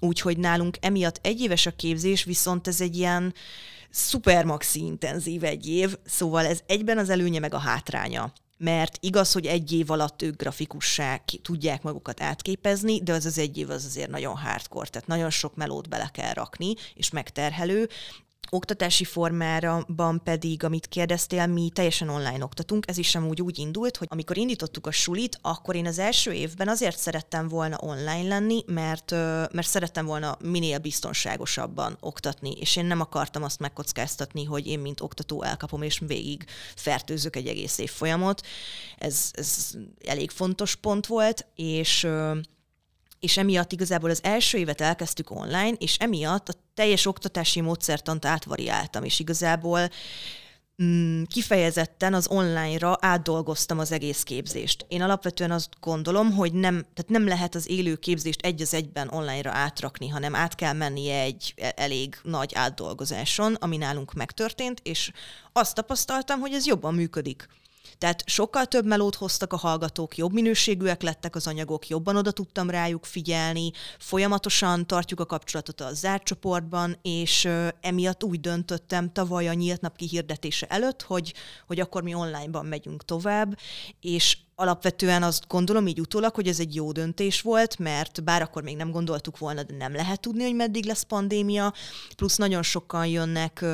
Úgyhogy 0.00 0.38
nálunk 0.38 0.76
emiatt 0.80 1.18
egy 1.22 1.40
éves 1.40 1.66
a 1.66 1.70
képzés, 1.70 2.24
viszont 2.24 2.68
ez 2.68 2.80
egy 2.80 2.96
ilyen 2.96 3.34
szuper 3.90 4.44
maxi 4.44 4.80
intenzív 4.80 5.44
egy 5.44 5.68
év, 5.68 5.96
szóval 6.04 6.46
ez 6.46 6.60
egyben 6.66 6.98
az 6.98 7.10
előnye 7.10 7.38
meg 7.38 7.54
a 7.54 7.58
hátránya 7.58 8.32
mert 8.62 8.96
igaz, 9.00 9.32
hogy 9.32 9.46
egy 9.46 9.72
év 9.72 9.90
alatt 9.90 10.22
ők 10.22 10.36
grafikussá 10.36 11.20
tudják 11.42 11.82
magukat 11.82 12.22
átképezni, 12.22 13.02
de 13.02 13.12
az 13.12 13.24
az 13.24 13.38
egy 13.38 13.58
év 13.58 13.70
az 13.70 13.84
azért 13.84 14.10
nagyon 14.10 14.36
hardcore, 14.36 14.88
tehát 14.88 15.08
nagyon 15.08 15.30
sok 15.30 15.56
melót 15.56 15.88
bele 15.88 16.10
kell 16.12 16.32
rakni, 16.32 16.74
és 16.94 17.10
megterhelő, 17.10 17.88
oktatási 18.50 19.04
formában 19.04 20.20
pedig, 20.24 20.64
amit 20.64 20.86
kérdeztél, 20.86 21.46
mi 21.46 21.70
teljesen 21.74 22.08
online 22.08 22.44
oktatunk. 22.44 22.88
Ez 22.88 22.98
is 22.98 23.08
sem 23.08 23.28
úgy, 23.28 23.42
úgy 23.42 23.58
indult, 23.58 23.96
hogy 23.96 24.08
amikor 24.10 24.36
indítottuk 24.36 24.86
a 24.86 24.90
sulit, 24.90 25.38
akkor 25.42 25.76
én 25.76 25.86
az 25.86 25.98
első 25.98 26.32
évben 26.32 26.68
azért 26.68 26.98
szerettem 26.98 27.48
volna 27.48 27.76
online 27.80 28.28
lenni, 28.28 28.64
mert, 28.66 29.10
mert 29.52 29.66
szerettem 29.66 30.06
volna 30.06 30.36
minél 30.44 30.78
biztonságosabban 30.78 31.96
oktatni, 32.00 32.50
és 32.50 32.76
én 32.76 32.84
nem 32.84 33.00
akartam 33.00 33.42
azt 33.42 33.60
megkockáztatni, 33.60 34.44
hogy 34.44 34.66
én, 34.66 34.78
mint 34.78 35.00
oktató 35.00 35.42
elkapom, 35.42 35.82
és 35.82 36.02
végig 36.06 36.44
fertőzök 36.74 37.36
egy 37.36 37.46
egész 37.46 37.78
év 37.78 37.90
folyamot. 37.90 38.46
Ez, 38.98 39.30
ez 39.32 39.70
elég 40.06 40.30
fontos 40.30 40.74
pont 40.74 41.06
volt, 41.06 41.46
és 41.54 42.08
és 43.20 43.36
emiatt 43.36 43.72
igazából 43.72 44.10
az 44.10 44.20
első 44.22 44.58
évet 44.58 44.80
elkezdtük 44.80 45.30
online, 45.30 45.72
és 45.78 45.96
emiatt 45.96 46.48
a 46.48 46.54
teljes 46.74 47.06
oktatási 47.06 47.60
módszertant 47.60 48.24
átvariáltam, 48.24 49.04
és 49.04 49.18
igazából 49.18 49.88
mm, 50.82 51.22
kifejezetten 51.22 52.14
az 52.14 52.28
online-ra 52.28 52.96
átdolgoztam 53.00 53.78
az 53.78 53.92
egész 53.92 54.22
képzést. 54.22 54.84
Én 54.88 55.02
alapvetően 55.02 55.50
azt 55.50 55.68
gondolom, 55.80 56.32
hogy 56.32 56.52
nem, 56.52 56.74
tehát 56.74 57.08
nem 57.10 57.26
lehet 57.26 57.54
az 57.54 57.70
élő 57.70 57.96
képzést 57.96 58.40
egy 58.40 58.62
az 58.62 58.74
egyben 58.74 59.08
online-ra 59.08 59.50
átrakni, 59.50 60.08
hanem 60.08 60.34
át 60.34 60.54
kell 60.54 60.72
mennie 60.72 61.20
egy 61.20 61.54
e, 61.56 61.72
elég 61.76 62.16
nagy 62.22 62.54
átdolgozáson, 62.54 63.54
ami 63.54 63.76
nálunk 63.76 64.12
megtörtént, 64.12 64.80
és 64.82 65.12
azt 65.52 65.74
tapasztaltam, 65.74 66.40
hogy 66.40 66.52
ez 66.52 66.66
jobban 66.66 66.94
működik. 66.94 67.48
Tehát 67.98 68.22
sokkal 68.26 68.66
több 68.66 68.86
melót 68.86 69.14
hoztak 69.14 69.52
a 69.52 69.56
hallgatók, 69.56 70.16
jobb 70.16 70.32
minőségűek 70.32 71.02
lettek 71.02 71.34
az 71.34 71.46
anyagok, 71.46 71.88
jobban 71.88 72.16
oda 72.16 72.30
tudtam 72.30 72.70
rájuk 72.70 73.04
figyelni, 73.04 73.70
folyamatosan 73.98 74.86
tartjuk 74.86 75.20
a 75.20 75.26
kapcsolatot 75.26 75.80
a 75.80 75.94
zárt 75.94 76.22
csoportban, 76.22 76.98
és 77.02 77.48
emiatt 77.80 78.24
úgy 78.24 78.40
döntöttem 78.40 79.12
tavaly 79.12 79.48
a 79.48 79.52
nyílt 79.52 79.80
nap 79.80 79.96
kihirdetése 79.96 80.66
előtt, 80.66 81.02
hogy, 81.02 81.34
hogy 81.66 81.80
akkor 81.80 82.02
mi 82.02 82.14
onlineban 82.14 82.66
megyünk 82.66 83.04
tovább, 83.04 83.58
és 84.00 84.36
alapvetően 84.60 85.22
azt 85.22 85.44
gondolom 85.48 85.86
így 85.86 86.00
utólag, 86.00 86.34
hogy 86.34 86.48
ez 86.48 86.60
egy 86.60 86.74
jó 86.74 86.92
döntés 86.92 87.40
volt, 87.40 87.78
mert 87.78 88.24
bár 88.24 88.42
akkor 88.42 88.62
még 88.62 88.76
nem 88.76 88.90
gondoltuk 88.90 89.38
volna, 89.38 89.62
de 89.62 89.76
nem 89.76 89.94
lehet 89.94 90.20
tudni, 90.20 90.42
hogy 90.42 90.54
meddig 90.54 90.84
lesz 90.84 91.02
pandémia, 91.02 91.74
plusz 92.16 92.36
nagyon 92.36 92.62
sokan 92.62 93.06
jönnek 93.06 93.64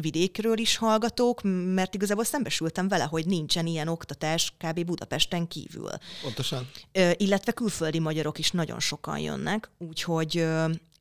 vidékről 0.00 0.58
is 0.58 0.76
hallgatók, 0.76 1.40
mert 1.74 1.94
igazából 1.94 2.24
szembesültem 2.24 2.88
vele, 2.88 3.04
hogy 3.04 3.26
nincsen 3.26 3.66
ilyen 3.66 3.88
oktatás 3.88 4.52
kb. 4.58 4.84
Budapesten 4.84 5.48
kívül. 5.48 5.90
Pontosan. 6.22 6.68
Illetve 7.16 7.52
külföldi 7.52 7.98
magyarok 7.98 8.38
is 8.38 8.50
nagyon 8.50 8.80
sokan 8.80 9.18
jönnek, 9.18 9.70
úgyhogy 9.78 10.46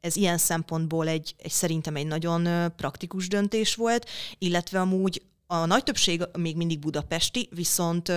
ez 0.02 0.16
ilyen 0.16 0.38
szempontból 0.38 1.08
egy, 1.08 1.36
egy 1.38 1.52
szerintem 1.52 1.96
egy 1.96 2.08
nagyon 2.08 2.74
praktikus 2.76 3.28
döntés 3.28 3.76
volt, 3.76 4.10
illetve 4.38 4.80
amúgy 4.80 5.22
a 5.48 5.66
nagy 5.66 5.84
többség 5.84 6.24
még 6.38 6.56
mindig 6.56 6.80
budapesti, 6.80 7.50
viszont 7.52 8.12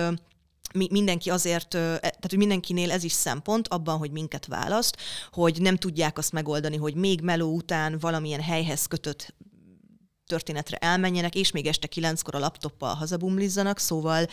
mindenki 0.73 1.29
azért, 1.29 1.73
e, 1.73 1.97
tehát 1.99 2.27
hogy 2.29 2.37
mindenkinél 2.37 2.91
ez 2.91 3.03
is 3.03 3.11
szempont 3.11 3.67
abban, 3.67 3.97
hogy 3.97 4.11
minket 4.11 4.45
választ, 4.45 4.97
hogy 5.31 5.61
nem 5.61 5.75
tudják 5.75 6.17
azt 6.17 6.31
megoldani, 6.31 6.77
hogy 6.77 6.95
még 6.95 7.21
meló 7.21 7.55
után 7.55 7.97
valamilyen 7.99 8.41
helyhez 8.41 8.85
kötött 8.85 9.33
történetre 10.29 10.77
elmenjenek, 10.77 11.35
és 11.35 11.51
még 11.51 11.67
este 11.67 11.87
kilenckor 11.87 12.35
a 12.35 12.39
laptoppal 12.39 12.93
hazabumlizzanak, 12.93 13.79
szóval 13.79 14.27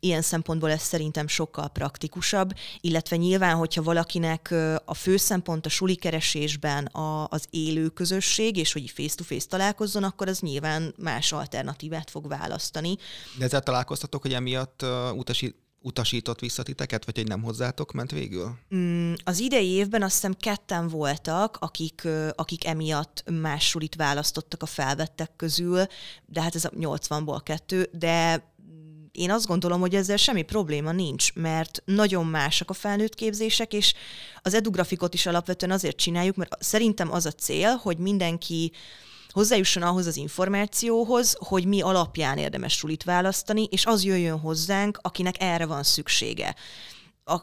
ilyen 0.00 0.22
szempontból 0.22 0.70
ez 0.70 0.82
szerintem 0.82 1.28
sokkal 1.28 1.68
praktikusabb, 1.68 2.52
illetve 2.80 3.16
nyilván, 3.16 3.56
hogyha 3.56 3.82
valakinek 3.82 4.54
a 4.84 4.94
fő 4.94 5.16
szempont 5.16 5.66
a 5.66 5.68
suli 5.68 5.94
keresésben 5.94 6.86
a, 6.86 7.26
az 7.30 7.46
élő 7.50 7.88
közösség, 7.88 8.56
és 8.56 8.72
hogy 8.72 8.90
face-to-face 8.90 9.46
találkozzon, 9.48 10.04
akkor 10.04 10.28
az 10.28 10.40
nyilván 10.40 10.94
más 10.96 11.32
alternatívát 11.32 12.10
fog 12.10 12.28
választani. 12.28 12.96
De 13.38 13.44
ezzel 13.44 13.62
találkoztatok, 13.62 14.22
hogy 14.22 14.32
emiatt 14.32 14.82
uh, 14.82 15.16
utasít, 15.16 15.56
utasított 15.80 16.40
vissza 16.40 16.62
titeket, 16.62 17.04
vagy 17.04 17.16
hogy 17.16 17.26
nem 17.26 17.42
hozzátok 17.42 17.92
ment 17.92 18.10
végül? 18.10 18.58
Mm, 18.74 19.12
az 19.24 19.38
idei 19.38 19.68
évben 19.68 20.02
azt 20.02 20.14
hiszem 20.14 20.34
ketten 20.34 20.88
voltak, 20.88 21.56
akik, 21.60 22.08
akik 22.34 22.66
emiatt 22.66 23.24
más 23.30 23.68
sulit 23.68 23.94
választottak 23.94 24.62
a 24.62 24.66
felvettek 24.66 25.30
közül, 25.36 25.86
de 26.26 26.42
hát 26.42 26.54
ez 26.54 26.64
a 26.64 26.70
80-ból 26.70 27.40
kettő, 27.42 27.88
de 27.92 28.46
én 29.12 29.30
azt 29.30 29.46
gondolom, 29.46 29.80
hogy 29.80 29.94
ezzel 29.94 30.16
semmi 30.16 30.42
probléma 30.42 30.92
nincs, 30.92 31.34
mert 31.34 31.82
nagyon 31.84 32.26
másak 32.26 32.70
a 32.70 32.72
felnőtt 32.74 33.14
képzések, 33.14 33.72
és 33.72 33.94
az 34.42 34.54
edugrafikot 34.54 35.14
is 35.14 35.26
alapvetően 35.26 35.72
azért 35.72 35.96
csináljuk, 35.96 36.36
mert 36.36 36.62
szerintem 36.62 37.12
az 37.12 37.26
a 37.26 37.30
cél, 37.32 37.74
hogy 37.74 37.98
mindenki 37.98 38.72
hozzájusson 39.38 39.82
ahhoz 39.82 40.06
az 40.06 40.16
információhoz, 40.16 41.36
hogy 41.38 41.64
mi 41.64 41.80
alapján 41.80 42.38
érdemes 42.38 42.72
sulit 42.72 43.04
választani, 43.04 43.68
és 43.70 43.86
az 43.86 44.04
jöjjön 44.04 44.38
hozzánk, 44.38 44.98
akinek 45.02 45.34
erre 45.38 45.66
van 45.66 45.82
szüksége 45.82 46.54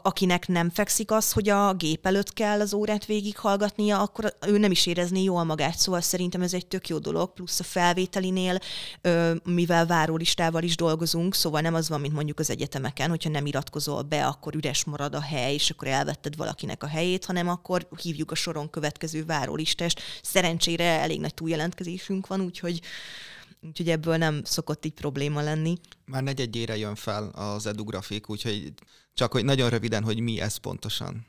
akinek 0.02 0.48
nem 0.48 0.70
fekszik 0.70 1.10
az, 1.10 1.32
hogy 1.32 1.48
a 1.48 1.74
gép 1.74 2.06
előtt 2.06 2.32
kell 2.32 2.60
az 2.60 2.74
órát 2.74 3.06
végighallgatnia, 3.06 4.00
akkor 4.00 4.36
ő 4.46 4.58
nem 4.58 4.70
is 4.70 4.86
érezné 4.86 5.22
jól 5.22 5.44
magát. 5.44 5.78
Szóval 5.78 6.00
szerintem 6.00 6.42
ez 6.42 6.54
egy 6.54 6.66
tök 6.66 6.88
jó 6.88 6.98
dolog, 6.98 7.32
plusz 7.32 7.60
a 7.60 7.64
felvételinél, 7.64 8.58
mivel 9.44 9.86
várólistával 9.86 10.62
is 10.62 10.76
dolgozunk, 10.76 11.34
szóval 11.34 11.60
nem 11.60 11.74
az 11.74 11.88
van, 11.88 12.00
mint 12.00 12.14
mondjuk 12.14 12.38
az 12.38 12.50
egyetemeken, 12.50 13.08
hogyha 13.08 13.30
nem 13.30 13.46
iratkozol 13.46 14.02
be, 14.02 14.26
akkor 14.26 14.54
üres 14.54 14.84
marad 14.84 15.14
a 15.14 15.20
hely, 15.20 15.54
és 15.54 15.70
akkor 15.70 15.88
elvetted 15.88 16.36
valakinek 16.36 16.82
a 16.82 16.86
helyét, 16.86 17.24
hanem 17.24 17.48
akkor 17.48 17.88
hívjuk 18.02 18.30
a 18.30 18.34
soron 18.34 18.70
következő 18.70 19.24
várólistest. 19.24 20.00
Szerencsére 20.22 20.84
elég 20.84 21.20
nagy 21.20 21.34
túljelentkezésünk 21.34 22.26
van, 22.26 22.40
úgyhogy 22.40 22.80
úgyhogy 23.62 23.90
ebből 23.90 24.16
nem 24.16 24.40
szokott 24.44 24.84
így 24.84 24.92
probléma 24.92 25.40
lenni. 25.40 25.78
Már 26.04 26.22
negyedjére 26.22 26.76
jön 26.76 26.94
fel 26.94 27.28
az 27.28 27.66
edografik, 27.66 28.30
úgyhogy 28.30 28.72
csak 29.16 29.32
hogy 29.32 29.44
nagyon 29.44 29.70
röviden, 29.70 30.02
hogy 30.02 30.20
mi 30.20 30.40
ez 30.40 30.56
pontosan. 30.56 31.26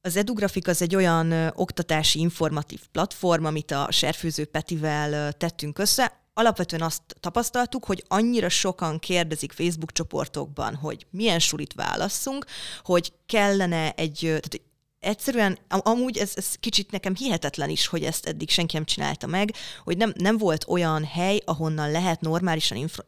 Az 0.00 0.16
EduGrafik 0.16 0.68
az 0.68 0.82
egy 0.82 0.94
olyan 0.94 1.52
oktatási 1.54 2.18
informatív 2.18 2.80
platform, 2.92 3.44
amit 3.44 3.70
a 3.70 3.88
Serfőző 3.90 4.44
Petivel 4.44 5.32
tettünk 5.32 5.78
össze. 5.78 6.20
Alapvetően 6.34 6.82
azt 6.82 7.02
tapasztaltuk, 7.20 7.84
hogy 7.84 8.04
annyira 8.08 8.48
sokan 8.48 8.98
kérdezik 8.98 9.52
Facebook 9.52 9.92
csoportokban, 9.92 10.74
hogy 10.74 11.06
milyen 11.10 11.38
sulit 11.38 11.72
válasszunk, 11.72 12.44
hogy 12.82 13.12
kellene 13.26 13.92
egy, 13.92 14.18
tehát 14.18 14.60
egyszerűen, 15.00 15.58
amúgy 15.68 16.16
ez, 16.16 16.32
ez 16.34 16.54
kicsit 16.54 16.90
nekem 16.90 17.14
hihetetlen 17.14 17.68
is, 17.68 17.86
hogy 17.86 18.02
ezt 18.02 18.26
eddig 18.26 18.50
senki 18.50 18.74
nem 18.74 18.84
csinálta 18.84 19.26
meg, 19.26 19.54
hogy 19.84 19.96
nem, 19.96 20.12
nem 20.16 20.38
volt 20.38 20.64
olyan 20.68 21.04
hely, 21.04 21.40
ahonnan 21.44 21.90
lehet 21.90 22.20
normálisan 22.20 22.76
inf- 22.76 23.04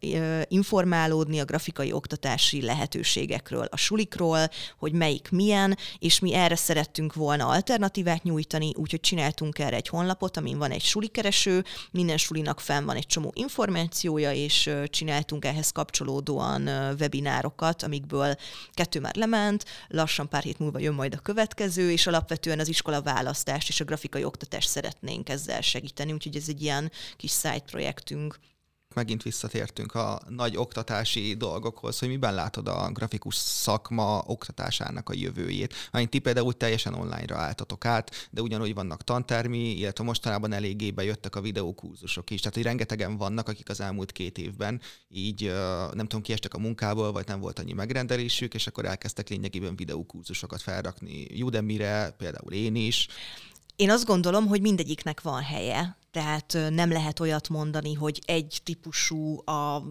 informálódni 0.49 1.41
a 1.41 1.45
grafikai 1.45 1.93
oktatási 1.93 2.63
lehetőségekről, 2.63 3.67
a 3.71 3.77
sulikról, 3.77 4.49
hogy 4.79 4.93
melyik 4.93 5.31
milyen, 5.31 5.79
és 5.99 6.19
mi 6.19 6.35
erre 6.35 6.57
szerettünk 6.57 7.15
volna 7.15 7.49
alternatívát 7.49 8.23
nyújtani, 8.23 8.73
úgyhogy 8.77 9.01
csináltunk 9.01 9.59
erre 9.59 9.77
egy 9.77 9.89
honlapot, 9.89 10.37
amin 10.37 10.59
van 10.59 10.71
egy 10.71 10.83
sulikereső, 10.83 11.65
minden 11.91 12.17
sulinak 12.17 12.61
fenn 12.61 12.85
van 12.85 12.97
egy 12.97 13.07
csomó 13.07 13.33
információja, 13.35 14.33
és 14.33 14.71
csináltunk 14.87 15.45
ehhez 15.45 15.71
kapcsolódóan 15.71 16.69
webinárokat, 17.01 17.83
amikből 17.83 18.35
kettő 18.73 19.01
már 19.01 19.15
lement, 19.15 19.65
lassan 19.89 20.29
pár 20.29 20.43
hét 20.43 20.59
múlva 20.59 20.79
jön 20.79 20.95
majd 20.95 21.15
a 21.15 21.19
következő, 21.19 21.80
kötelező, 21.81 21.91
és 21.91 22.07
alapvetően 22.07 22.59
az 22.59 22.69
iskola 22.69 23.03
választást 23.03 23.69
és 23.69 23.81
a 23.81 23.85
grafikai 23.85 24.25
oktatást 24.25 24.69
szeretnénk 24.69 25.29
ezzel 25.29 25.61
segíteni, 25.61 26.13
úgyhogy 26.13 26.37
ez 26.37 26.49
egy 26.49 26.63
ilyen 26.63 26.91
kis 27.17 27.33
side 27.33 27.65
projektünk 27.71 28.39
megint 28.95 29.23
visszatértünk 29.23 29.95
a 29.95 30.21
nagy 30.29 30.57
oktatási 30.57 31.35
dolgokhoz, 31.35 31.99
hogy 31.99 32.09
miben 32.09 32.35
látod 32.35 32.69
a 32.69 32.91
grafikus 32.93 33.35
szakma 33.35 34.23
oktatásának 34.27 35.09
a 35.09 35.15
jövőjét. 35.15 35.75
Mert 35.93 36.09
ti 36.09 36.19
például 36.19 36.53
teljesen 36.53 36.95
online-ra 36.95 37.37
álltatok 37.37 37.85
át, 37.85 38.29
de 38.31 38.41
ugyanúgy 38.41 38.75
vannak 38.75 39.05
tantermi, 39.05 39.71
illetve 39.71 40.05
mostanában 40.05 40.53
eléggé 40.53 40.91
bejöttek 40.91 41.37
a 41.37 41.41
videókurzusok 41.41 42.31
is. 42.31 42.41
Tehát, 42.41 42.55
hogy 42.55 42.65
rengetegen 42.65 43.17
vannak, 43.17 43.49
akik 43.49 43.69
az 43.69 43.81
elmúlt 43.81 44.13
két 44.13 44.39
évben 44.39 44.81
így 45.09 45.53
nem 45.93 46.07
tudom, 46.07 46.23
kiestek 46.23 46.55
a 46.55 46.59
munkából, 46.59 47.13
vagy 47.13 47.27
nem 47.27 47.41
volt 47.41 47.59
annyi 47.59 47.73
megrendelésük, 47.73 48.55
és 48.55 48.67
akkor 48.67 48.85
elkezdtek 48.85 49.29
lényegében 49.29 49.77
videókurzusokat 49.77 50.63
felrakni 50.63 51.43
Udemy-re, 51.43 52.15
például 52.19 52.53
én 52.53 52.75
is. 52.75 53.09
Én 53.77 53.91
azt 53.91 54.05
gondolom, 54.05 54.47
hogy 54.47 54.61
mindegyiknek 54.61 55.21
van 55.21 55.43
helye, 55.43 55.97
tehát 56.11 56.59
nem 56.71 56.93
lehet 56.93 57.21
olyat 57.21 57.49
mondani, 57.49 57.95
hogy 57.95 58.23
egy 58.27 58.61
típusú 58.65 59.49
a 59.51 59.83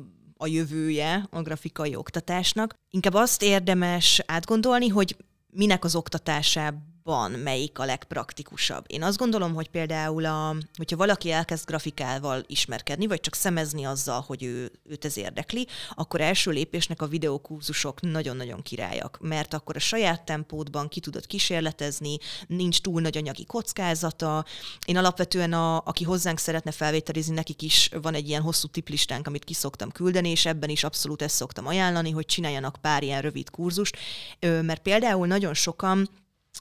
a 0.41 0.47
jövője 0.47 1.27
a 1.29 1.41
grafikai 1.41 1.95
oktatásnak. 1.95 2.73
Inkább 2.89 3.13
azt 3.13 3.43
érdemes 3.43 4.21
átgondolni, 4.25 4.87
hogy 4.87 5.17
minek 5.49 5.83
az 5.83 5.95
oktatásában 5.95 6.88
van, 7.03 7.31
melyik 7.31 7.79
a 7.79 7.85
legpraktikusabb. 7.85 8.83
Én 8.87 9.03
azt 9.03 9.17
gondolom, 9.17 9.53
hogy 9.53 9.69
például, 9.69 10.25
a, 10.25 10.55
hogyha 10.77 10.97
valaki 10.97 11.31
elkezd 11.31 11.65
grafikával 11.65 12.43
ismerkedni, 12.47 13.07
vagy 13.07 13.19
csak 13.19 13.35
szemezni 13.35 13.83
azzal, 13.83 14.23
hogy 14.27 14.43
ő, 14.43 14.71
őt 14.83 15.05
ez 15.05 15.17
érdekli, 15.17 15.67
akkor 15.95 16.21
első 16.21 16.51
lépésnek 16.51 17.01
a 17.01 17.07
videókurzusok 17.07 18.01
nagyon-nagyon 18.01 18.61
királyak, 18.61 19.17
mert 19.21 19.53
akkor 19.53 19.75
a 19.75 19.79
saját 19.79 20.23
tempódban 20.23 20.87
ki 20.87 20.99
tudod 20.99 21.27
kísérletezni, 21.27 22.17
nincs 22.47 22.81
túl 22.81 23.01
nagy 23.01 23.17
anyagi 23.17 23.45
kockázata. 23.45 24.45
Én 24.85 24.97
alapvetően, 24.97 25.53
a, 25.53 25.77
aki 25.77 26.03
hozzánk 26.03 26.39
szeretne 26.39 26.71
felvételizni, 26.71 27.33
nekik 27.33 27.61
is 27.61 27.89
van 28.01 28.13
egy 28.13 28.27
ilyen 28.27 28.41
hosszú 28.41 28.67
tiplistánk, 28.67 29.27
amit 29.27 29.43
ki 29.43 29.53
szoktam 29.53 29.91
küldeni, 29.91 30.29
és 30.29 30.45
ebben 30.45 30.69
is 30.69 30.83
abszolút 30.83 31.21
ezt 31.21 31.35
szoktam 31.35 31.67
ajánlani, 31.67 32.11
hogy 32.11 32.25
csináljanak 32.25 32.77
pár 32.81 33.03
ilyen 33.03 33.21
rövid 33.21 33.49
kurzust, 33.49 33.97
mert 34.39 34.81
például 34.81 35.27
nagyon 35.27 35.53
sokan 35.53 36.09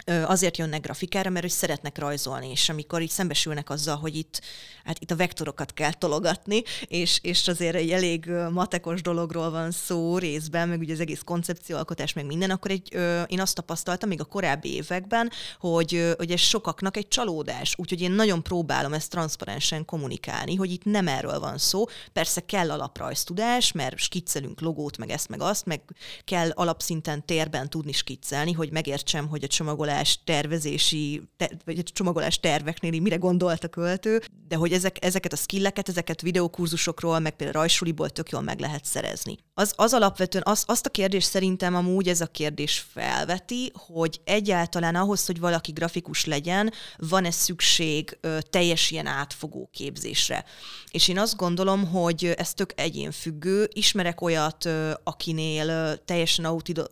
azért 0.07 0.57
jönnek 0.57 0.81
grafikára, 0.81 1.31
mert 1.31 1.45
hogy 1.45 1.55
szeretnek 1.55 1.99
rajzolni, 1.99 2.51
és 2.51 2.69
amikor 2.69 3.03
így 3.03 3.11
szembesülnek 3.11 3.71
azzal, 3.71 3.97
hogy 3.97 4.17
itt, 4.17 4.41
hát 4.85 4.99
itt 4.99 5.11
a 5.11 5.17
vektorokat 5.17 5.73
kell 5.73 5.93
tologatni, 5.93 6.63
és, 6.87 7.19
és 7.23 7.49
azért 7.49 7.75
egy 7.75 7.91
elég 7.91 8.31
matekos 8.51 9.03
dologról 9.03 9.51
van 9.51 9.71
szó 9.71 10.19
részben, 10.19 10.69
meg 10.69 10.79
ugye 10.79 10.93
az 10.93 11.01
egész 11.01 11.21
koncepcióalkotás, 11.25 12.13
meg 12.13 12.27
minden, 12.27 12.51
akkor 12.51 12.71
egy, 12.71 12.89
ö, 12.93 13.23
én 13.23 13.41
azt 13.41 13.55
tapasztaltam 13.55 14.09
még 14.09 14.21
a 14.21 14.25
korábbi 14.25 14.75
években, 14.75 15.31
hogy, 15.61 16.15
hogy 16.17 16.31
ez 16.31 16.41
sokaknak 16.41 16.97
egy 16.97 17.09
csalódás, 17.09 17.75
úgyhogy 17.77 18.01
én 18.01 18.13
nagyon 18.13 18.43
próbálom 18.43 18.93
ezt 18.93 19.11
transzparensen 19.11 19.85
kommunikálni, 19.85 20.55
hogy 20.55 20.71
itt 20.71 20.85
nem 20.85 21.09
erről 21.09 21.41
van 21.41 21.59
szó, 21.59 21.85
persze 22.13 22.41
kell 22.41 22.71
alaprajztudás, 22.71 23.73
mert 23.73 23.99
skiccelünk 23.99 24.61
logót, 24.61 24.97
meg 24.97 25.11
ezt, 25.11 25.29
meg 25.29 25.41
azt, 25.41 25.67
meg 25.67 25.81
kell 26.25 26.51
alapszinten 26.51 27.27
térben 27.27 27.71
tudni 27.71 27.93
skiccelni, 27.93 28.53
hogy 28.53 28.73
megértsem, 28.73 29.29
hogy 29.29 29.45
a 29.45 29.47
csomagolás 29.47 29.88
csomagolás 29.89 30.19
tervezési, 30.25 31.23
te, 31.37 31.51
vagy 31.65 31.83
csomagolás 31.83 32.41
terveknél 32.41 33.01
mire 33.01 33.17
gondolt 33.17 33.65
a 33.65 33.69
költő, 33.69 34.23
de 34.49 34.57
hogy 34.57 34.73
ezek, 34.73 35.05
ezeket 35.05 35.33
a 35.33 35.37
skilleket, 35.37 35.89
ezeket 35.89 36.21
videókurzusokról, 36.21 37.19
meg 37.19 37.37
például 37.37 37.61
rajsuliból 37.61 38.11
tök 38.11 38.31
jól 38.31 38.43
meg 38.43 38.61
lehet 38.61 38.85
szerezni. 38.85 39.37
Az, 39.55 39.73
az 39.77 39.93
alapvetően 39.93 40.45
az, 40.47 40.65
azt 40.67 40.87
a 40.87 40.91
kérdést 40.91 41.29
szerintem 41.29 41.75
amúgy 41.75 42.09
ez 42.09 42.21
a 42.21 42.27
kérdés 42.27 42.87
felveti, 42.93 43.73
hogy 43.75 44.21
egyáltalán 44.25 44.95
ahhoz, 44.95 45.27
hogy 45.27 45.41
valaki 45.41 45.73
grafikus 45.73 46.25
legyen, 46.25 46.73
van-e 46.97 47.31
szükség 47.31 48.19
ö, 48.21 48.39
teljes 48.51 48.91
ilyen 48.91 49.07
átfogó 49.07 49.69
képzésre. 49.73 50.45
És 50.91 51.09
én 51.09 51.19
azt 51.19 51.37
gondolom, 51.37 51.87
hogy 51.87 52.35
ez 52.37 52.55
tök 52.55 52.73
egyénfüggő. 52.77 53.69
Ismerek 53.73 54.21
olyat, 54.21 54.65
ö, 54.65 54.91
akinél 55.05 55.69
ö, 55.69 55.93
teljesen 56.05 56.45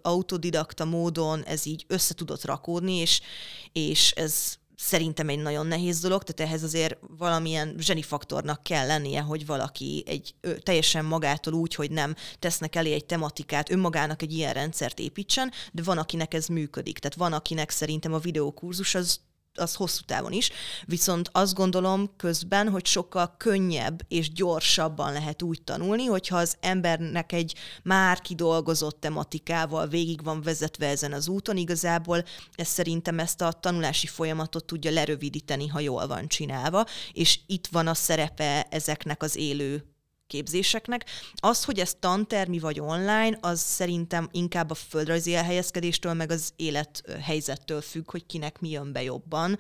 autodidakta 0.03 0.85
módon 0.85 1.43
ez 1.43 1.67
így 1.67 1.85
össze 1.89 2.15
tudott 2.15 2.45
rakódni, 2.45 2.86
tudni, 2.87 3.01
és, 3.01 3.21
és 3.73 4.11
ez 4.11 4.55
szerintem 4.77 5.29
egy 5.29 5.39
nagyon 5.39 5.67
nehéz 5.67 6.01
dolog, 6.01 6.23
tehát 6.23 6.51
ehhez 6.53 6.63
azért 6.63 6.99
valamilyen 7.19 7.75
zsenifaktornak 7.79 8.63
kell 8.63 8.87
lennie, 8.87 9.21
hogy 9.21 9.47
valaki 9.47 10.05
egy 10.07 10.35
ö, 10.41 10.59
teljesen 10.59 11.05
magától 11.05 11.53
úgy, 11.53 11.75
hogy 11.75 11.91
nem 11.91 12.15
tesznek 12.39 12.77
elé 12.77 12.93
egy 12.93 13.05
tematikát, 13.05 13.71
önmagának 13.71 14.23
egy 14.23 14.33
ilyen 14.33 14.53
rendszert 14.53 14.99
építsen, 14.99 15.53
de 15.73 15.83
van, 15.83 15.99
akinek 15.99 16.35
ez 16.35 16.47
működik. 16.47 16.99
Tehát 16.99 17.17
van, 17.17 17.33
akinek 17.33 17.71
szerintem 17.71 18.13
a 18.15 18.19
videókurzus 18.19 18.95
az 18.95 19.21
az 19.57 19.75
hosszú 19.75 20.03
távon 20.05 20.33
is, 20.33 20.51
viszont 20.85 21.29
azt 21.33 21.55
gondolom 21.55 22.17
közben, 22.17 22.69
hogy 22.69 22.87
sokkal 22.87 23.35
könnyebb 23.37 24.03
és 24.09 24.33
gyorsabban 24.33 25.13
lehet 25.13 25.43
úgy 25.43 25.63
tanulni, 25.63 26.05
hogyha 26.05 26.37
az 26.37 26.57
embernek 26.61 27.33
egy 27.33 27.55
már 27.83 28.21
kidolgozott 28.21 29.01
tematikával 29.01 29.87
végig 29.87 30.25
van 30.25 30.43
vezetve 30.43 30.87
ezen 30.87 31.13
az 31.13 31.29
úton, 31.29 31.57
igazából 31.57 32.25
ez 32.55 32.69
szerintem 32.69 33.19
ezt 33.19 33.41
a 33.41 33.53
tanulási 33.53 34.07
folyamatot 34.07 34.65
tudja 34.65 34.91
lerövidíteni, 34.91 35.67
ha 35.67 35.81
jól 35.81 36.07
van 36.07 36.29
csinálva, 36.29 36.85
és 37.13 37.39
itt 37.47 37.67
van 37.67 37.87
a 37.87 37.95
szerepe 37.95 38.67
ezeknek 38.71 39.23
az 39.23 39.37
élő 39.37 39.96
képzéseknek. 40.27 41.05
Az, 41.35 41.65
hogy 41.65 41.79
ez 41.79 41.95
tantermi 42.01 42.59
vagy 42.59 42.81
online, 42.81 43.39
az 43.41 43.61
szerintem 43.61 44.29
inkább 44.33 44.71
a 44.71 44.75
földrajzi 44.75 45.35
elhelyezkedéstől, 45.35 46.13
meg 46.13 46.31
az 46.31 46.53
élethelyzettől 46.57 47.81
függ, 47.81 48.11
hogy 48.11 48.27
kinek 48.27 48.61
mi 48.61 48.71
jön 48.71 48.93
be 48.93 49.03
jobban. 49.03 49.59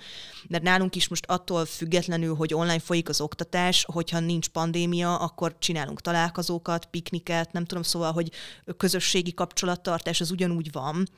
Mert 0.49 0.63
nálunk 0.63 0.97
is 0.97 1.09
most 1.09 1.27
attól 1.27 1.65
függetlenül, 1.65 2.35
hogy 2.35 2.55
online 2.55 2.79
folyik 2.79 3.09
az 3.09 3.21
oktatás, 3.21 3.85
hogyha 3.93 4.21
nincs 4.21 4.49
pandémia, 4.49 5.17
akkor 5.17 5.57
csinálunk 5.59 6.01
találkozókat, 6.01 6.87
pikniket, 6.87 7.53
nem 7.53 7.65
tudom, 7.65 7.83
szóval, 7.83 8.13
hogy 8.13 8.31
közösségi 8.77 9.35
kapcsolattartás 9.35 10.21
az 10.21 10.31
ugyanúgy 10.31 10.73
van, 10.73 11.09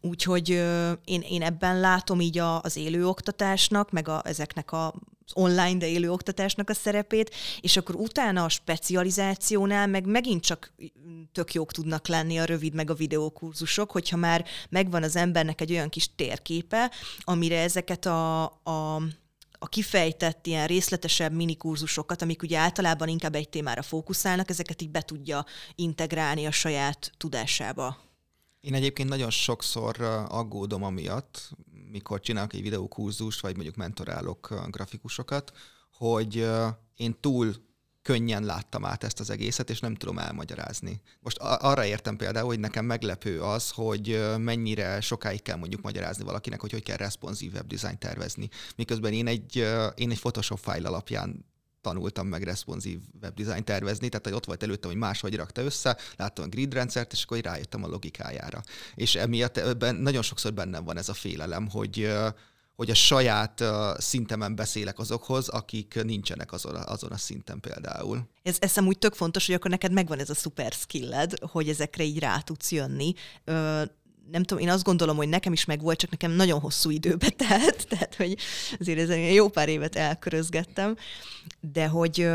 Úgyhogy 0.00 0.48
én, 1.04 1.20
én 1.20 1.42
ebben 1.42 1.80
látom 1.80 2.20
így 2.20 2.38
a, 2.38 2.60
az 2.60 2.76
élő 2.76 3.06
oktatásnak, 3.06 3.90
meg 3.90 4.08
a, 4.08 4.22
ezeknek 4.24 4.72
a 4.72 4.94
online, 5.32 5.78
de 5.78 5.88
élő 5.88 6.10
oktatásnak 6.10 6.70
a 6.70 6.74
szerepét, 6.74 7.34
és 7.60 7.76
akkor 7.76 7.94
utána 7.94 8.44
a 8.44 8.48
specializációnál 8.48 9.86
meg 9.86 10.06
megint 10.06 10.42
csak 10.42 10.72
tök 11.32 11.54
jók 11.54 11.72
tudnak 11.72 12.08
lenni 12.08 12.38
a 12.38 12.44
rövid 12.44 12.74
meg 12.74 12.90
a 12.90 12.94
videókurzusok, 12.94 13.90
hogyha 13.90 14.16
már 14.16 14.44
megvan 14.68 15.02
az 15.02 15.16
embernek 15.16 15.60
egy 15.60 15.70
olyan 15.70 15.88
kis 15.88 16.14
térképe, 16.14 16.90
amire 17.20 17.60
ezeket 17.60 18.06
a, 18.06 18.42
a 18.44 19.02
a 19.58 19.66
kifejtett 19.66 20.46
ilyen 20.46 20.66
részletesebb 20.66 21.32
minikurzusokat, 21.32 22.22
amik 22.22 22.42
ugye 22.42 22.58
általában 22.58 23.08
inkább 23.08 23.34
egy 23.34 23.48
témára 23.48 23.82
fókuszálnak, 23.82 24.50
ezeket 24.50 24.82
így 24.82 24.90
be 24.90 25.00
tudja 25.00 25.44
integrálni 25.74 26.46
a 26.46 26.50
saját 26.50 27.12
tudásába. 27.16 27.96
Én 28.60 28.74
egyébként 28.74 29.08
nagyon 29.08 29.30
sokszor 29.30 30.00
aggódom 30.28 30.82
amiatt, 30.82 31.50
mikor 31.94 32.20
csinálok 32.20 32.52
egy 32.52 32.62
videókurzust, 32.62 33.40
vagy 33.40 33.54
mondjuk 33.54 33.76
mentorálok 33.76 34.68
grafikusokat, 34.70 35.52
hogy 35.92 36.46
én 36.96 37.20
túl 37.20 37.54
könnyen 38.02 38.44
láttam 38.44 38.84
át 38.84 39.04
ezt 39.04 39.20
az 39.20 39.30
egészet, 39.30 39.70
és 39.70 39.80
nem 39.80 39.94
tudom 39.94 40.18
elmagyarázni. 40.18 41.00
Most 41.20 41.38
arra 41.38 41.84
értem 41.84 42.16
például, 42.16 42.46
hogy 42.46 42.58
nekem 42.58 42.84
meglepő 42.84 43.42
az, 43.42 43.70
hogy 43.70 44.20
mennyire 44.38 45.00
sokáig 45.00 45.42
kell 45.42 45.56
mondjuk 45.56 45.82
magyarázni 45.82 46.24
valakinek, 46.24 46.60
hogy 46.60 46.72
hogy 46.72 46.82
kell 46.82 46.96
responsív 46.96 47.52
webdesign 47.52 47.98
tervezni. 47.98 48.48
Miközben 48.76 49.12
én 49.12 49.26
egy, 49.26 49.56
én 49.94 50.10
egy 50.10 50.18
Photoshop 50.18 50.58
fájl 50.58 50.86
alapján 50.86 51.44
tanultam 51.84 52.26
meg 52.26 52.42
responsív 52.42 52.98
webdesign 53.22 53.64
tervezni, 53.64 54.08
tehát 54.08 54.26
hogy 54.26 54.34
ott 54.34 54.44
volt 54.44 54.62
előttem, 54.62 54.90
hogy 54.90 54.98
máshogy 54.98 55.36
rakta 55.36 55.62
össze, 55.62 55.96
láttam 56.16 56.44
a 56.44 56.48
grid 56.48 56.72
rendszert, 56.72 57.12
és 57.12 57.22
akkor 57.22 57.38
rájöttem 57.38 57.84
a 57.84 57.88
logikájára. 57.88 58.62
És 58.94 59.14
emiatt 59.14 59.56
ebben 59.56 59.94
nagyon 59.94 60.22
sokszor 60.22 60.54
bennem 60.54 60.84
van 60.84 60.96
ez 60.96 61.08
a 61.08 61.14
félelem, 61.14 61.68
hogy 61.68 62.12
hogy 62.76 62.90
a 62.90 62.94
saját 62.94 63.64
szintemen 63.98 64.54
beszélek 64.54 64.98
azokhoz, 64.98 65.48
akik 65.48 66.02
nincsenek 66.02 66.52
azon 66.52 66.74
a, 66.74 66.92
azon 66.92 67.10
a 67.10 67.16
szinten 67.16 67.60
például. 67.60 68.28
Ez, 68.42 68.56
ez 68.60 68.76
amúgy 68.76 68.98
tök 68.98 69.14
fontos, 69.14 69.46
hogy 69.46 69.54
akkor 69.54 69.70
neked 69.70 69.92
megvan 69.92 70.18
ez 70.18 70.30
a 70.30 70.34
szuper 70.34 70.72
skilled, 70.72 71.32
hogy 71.40 71.68
ezekre 71.68 72.04
így 72.04 72.18
rá 72.18 72.38
tudsz 72.38 72.72
jönni 72.72 73.14
nem 74.30 74.42
tudom, 74.42 74.62
én 74.62 74.70
azt 74.70 74.84
gondolom, 74.84 75.16
hogy 75.16 75.28
nekem 75.28 75.52
is 75.52 75.64
megvolt, 75.64 75.98
csak 75.98 76.10
nekem 76.10 76.30
nagyon 76.30 76.60
hosszú 76.60 76.90
időbe 76.90 77.28
telt, 77.48 77.86
tehát 77.88 78.14
hogy 78.14 78.36
azért 78.80 78.98
ezen 78.98 79.18
jó 79.18 79.48
pár 79.48 79.68
évet 79.68 79.96
elkörözgettem, 79.96 80.96
de 81.60 81.86
hogy, 81.86 82.28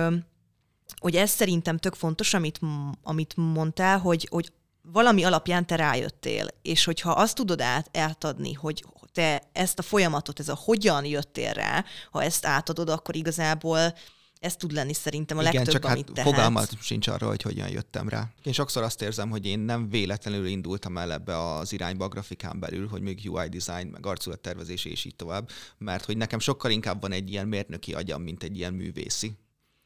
hogy 1.00 1.16
ez 1.16 1.30
szerintem 1.30 1.78
tök 1.78 1.96
fontos, 1.96 2.34
amit, 2.34 2.60
amit 3.04 3.34
mondtál, 3.36 4.00
hogy, 4.00 4.28
hogy 4.30 4.52
valami 4.82 5.24
alapján 5.24 5.66
te 5.66 5.76
rájöttél, 5.76 6.48
és 6.62 6.84
hogyha 6.84 7.12
azt 7.12 7.36
tudod 7.36 7.62
át, 7.62 7.98
átadni, 7.98 8.54
hogy 8.54 8.84
te 9.14 9.42
ezt 9.54 9.80
a 9.80 9.82
folyamatot, 9.82 10.40
ez 10.40 10.50
a 10.50 10.60
hogyan 10.64 11.06
jöttél 11.06 11.54
rá, 11.54 11.86
ha 12.12 12.24
ezt 12.24 12.46
átadod, 12.46 12.90
akkor 12.90 13.16
igazából 13.16 13.94
ez 14.40 14.56
tud 14.56 14.72
lenni 14.72 14.94
szerintem 14.94 15.38
a 15.38 15.42
Igen, 15.42 15.54
legtöbb, 15.54 15.74
csak 15.74 15.86
amit 15.86 16.06
hát 16.06 16.16
tehetsz. 16.16 16.34
fogalmat 16.34 16.82
sincs 16.82 17.08
arra, 17.08 17.28
hogy 17.28 17.42
hogyan 17.42 17.70
jöttem 17.70 18.10
rá. 18.10 18.30
Én 18.44 18.54
sokszor 18.54 18.84
azt 18.84 19.02
érzem, 19.02 19.30
hogy 19.30 19.46
én 19.46 19.60
nem 19.60 19.90
véletlenül 19.90 20.46
indultam 20.46 20.98
el 20.98 21.12
ebbe 21.12 21.54
az 21.54 21.74
irányba 21.74 22.06
a 22.06 22.08
grafikán 22.08 22.60
belül, 22.60 22.88
hogy 22.88 23.02
még 23.02 23.20
UI 23.26 23.50
design, 23.50 23.88
meg 23.88 24.06
arculattervezés 24.06 24.86
és 24.86 25.06
így 25.06 25.16
tovább, 25.16 25.50
mert 25.78 26.06
hogy 26.06 26.18
nekem 26.18 26.40
sokkal 26.40 26.72
inkább 26.72 27.02
van 27.02 27.12
egy 27.12 27.32
ilyen 27.32 27.48
mérnöki 27.48 27.94
agyam, 27.94 28.22
mint 28.22 28.44
egy 28.44 28.58
ilyen 28.58 28.74
művészi. 28.74 29.32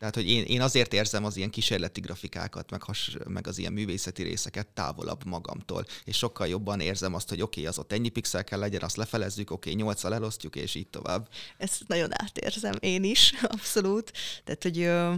Tehát, 0.04 0.18
hogy 0.18 0.30
én, 0.30 0.44
én 0.44 0.62
azért 0.62 0.94
érzem 0.94 1.26
az 1.26 1.38
ilyen 1.38 1.50
kísérleti 1.50 2.00
grafikákat, 2.00 2.72
meg, 2.72 2.84
has, 2.84 3.18
meg 3.28 3.48
az 3.48 3.58
ilyen 3.58 3.74
művészeti 3.74 4.24
részeket 4.24 4.68
távolabb 4.68 5.26
magamtól, 5.26 5.86
és 6.04 6.18
sokkal 6.18 6.48
jobban 6.48 6.80
érzem 6.80 7.14
azt, 7.14 7.30
hogy 7.30 7.42
oké, 7.42 7.60
okay, 7.60 7.72
az 7.72 7.80
ott 7.80 7.92
ennyi 7.92 8.10
pixel 8.10 8.44
kell 8.44 8.60
legyen, 8.60 8.82
azt 8.82 8.96
lefelezzük, 8.96 9.52
oké, 9.52 9.70
okay, 9.70 9.84
nyolccal 9.84 10.14
elosztjuk, 10.14 10.56
és 10.56 10.76
így 10.76 10.88
tovább. 10.88 11.30
Ezt 11.58 11.88
nagyon 11.88 12.10
átérzem 12.22 12.74
én 12.80 13.04
is, 13.04 13.34
abszolút. 13.56 14.12
Tehát, 14.44 14.64
hogy 14.64 14.80
ö, 14.80 15.14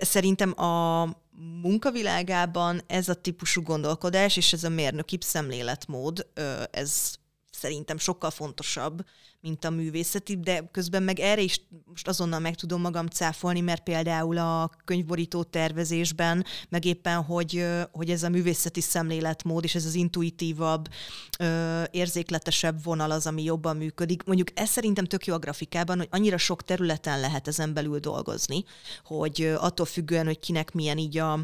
szerintem 0.00 0.60
a 0.60 1.04
munkavilágában 1.62 2.82
ez 2.86 3.08
a 3.08 3.14
típusú 3.14 3.62
gondolkodás 3.62 4.36
és 4.36 4.52
ez 4.52 4.64
a 4.64 4.68
mérnöki 4.68 5.18
szemléletmód, 5.20 6.26
ö, 6.34 6.62
ez 6.70 7.14
szerintem 7.62 7.98
sokkal 7.98 8.30
fontosabb, 8.30 9.04
mint 9.40 9.64
a 9.64 9.70
művészeti, 9.70 10.36
de 10.40 10.68
közben 10.70 11.02
meg 11.02 11.18
erre 11.18 11.40
is 11.40 11.60
most 11.84 12.08
azonnal 12.08 12.40
meg 12.40 12.54
tudom 12.54 12.80
magam 12.80 13.06
cáfolni, 13.06 13.60
mert 13.60 13.82
például 13.82 14.38
a 14.38 14.70
könyvborító 14.84 15.42
tervezésben, 15.42 16.44
meg 16.68 16.84
éppen, 16.84 17.22
hogy, 17.22 17.66
hogy 17.92 18.10
ez 18.10 18.22
a 18.22 18.28
művészeti 18.28 18.80
szemléletmód, 18.80 19.64
és 19.64 19.74
ez 19.74 19.84
az 19.84 19.94
intuitívabb, 19.94 20.88
érzékletesebb 21.90 22.82
vonal 22.84 23.10
az, 23.10 23.26
ami 23.26 23.42
jobban 23.42 23.76
működik. 23.76 24.22
Mondjuk 24.24 24.48
ez 24.54 24.68
szerintem 24.68 25.04
tök 25.04 25.26
jó 25.26 25.34
a 25.34 25.38
grafikában, 25.38 25.98
hogy 25.98 26.08
annyira 26.10 26.38
sok 26.38 26.62
területen 26.62 27.20
lehet 27.20 27.48
ezen 27.48 27.74
belül 27.74 27.98
dolgozni, 27.98 28.64
hogy 29.04 29.54
attól 29.58 29.86
függően, 29.86 30.26
hogy 30.26 30.38
kinek 30.38 30.72
milyen 30.72 30.98
így 30.98 31.18
a, 31.18 31.40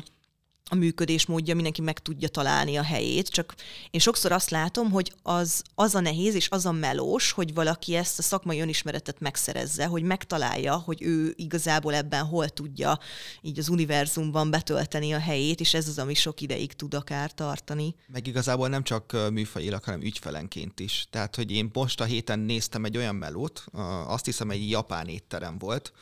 a 0.68 0.74
működésmódja, 0.74 1.54
mindenki 1.54 1.80
meg 1.80 1.98
tudja 1.98 2.28
találni 2.28 2.76
a 2.76 2.82
helyét, 2.82 3.28
csak 3.28 3.54
én 3.90 4.00
sokszor 4.00 4.32
azt 4.32 4.50
látom, 4.50 4.90
hogy 4.90 5.12
az, 5.22 5.62
az 5.74 5.94
a 5.94 6.00
nehéz 6.00 6.34
és 6.34 6.48
az 6.50 6.66
a 6.66 6.72
melós, 6.72 7.32
hogy 7.32 7.54
valaki 7.54 7.94
ezt 7.94 8.18
a 8.18 8.22
szakmai 8.22 8.60
önismeretet 8.60 9.20
megszerezze, 9.20 9.86
hogy 9.86 10.02
megtalálja, 10.02 10.76
hogy 10.76 11.02
ő 11.02 11.32
igazából 11.36 11.94
ebben 11.94 12.24
hol 12.24 12.48
tudja 12.48 12.98
így 13.40 13.58
az 13.58 13.68
univerzumban 13.68 14.50
betölteni 14.50 15.12
a 15.12 15.18
helyét, 15.18 15.60
és 15.60 15.74
ez 15.74 15.88
az, 15.88 15.98
ami 15.98 16.14
sok 16.14 16.40
ideig 16.40 16.72
tud 16.72 16.94
akár 16.94 17.32
tartani. 17.32 17.94
Meg 18.06 18.26
igazából 18.26 18.68
nem 18.68 18.82
csak 18.82 19.16
műfajilag, 19.30 19.84
hanem 19.84 20.00
ügyfelenként 20.00 20.80
is. 20.80 21.06
Tehát, 21.10 21.36
hogy 21.36 21.50
én 21.50 21.70
most 21.72 22.00
a 22.00 22.04
héten 22.04 22.38
néztem 22.38 22.84
egy 22.84 22.96
olyan 22.96 23.14
melót, 23.14 23.64
azt 24.06 24.24
hiszem 24.24 24.50
egy 24.50 24.70
japán 24.70 25.06
étterem 25.06 25.58
volt, 25.58 25.92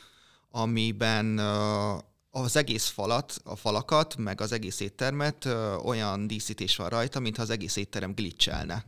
amiben 0.51 1.39
az 2.43 2.55
egész 2.55 2.87
falat, 2.87 3.41
a 3.43 3.55
falakat, 3.55 4.17
meg 4.17 4.41
az 4.41 4.51
egész 4.51 4.79
éttermet 4.79 5.45
ö, 5.45 5.75
olyan 5.75 6.27
díszítés 6.27 6.75
van 6.75 6.89
rajta, 6.89 7.19
mintha 7.19 7.41
az 7.41 7.49
egész 7.49 7.75
étterem 7.75 8.13
glitchelne. 8.13 8.85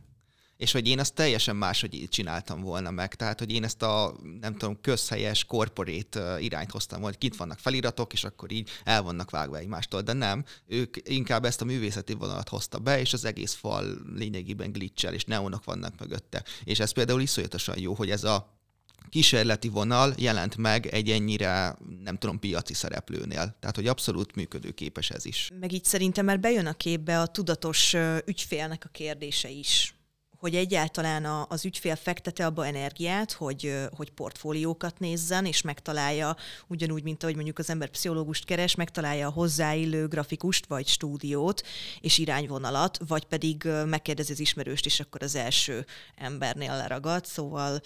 És 0.56 0.72
hogy 0.72 0.88
én 0.88 0.98
azt 0.98 1.14
teljesen 1.14 1.56
máshogy 1.56 2.06
csináltam 2.08 2.60
volna 2.60 2.90
meg. 2.90 3.14
Tehát, 3.14 3.38
hogy 3.38 3.52
én 3.52 3.64
ezt 3.64 3.82
a, 3.82 4.14
nem 4.40 4.56
tudom, 4.56 4.80
közhelyes, 4.80 5.44
korporét 5.44 6.18
irányt 6.38 6.70
hoztam, 6.70 7.02
hogy 7.02 7.18
kint 7.18 7.36
vannak 7.36 7.58
feliratok, 7.58 8.12
és 8.12 8.24
akkor 8.24 8.52
így 8.52 8.70
el 8.84 9.02
vannak 9.02 9.30
vágva 9.30 9.58
egymástól. 9.58 10.00
De 10.00 10.12
nem, 10.12 10.44
ők 10.66 10.96
inkább 11.02 11.44
ezt 11.44 11.60
a 11.60 11.64
művészeti 11.64 12.14
vonalat 12.14 12.48
hozta 12.48 12.78
be, 12.78 13.00
és 13.00 13.12
az 13.12 13.24
egész 13.24 13.54
fal 13.54 13.84
lényegében 14.14 14.72
glitchel, 14.72 15.14
és 15.14 15.24
neonok 15.24 15.64
vannak 15.64 15.98
mögötte. 15.98 16.44
És 16.64 16.80
ez 16.80 16.90
például 16.90 17.20
iszonyatosan 17.20 17.78
jó, 17.78 17.94
hogy 17.94 18.10
ez 18.10 18.24
a 18.24 18.59
kísérleti 19.08 19.68
vonal 19.68 20.14
jelent 20.16 20.56
meg 20.56 20.86
egy 20.86 21.10
ennyire, 21.10 21.76
nem 22.04 22.16
tudom, 22.16 22.38
piaci 22.38 22.74
szereplőnél. 22.74 23.56
Tehát, 23.60 23.76
hogy 23.76 23.86
abszolút 23.86 24.34
működőképes 24.34 25.10
ez 25.10 25.24
is. 25.24 25.50
Meg 25.60 25.72
így 25.72 25.84
szerintem 25.84 26.24
már 26.24 26.40
bejön 26.40 26.66
a 26.66 26.72
képbe 26.72 27.20
a 27.20 27.26
tudatos 27.26 27.94
ügyfélnek 28.26 28.84
a 28.84 28.88
kérdése 28.88 29.48
is 29.48 29.94
hogy 30.40 30.54
egyáltalán 30.54 31.24
a, 31.24 31.46
az 31.48 31.64
ügyfél 31.64 31.96
fektete 31.96 32.46
abba 32.46 32.66
energiát, 32.66 33.32
hogy, 33.32 33.88
hogy 33.96 34.10
portfóliókat 34.10 34.98
nézzen, 34.98 35.44
és 35.44 35.62
megtalálja, 35.62 36.36
ugyanúgy, 36.66 37.02
mint 37.02 37.22
ahogy 37.22 37.34
mondjuk 37.34 37.58
az 37.58 37.70
ember 37.70 37.88
pszichológust 37.88 38.44
keres, 38.44 38.74
megtalálja 38.74 39.26
a 39.26 39.32
hozzáillő 39.32 40.08
grafikust, 40.08 40.66
vagy 40.66 40.86
stúdiót, 40.86 41.62
és 42.00 42.18
irányvonalat, 42.18 42.98
vagy 43.06 43.24
pedig 43.24 43.68
megkérdezi 43.86 44.32
az 44.32 44.40
ismerőst, 44.40 44.86
és 44.86 45.00
akkor 45.00 45.22
az 45.22 45.34
első 45.34 45.86
embernél 46.16 46.76
leragad. 46.76 47.24
Szóval 47.24 47.80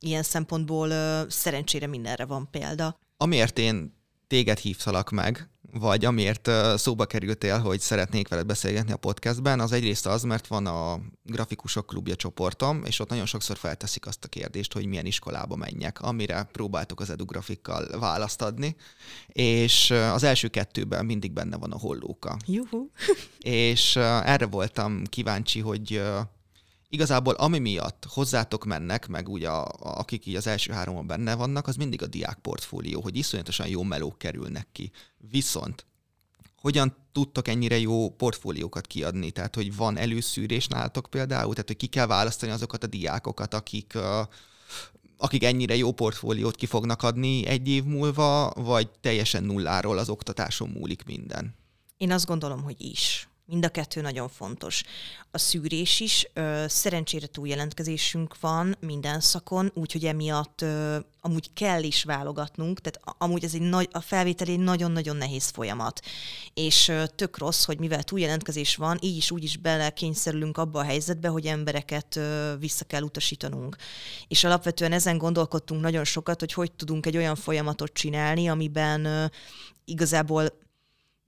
ilyen 0.00 0.22
szempontból 0.22 0.90
szerencsére 1.28 1.86
mindenre 1.86 2.24
van 2.24 2.48
példa. 2.50 2.98
Amiért 3.16 3.58
én 3.58 3.98
téged 4.26 4.58
hívtalak 4.58 5.10
meg, 5.10 5.48
vagy 5.72 6.04
amiért 6.04 6.50
szóba 6.76 7.06
kerültél, 7.06 7.58
hogy 7.58 7.80
szeretnék 7.80 8.28
veled 8.28 8.46
beszélgetni 8.46 8.92
a 8.92 8.96
podcastben, 8.96 9.60
az 9.60 9.72
egyrészt 9.72 10.06
az, 10.06 10.22
mert 10.22 10.46
van 10.46 10.66
a 10.66 11.00
Grafikusok 11.22 11.86
Klubja 11.86 12.16
csoportom, 12.16 12.82
és 12.84 13.00
ott 13.00 13.08
nagyon 13.08 13.26
sokszor 13.26 13.56
felteszik 13.56 14.06
azt 14.06 14.24
a 14.24 14.28
kérdést, 14.28 14.72
hogy 14.72 14.86
milyen 14.86 15.06
iskolába 15.06 15.56
menjek, 15.56 16.00
amire 16.00 16.48
próbáltok 16.52 17.00
az 17.00 17.10
edugrafikkal 17.10 17.98
választ 17.98 18.42
adni, 18.42 18.76
és 19.26 19.90
az 19.90 20.22
első 20.22 20.48
kettőben 20.48 21.04
mindig 21.04 21.32
benne 21.32 21.56
van 21.56 21.72
a 21.72 21.78
hollóka. 21.78 22.36
Juhu! 22.46 22.88
és 23.38 23.96
erre 23.96 24.46
voltam 24.46 25.04
kíváncsi, 25.04 25.60
hogy 25.60 26.02
igazából 26.90 27.34
ami 27.34 27.58
miatt 27.58 28.06
hozzátok 28.08 28.64
mennek, 28.64 29.08
meg 29.08 29.28
ugye 29.28 29.48
a, 29.48 29.72
akik 29.78 30.26
így 30.26 30.36
az 30.36 30.46
első 30.46 30.72
háromon 30.72 31.06
benne 31.06 31.34
vannak, 31.34 31.66
az 31.66 31.76
mindig 31.76 32.02
a 32.02 32.06
diák 32.06 32.38
portfólió, 32.42 33.00
hogy 33.00 33.16
iszonyatosan 33.16 33.68
jó 33.68 33.82
melók 33.82 34.18
kerülnek 34.18 34.68
ki. 34.72 34.90
Viszont 35.30 35.86
hogyan 36.60 36.96
tudtok 37.12 37.48
ennyire 37.48 37.78
jó 37.78 38.10
portfóliókat 38.10 38.86
kiadni? 38.86 39.30
Tehát, 39.30 39.54
hogy 39.54 39.76
van 39.76 39.96
előszűrés 39.96 40.66
nálatok 40.66 41.06
például? 41.10 41.50
Tehát, 41.50 41.66
hogy 41.66 41.76
ki 41.76 41.86
kell 41.86 42.06
választani 42.06 42.52
azokat 42.52 42.84
a 42.84 42.86
diákokat, 42.86 43.54
akik, 43.54 43.98
akik 45.16 45.44
ennyire 45.44 45.76
jó 45.76 45.92
portfóliót 45.92 46.56
ki 46.56 46.66
fognak 46.66 47.02
adni 47.02 47.46
egy 47.46 47.68
év 47.68 47.84
múlva, 47.84 48.52
vagy 48.56 48.90
teljesen 49.00 49.44
nulláról 49.44 49.98
az 49.98 50.08
oktatáson 50.08 50.68
múlik 50.68 51.04
minden? 51.04 51.54
Én 51.96 52.12
azt 52.12 52.26
gondolom, 52.26 52.62
hogy 52.62 52.80
is. 52.80 53.29
Mind 53.50 53.64
a 53.64 53.68
kettő 53.68 54.00
nagyon 54.00 54.28
fontos. 54.28 54.82
A 55.30 55.38
szűrés 55.38 56.00
is, 56.00 56.26
ö, 56.32 56.64
szerencsére 56.68 57.26
túljelentkezésünk 57.26 58.40
van 58.40 58.76
minden 58.80 59.20
szakon, 59.20 59.70
úgyhogy 59.74 60.04
emiatt 60.04 60.60
ö, 60.62 60.98
amúgy 61.20 61.52
kell 61.52 61.82
is 61.82 62.04
válogatnunk, 62.04 62.80
tehát 62.80 63.16
amúgy 63.18 63.44
ez 63.44 63.54
egy 63.54 63.60
nagy, 63.60 63.88
a 63.92 64.00
felvétel 64.00 64.48
egy 64.48 64.58
nagyon-nagyon 64.58 65.16
nehéz 65.16 65.48
folyamat. 65.48 66.00
És 66.54 66.88
ö, 66.88 67.06
tök 67.06 67.38
rossz, 67.38 67.64
hogy 67.64 67.78
mivel 67.78 68.02
túljelentkezés 68.02 68.76
van, 68.76 68.98
így 69.00 69.16
is 69.16 69.30
úgy 69.30 69.44
is 69.44 69.56
belekényszerülünk 69.56 70.58
abba 70.58 70.78
a 70.78 70.84
helyzetbe, 70.84 71.28
hogy 71.28 71.46
embereket 71.46 72.16
ö, 72.16 72.54
vissza 72.58 72.84
kell 72.84 73.02
utasítanunk. 73.02 73.76
És 74.28 74.44
alapvetően 74.44 74.92
ezen 74.92 75.18
gondolkodtunk 75.18 75.80
nagyon 75.80 76.04
sokat, 76.04 76.40
hogy 76.40 76.52
hogy 76.52 76.72
tudunk 76.72 77.06
egy 77.06 77.16
olyan 77.16 77.36
folyamatot 77.36 77.92
csinálni, 77.92 78.48
amiben 78.48 79.04
ö, 79.04 79.24
igazából 79.84 80.68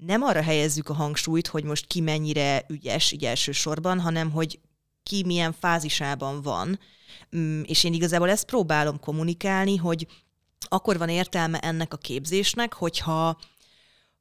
nem 0.06 0.22
arra 0.22 0.42
helyezzük 0.42 0.88
a 0.88 0.94
hangsúlyt, 0.94 1.46
hogy 1.46 1.64
most 1.64 1.86
ki 1.86 2.00
mennyire 2.00 2.64
ügyes 2.68 3.12
így 3.12 3.24
elsősorban, 3.24 4.00
hanem 4.00 4.30
hogy 4.30 4.60
ki 5.02 5.24
milyen 5.26 5.52
fázisában 5.52 6.42
van. 6.42 6.78
Mm, 7.36 7.62
és 7.62 7.84
én 7.84 7.92
igazából 7.92 8.30
ezt 8.30 8.44
próbálom 8.44 9.00
kommunikálni, 9.00 9.76
hogy 9.76 10.06
akkor 10.68 10.98
van 10.98 11.08
értelme 11.08 11.58
ennek 11.58 11.92
a 11.92 11.96
képzésnek, 11.96 12.72
hogyha 12.72 13.38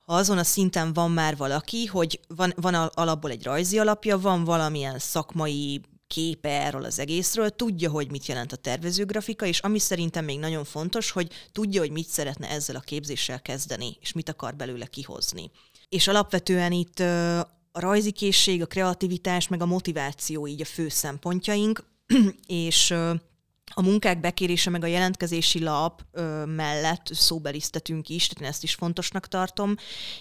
ha 0.02 0.18
azon 0.18 0.38
a 0.38 0.44
szinten 0.44 0.94
van 0.94 1.12
már 1.12 1.38
valaki, 1.38 1.86
hogy 1.86 2.20
van, 2.28 2.54
van 2.56 2.74
alapból 2.74 3.32
egy 3.32 3.44
rajzi 3.44 3.80
alapja, 3.80 4.20
van 4.20 4.44
valamilyen 4.44 5.00
szakmai 5.00 5.82
képe 6.08 6.50
erről 6.50 6.84
az 6.84 7.00
egészről, 7.00 7.50
tudja, 7.50 7.90
hogy 7.90 8.12
mit 8.12 8.26
jelent 8.26 8.52
a 8.52 8.56
tervezőgrafika, 8.56 9.46
és 9.46 9.60
ami 9.60 9.80
szerintem 9.80 10.26
még 10.26 10.40
nagyon 10.40 10.64
fontos, 10.64 11.12
hogy 11.12 11.32
tudja, 11.52 11.82
hogy 11.82 11.92
mit 11.92 12.08
szeretne 12.08 12.50
ezzel 12.50 12.76
a 12.76 12.80
képzéssel 12.80 13.42
kezdeni, 13.42 13.98
és 14.02 14.12
mit 14.12 14.30
akar 14.30 14.56
belőle 14.56 14.86
kihozni 14.86 15.52
és 15.92 16.08
alapvetően 16.08 16.72
itt 16.72 17.00
a 17.00 17.80
rajzi 17.80 18.12
készség, 18.12 18.62
a 18.62 18.66
kreativitás, 18.66 19.48
meg 19.48 19.62
a 19.62 19.66
motiváció 19.66 20.48
így 20.48 20.62
a 20.62 20.66
fő 20.66 20.90
szempontjaink, 20.90 21.84
és 22.48 22.94
a 23.74 23.82
munkák 23.82 24.20
bekérése 24.20 24.70
meg 24.70 24.84
a 24.84 24.88
jelentkezési 24.88 25.64
lap 25.64 26.02
ö, 26.12 26.46
mellett 26.46 27.08
szóbelisztetünk 27.12 28.10
is, 28.10 28.28
tehát 28.28 28.44
én 28.44 28.50
ezt 28.50 28.64
is 28.64 28.74
fontosnak 28.74 29.28
tartom, 29.28 29.76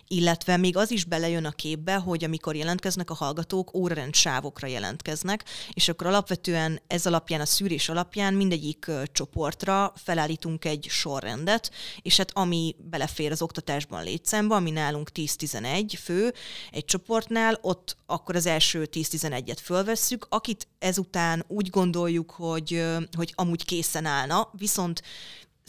illetve 0.09 0.57
még 0.57 0.77
az 0.77 0.91
is 0.91 1.05
belejön 1.05 1.45
a 1.45 1.51
képbe, 1.51 1.95
hogy 1.95 2.25
amikor 2.25 2.57
jelentkeznek 2.57 3.11
a 3.11 3.15
hallgatók, 3.15 3.75
órarend 3.75 4.15
sávokra 4.15 4.67
jelentkeznek, 4.67 5.45
és 5.73 5.89
akkor 5.89 6.07
alapvetően 6.07 6.81
ez 6.87 7.07
alapján, 7.07 7.41
a 7.41 7.47
szűrés 7.47 7.89
alapján 7.89 8.35
mindegyik 8.35 8.87
ö, 8.87 9.03
csoportra 9.13 9.93
felállítunk 9.97 10.65
egy 10.65 10.87
sorrendet, 10.89 11.71
és 12.03 12.17
hát 12.17 12.31
ami 12.35 12.77
belefér 12.91 13.31
az 13.31 13.43
oktatásban 13.43 14.03
létszámba, 14.03 14.57
ami 14.57 14.71
nálunk 14.71 15.11
10-11 15.15 15.93
fő 16.03 16.35
egy 16.71 16.85
csoportnál, 16.85 17.59
ott 17.63 17.97
akkor 18.07 18.37
az 18.37 18.47
első 18.47 18.89
10-11-et 18.93 19.59
fölvesszük, 19.63 20.27
akit 20.29 20.69
ezután 20.79 21.45
úgy 21.49 21.71
gondoljuk, 21.71 22.31
hogy, 22.31 22.85
hogy 23.17 23.33
amúgy 23.41 23.65
készen 23.65 24.05
állna, 24.05 24.49
viszont 24.53 25.03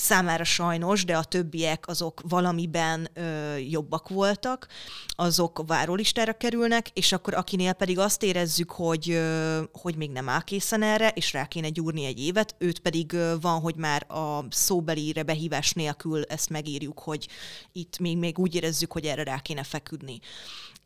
számára 0.01 0.43
sajnos, 0.43 1.05
de 1.05 1.17
a 1.17 1.23
többiek 1.23 1.87
azok 1.87 2.21
valamiben 2.29 3.09
ö, 3.13 3.55
jobbak 3.55 4.09
voltak, 4.09 4.67
azok 5.07 5.63
várólistára 5.67 6.33
kerülnek, 6.33 6.89
és 6.93 7.11
akkor 7.11 7.33
akinél 7.33 7.73
pedig 7.73 7.99
azt 7.99 8.23
érezzük, 8.23 8.71
hogy, 8.71 9.09
ö, 9.09 9.61
hogy 9.71 9.95
még 9.95 10.11
nem 10.11 10.29
áll 10.29 10.41
készen 10.41 10.83
erre, 10.83 11.09
és 11.09 11.33
rá 11.33 11.45
kéne 11.45 11.69
gyúrni 11.69 12.05
egy 12.05 12.19
évet, 12.19 12.55
őt 12.57 12.79
pedig 12.79 13.13
ö, 13.13 13.35
van, 13.41 13.59
hogy 13.59 13.75
már 13.75 14.05
a 14.11 14.45
szóbelire 14.49 15.23
behívás 15.23 15.71
nélkül 15.71 16.23
ezt 16.23 16.49
megírjuk, 16.49 16.99
hogy 16.99 17.27
itt 17.71 17.99
még, 17.99 18.17
még 18.17 18.39
úgy 18.39 18.55
érezzük, 18.55 18.91
hogy 18.91 19.05
erre 19.05 19.23
rá 19.23 19.39
kéne 19.39 19.63
feküdni 19.63 20.19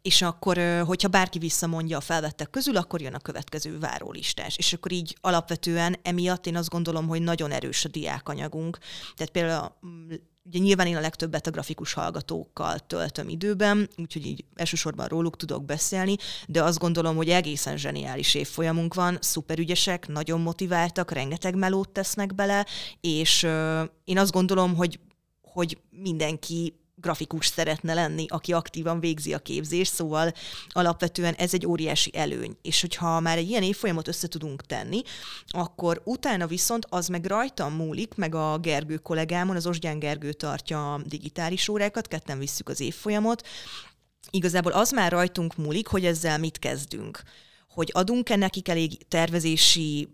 és 0.05 0.22
akkor, 0.22 0.84
hogyha 0.86 1.07
bárki 1.07 1.39
visszamondja 1.39 1.97
a 1.97 2.01
felvettek 2.01 2.49
közül, 2.49 2.78
akkor 2.78 3.01
jön 3.01 3.13
a 3.13 3.20
következő 3.20 3.80
várólistás. 3.80 4.57
És 4.57 4.74
akkor 4.74 4.91
így 4.91 5.18
alapvetően 5.22 5.95
emiatt 6.01 6.45
én 6.45 6.55
azt 6.55 6.70
gondolom, 6.70 7.07
hogy 7.07 7.22
nagyon 7.22 7.51
erős 7.51 7.86
a 7.86 7.89
diákanyagunk. 7.89 8.78
Tehát 9.16 9.32
például 9.32 9.72
ugye 10.43 10.60
nyilván 10.60 10.88
én 10.88 10.95
a 10.95 10.99
legtöbbet 10.99 11.47
a 11.47 11.51
grafikus 11.51 11.93
hallgatókkal 11.93 12.80
töltöm 12.80 13.30
időben, 13.30 13.89
úgyhogy 13.97 14.26
így 14.26 14.45
elsősorban 14.56 15.08
róluk 15.08 15.38
tudok 15.38 15.66
beszélni, 15.66 16.16
de 16.47 16.64
azt 16.64 16.80
gondolom, 16.80 17.16
hogy 17.16 17.30
egészen 17.30 17.78
zseniális 17.78 18.36
évfolyamunk 18.36 18.93
van, 18.93 19.18
szuper 19.22 19.60
ügyesek, 19.60 20.08
nagyon 20.08 20.41
motiváltak, 20.41 21.12
rengeteg 21.12 21.56
melót 21.56 21.89
tesznek 21.89 22.36
bele, 22.36 22.66
és 23.01 23.43
uh, 23.43 23.82
én 24.03 24.18
azt 24.18 24.32
gondolom, 24.32 24.76
hogy 24.76 24.99
hogy 25.56 25.78
mindenki 25.89 26.80
grafikus 27.06 27.45
szeretne 27.45 27.93
lenni, 27.93 28.26
aki 28.28 28.53
aktívan 28.53 28.99
végzi 28.99 29.34
a 29.34 29.39
képzést, 29.39 29.93
szóval 29.93 30.34
alapvetően 30.70 31.34
ez 31.34 31.53
egy 31.53 31.66
óriási 31.66 32.12
előny. 32.14 32.58
És 32.62 32.82
hogyha 32.82 33.20
már 33.20 33.38
egy 33.38 33.49
ilyen 33.49 33.64
évfolyamot 33.64 34.08
össze 34.08 34.28
tudunk 34.28 34.66
tenni, 34.66 35.01
akkor 35.47 36.01
utána 36.06 36.47
viszont 36.47 36.86
az 36.89 37.08
meg 37.08 37.26
rajtam 37.26 37.74
múlik, 37.74 38.16
meg 38.16 38.36
a 38.36 38.58
Gergő 38.58 38.97
kollégámon, 38.97 39.56
az 39.56 39.68
Osgyán 39.68 39.99
Gergő 39.99 40.34
tartja 40.34 40.93
a 40.93 41.01
digitális 41.06 41.68
órákat, 41.68 42.08
ketten 42.08 42.39
visszük 42.39 42.70
az 42.70 42.80
évfolyamot, 42.80 43.47
igazából 44.30 44.72
az 44.72 44.91
már 44.91 45.12
rajtunk 45.12 45.56
múlik, 45.56 45.88
hogy 45.88 46.06
ezzel 46.06 46.38
mit 46.38 46.60
kezdünk. 46.60 47.22
Hogy 47.70 47.89
adunk-e 47.93 48.36
nekik 48.36 48.68
elég 48.68 49.08
tervezési 49.08 50.10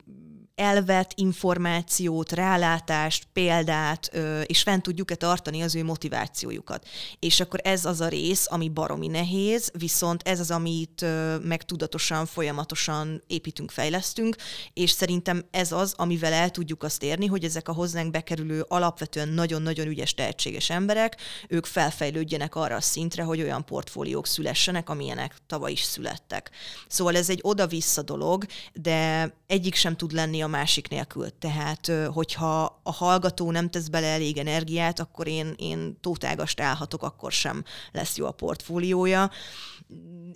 elvet, 0.62 1.14
információt, 1.16 2.32
rálátást, 2.32 3.28
példát, 3.34 4.12
és 4.46 4.62
fent 4.62 4.84
tudjuk-e 4.84 5.16
tartani 5.16 5.62
az 5.62 5.76
ő 5.76 5.84
motivációjukat. 5.84 6.88
És 7.20 7.40
akkor 7.40 7.60
ez 7.64 7.86
az 7.86 8.02
a 8.02 8.08
rész, 8.08 8.46
ami 8.50 8.70
baromi 8.70 9.08
nehéz, 9.08 9.72
viszont 9.78 10.28
ez 10.28 10.40
az, 10.40 10.52
amit 10.52 11.06
meg 11.44 11.64
tudatosan, 11.64 12.26
folyamatosan 12.26 13.24
építünk, 13.28 13.72
fejlesztünk, 13.72 14.36
és 14.74 14.92
szerintem 14.92 15.46
ez 15.52 15.72
az, 15.72 15.94
amivel 15.98 16.34
el 16.34 16.50
tudjuk 16.50 16.84
azt 16.84 17.04
érni, 17.04 17.26
hogy 17.26 17.44
ezek 17.44 17.68
a 17.70 17.74
hozzánk 17.74 18.12
bekerülő 18.12 18.66
alapvetően 18.68 19.30
nagyon-nagyon 19.30 19.88
ügyes, 19.88 20.14
tehetséges 20.14 20.70
emberek, 20.70 21.18
ők 21.48 21.66
felfejlődjenek 21.66 22.56
arra 22.56 22.76
a 22.76 22.82
szintre, 22.82 23.24
hogy 23.24 23.42
olyan 23.42 23.66
portfóliók 23.66 24.28
szülessenek, 24.28 24.90
amilyenek 24.90 25.36
tavaly 25.48 25.72
is 25.72 25.82
születtek. 25.82 26.52
Szóval 26.88 27.16
ez 27.16 27.30
egy 27.30 27.40
oda-vissza 27.42 28.02
dolog, 28.02 28.46
de 28.74 29.34
egyik 29.52 29.76
sem 29.76 29.96
tud 29.96 30.12
lenni 30.12 30.42
a 30.42 30.48
másik 30.48 30.88
nélkül. 30.88 31.38
Tehát, 31.40 31.92
hogyha 32.14 32.80
a 32.84 32.92
hallgató 32.92 33.52
nem 33.52 33.70
tesz 33.70 33.88
bele 33.88 34.08
elég 34.08 34.38
energiát, 34.38 35.00
akkor 35.00 35.28
én, 35.28 35.54
én 35.58 35.98
tótágast 36.02 36.60
állhatok, 36.60 37.04
akkor 37.04 37.32
sem 37.32 37.64
lesz 37.92 38.18
jó 38.18 38.26
a 38.26 38.32
portfóliója. 38.32 39.32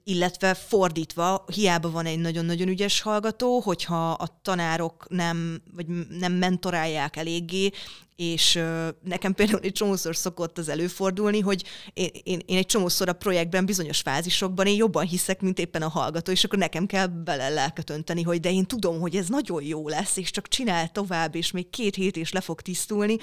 Illetve 0.03 0.53
fordítva, 0.53 1.45
hiába 1.53 1.91
van 1.91 2.06
egy 2.06 2.20
nagyon-nagyon 2.20 2.68
ügyes 2.68 3.01
hallgató, 3.01 3.60
hogyha 3.60 4.12
a 4.12 4.39
tanárok 4.41 5.06
nem, 5.10 5.62
vagy 5.76 5.86
nem 6.10 6.34
mentorálják 6.34 7.16
eléggé, 7.16 7.72
és 8.16 8.56
uh, 8.56 8.88
nekem 9.03 9.34
például 9.34 9.60
egy 9.60 9.72
csomószor 9.72 10.16
szokott 10.16 10.58
az 10.58 10.70
előfordulni, 10.70 11.39
hogy 11.39 11.64
én, 11.93 12.10
én, 12.24 12.39
én 12.45 12.58
egy 12.58 12.66
csomószor 12.66 13.10
a 13.10 13.14
projektben 13.14 13.66
bizonyos 13.66 13.99
fázisokban 13.99 14.66
én 14.66 14.76
jobban 14.76 15.06
hiszek, 15.06 15.41
mint 15.41 15.60
éppen 15.60 15.82
a 15.82 15.89
hallgató, 15.89 16.32
és 16.32 16.43
akkor 16.43 16.60
nekem 16.60 16.86
kell 16.86 17.08
bele 17.08 17.49
lelket 17.49 17.89
önteni, 17.89 18.22
hogy 18.22 18.39
de 18.39 18.51
én 18.51 18.66
tudom, 18.66 18.99
hogy 18.99 19.16
ez 19.16 19.28
nagyon 19.28 19.64
jó 19.64 19.88
lesz, 19.88 20.18
és 20.18 20.32
csak 20.32 20.47
csinál 20.47 20.91
tovább, 20.91 21.36
és 21.36 21.51
még 21.51 21.70
két 21.70 21.95
hét 21.95 22.16
is 22.16 22.32
le 22.32 22.41
fog 22.41 22.62
tisztulni, 22.62 23.18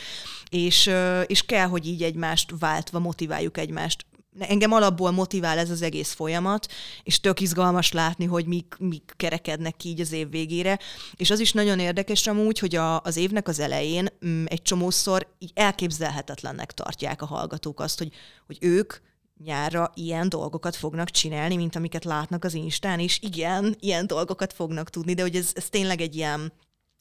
és, 0.51 0.87
uh, 0.87 1.23
és 1.27 1.43
kell, 1.43 1.67
hogy 1.67 1.87
így 1.87 2.03
egymást 2.03 2.53
váltva 2.59 2.99
motiváljuk 2.99 3.59
egymást 3.59 4.07
engem 4.39 4.73
alapból 4.73 5.11
motivál 5.11 5.59
ez 5.59 5.71
az 5.71 5.83
egész 5.83 6.13
folyamat, 6.13 6.67
és 7.03 7.21
tök 7.21 7.41
izgalmas 7.41 7.93
látni, 7.93 8.25
hogy 8.25 8.47
mik, 8.47 8.75
mik 8.79 9.13
kerekednek 9.17 9.77
ki 9.77 9.89
így 9.89 10.01
az 10.01 10.13
év 10.13 10.31
végére. 10.31 10.79
És 11.17 11.31
az 11.31 11.41
is 11.41 11.53
nagyon 11.53 11.79
érdekes 11.79 12.27
amúgy, 12.27 12.59
hogy 12.59 12.77
a, 12.77 13.01
az 13.01 13.17
évnek 13.17 13.49
az 13.49 13.59
elején 13.59 14.09
m, 14.21 14.29
mm, 14.29 14.45
egy 14.47 14.63
csomószor 14.63 15.35
így 15.39 15.53
elképzelhetetlennek 15.55 16.73
tartják 16.73 17.23
a 17.23 17.27
hallgatók 17.27 17.81
azt, 17.81 17.99
hogy, 17.99 18.13
hogy 18.47 18.59
ők 18.61 18.95
nyárra 19.45 19.91
ilyen 19.95 20.29
dolgokat 20.29 20.77
fognak 20.77 21.11
csinálni, 21.11 21.57
mint 21.57 21.77
amiket 21.77 22.05
látnak 22.05 22.45
az 22.45 22.55
Instán, 22.55 22.99
és 22.99 23.19
igen, 23.23 23.77
ilyen 23.81 24.07
dolgokat 24.07 24.53
fognak 24.53 24.91
tudni, 24.91 25.15
de 25.15 25.23
hogy 25.23 25.37
ez, 25.37 25.51
ez 25.55 25.69
tényleg 25.69 26.01
egy 26.01 26.17
ilyen 26.17 26.53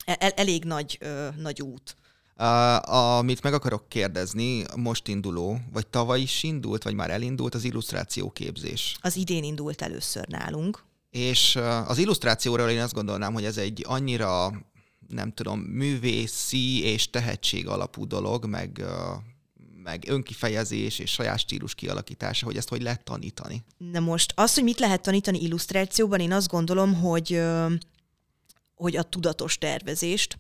el, 0.05 0.29
elég 0.29 0.63
nagy, 0.63 0.97
ö, 1.01 1.27
nagy 1.38 1.61
út. 1.61 1.95
Uh, 2.41 3.17
amit 3.17 3.43
meg 3.43 3.53
akarok 3.53 3.89
kérdezni, 3.89 4.63
most 4.75 5.07
induló, 5.07 5.59
vagy 5.71 5.87
tavaly 5.87 6.21
is 6.21 6.43
indult, 6.43 6.83
vagy 6.83 6.93
már 6.93 7.09
elindult 7.09 7.55
az 7.55 7.63
illusztrációképzés? 7.63 8.97
Az 9.01 9.15
idén 9.15 9.43
indult 9.43 9.81
először 9.81 10.27
nálunk. 10.27 10.83
És 11.09 11.55
uh, 11.55 11.89
az 11.89 11.97
illusztrációról 11.97 12.69
én 12.69 12.81
azt 12.81 12.93
gondolnám, 12.93 13.33
hogy 13.33 13.45
ez 13.45 13.57
egy 13.57 13.85
annyira, 13.87 14.51
nem 15.07 15.31
tudom, 15.31 15.59
művészi 15.59 16.83
és 16.83 17.09
tehetség 17.09 17.67
alapú 17.67 18.07
dolog, 18.07 18.45
meg, 18.45 18.81
uh, 18.81 19.23
meg 19.83 20.03
önkifejezés 20.07 20.99
és 20.99 21.11
saját 21.11 21.39
stílus 21.39 21.75
kialakítása, 21.75 22.45
hogy 22.45 22.57
ezt 22.57 22.69
hogy 22.69 22.81
lehet 22.81 23.03
tanítani. 23.03 23.63
Na 23.77 23.99
most 23.99 24.33
az, 24.35 24.53
hogy 24.53 24.63
mit 24.63 24.79
lehet 24.79 25.01
tanítani 25.01 25.41
illusztrációban, 25.41 26.19
én 26.19 26.31
azt 26.31 26.47
gondolom, 26.47 26.93
hogy, 26.93 27.41
hogy 28.75 28.95
a 28.95 29.03
tudatos 29.03 29.57
tervezést, 29.57 30.37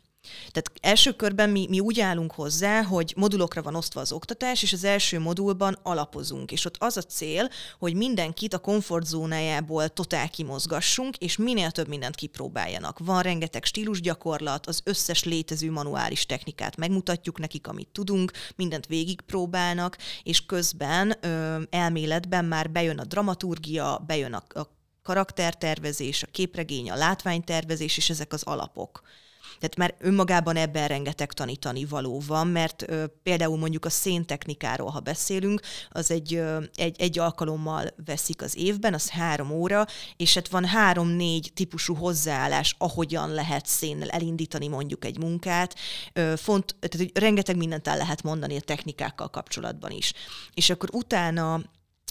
tehát 0.51 0.71
első 0.81 1.11
körben 1.11 1.49
mi, 1.49 1.65
mi 1.69 1.79
úgy 1.79 1.99
állunk 1.99 2.31
hozzá, 2.31 2.83
hogy 2.83 3.13
modulokra 3.17 3.61
van 3.61 3.75
osztva 3.75 4.01
az 4.01 4.11
oktatás, 4.11 4.63
és 4.63 4.73
az 4.73 4.83
első 4.83 5.19
modulban 5.19 5.79
alapozunk. 5.83 6.51
És 6.51 6.65
ott 6.65 6.75
az 6.79 6.97
a 6.97 7.01
cél, 7.01 7.49
hogy 7.79 7.93
mindenkit 7.93 8.53
a 8.53 8.59
komfortzónájából 8.59 9.89
totál 9.89 10.29
kimozgassunk, 10.29 11.17
és 11.17 11.37
minél 11.37 11.71
több 11.71 11.87
mindent 11.87 12.15
kipróbáljanak. 12.15 12.99
Van 12.99 13.21
rengeteg 13.21 13.65
stílusgyakorlat, 13.65 14.67
az 14.67 14.81
összes 14.83 15.23
létező 15.23 15.71
manuális 15.71 16.25
technikát 16.25 16.77
megmutatjuk 16.77 17.39
nekik, 17.39 17.67
amit 17.67 17.89
tudunk, 17.91 18.31
mindent 18.55 18.85
végigpróbálnak, 18.85 19.97
és 20.23 20.45
közben 20.45 21.17
ö, 21.21 21.61
elméletben 21.69 22.45
már 22.45 22.71
bejön 22.71 22.99
a 22.99 23.05
dramaturgia, 23.05 24.03
bejön 24.07 24.33
a, 24.33 24.59
a 24.59 24.67
karaktertervezés, 25.03 26.23
a 26.23 26.27
képregény, 26.31 26.91
a 26.91 26.95
látványtervezés, 26.95 27.97
és 27.97 28.09
ezek 28.09 28.33
az 28.33 28.43
alapok. 28.43 29.01
Tehát 29.61 29.77
már 29.77 29.95
önmagában 29.99 30.55
ebben 30.55 30.87
rengeteg 30.87 31.31
tanítani 31.31 31.85
való 31.85 32.21
van, 32.27 32.47
mert 32.47 32.83
ö, 32.87 33.05
például 33.23 33.57
mondjuk 33.57 33.85
a 33.85 33.89
széntechnikáról, 33.89 34.89
ha 34.89 34.99
beszélünk, 34.99 35.61
az 35.89 36.11
egy, 36.11 36.35
ö, 36.35 36.63
egy, 36.75 37.01
egy 37.01 37.19
alkalommal 37.19 37.87
veszik 38.05 38.41
az 38.41 38.57
évben, 38.57 38.93
az 38.93 39.09
három 39.09 39.51
óra, 39.51 39.85
és 40.17 40.33
hát 40.33 40.47
van 40.47 40.65
három-négy 40.65 41.51
típusú 41.53 41.95
hozzáállás, 41.95 42.75
ahogyan 42.77 43.33
lehet 43.33 43.65
szénnel 43.65 44.09
elindítani 44.09 44.67
mondjuk 44.67 45.05
egy 45.05 45.17
munkát. 45.19 45.75
Ö, 46.13 46.33
font, 46.37 46.75
tehát 46.79 47.07
hogy 47.07 47.23
rengeteg 47.23 47.57
mindent 47.57 47.87
el 47.87 47.97
lehet 47.97 48.23
mondani 48.23 48.57
a 48.57 48.61
technikákkal 48.61 49.29
kapcsolatban 49.29 49.91
is. 49.91 50.13
És 50.53 50.69
akkor 50.69 50.89
utána 50.93 51.61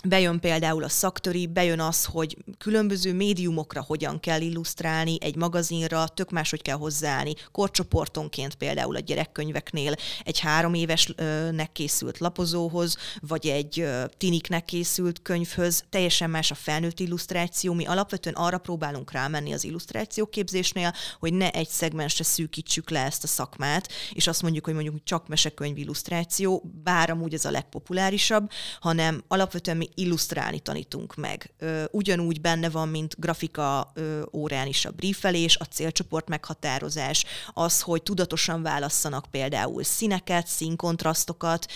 Bejön 0.05 0.41
például 0.41 0.85
a 0.85 0.89
szaktöri, 0.89 1.47
bejön 1.47 1.81
az, 1.81 2.05
hogy 2.05 2.37
különböző 2.59 3.15
médiumokra 3.15 3.83
hogyan 3.87 4.21
kell 4.21 4.41
illusztrálni, 4.41 5.17
egy 5.21 5.37
magazinra 5.37 6.09
tök 6.09 6.31
máshogy 6.31 6.63
kell 6.63 6.77
hozzáállni. 6.77 7.35
Korcsoportonként 7.53 8.55
például 8.55 8.97
a 8.97 9.01
gyerekkönyveknél 9.01 9.95
egy 10.25 10.39
három 10.39 10.75
évesnek 10.75 11.73
készült 11.73 12.19
lapozóhoz, 12.19 12.97
vagy 13.21 13.47
egy 13.47 13.89
tiniknek 14.17 14.65
készült 14.65 15.23
könyvhöz, 15.23 15.85
teljesen 15.91 16.31
más 16.31 16.51
a 16.51 16.55
felnőtt 16.55 17.01
illusztráció. 17.01 17.73
Mi 17.73 17.87
alapvetően 17.87 18.35
arra 18.35 18.59
próbálunk 18.59 19.13
rámenni 19.13 19.53
az 19.53 19.65
illusztrációképzésnél, 19.65 20.95
hogy 21.19 21.33
ne 21.33 21.51
egy 21.51 21.69
szegmensre 21.69 22.25
szűkítsük 22.25 22.91
le 22.91 23.05
ezt 23.05 23.25
a 23.25 23.27
szakmát, 23.27 23.89
és 24.13 24.27
azt 24.27 24.43
mondjuk, 24.43 24.65
hogy 24.65 24.75
mondjuk 24.75 25.05
csak 25.05 25.29
mesekönyv 25.29 25.79
illusztráció, 25.79 26.71
bár 26.83 27.11
amúgy 27.11 27.35
ez 27.35 27.45
a 27.45 27.51
legpopulárisabb, 27.51 28.51
hanem 28.81 29.25
alapvetően 29.29 29.77
mi 29.77 29.89
illusztrálni 29.95 30.61
tanítunk 30.61 31.15
meg. 31.15 31.53
Ugyanúgy 31.91 32.41
benne 32.41 32.71
van, 32.71 32.89
mint 32.89 33.15
grafika 33.19 33.93
órán 34.33 34.67
is 34.67 34.85
a 34.85 34.91
briefelés, 34.91 35.57
a 35.57 35.65
célcsoport 35.65 36.29
meghatározás, 36.29 37.25
az, 37.53 37.81
hogy 37.81 38.03
tudatosan 38.03 38.63
válasszanak 38.63 39.27
például 39.31 39.83
színeket, 39.83 40.47
színkontrasztokat, 40.47 41.67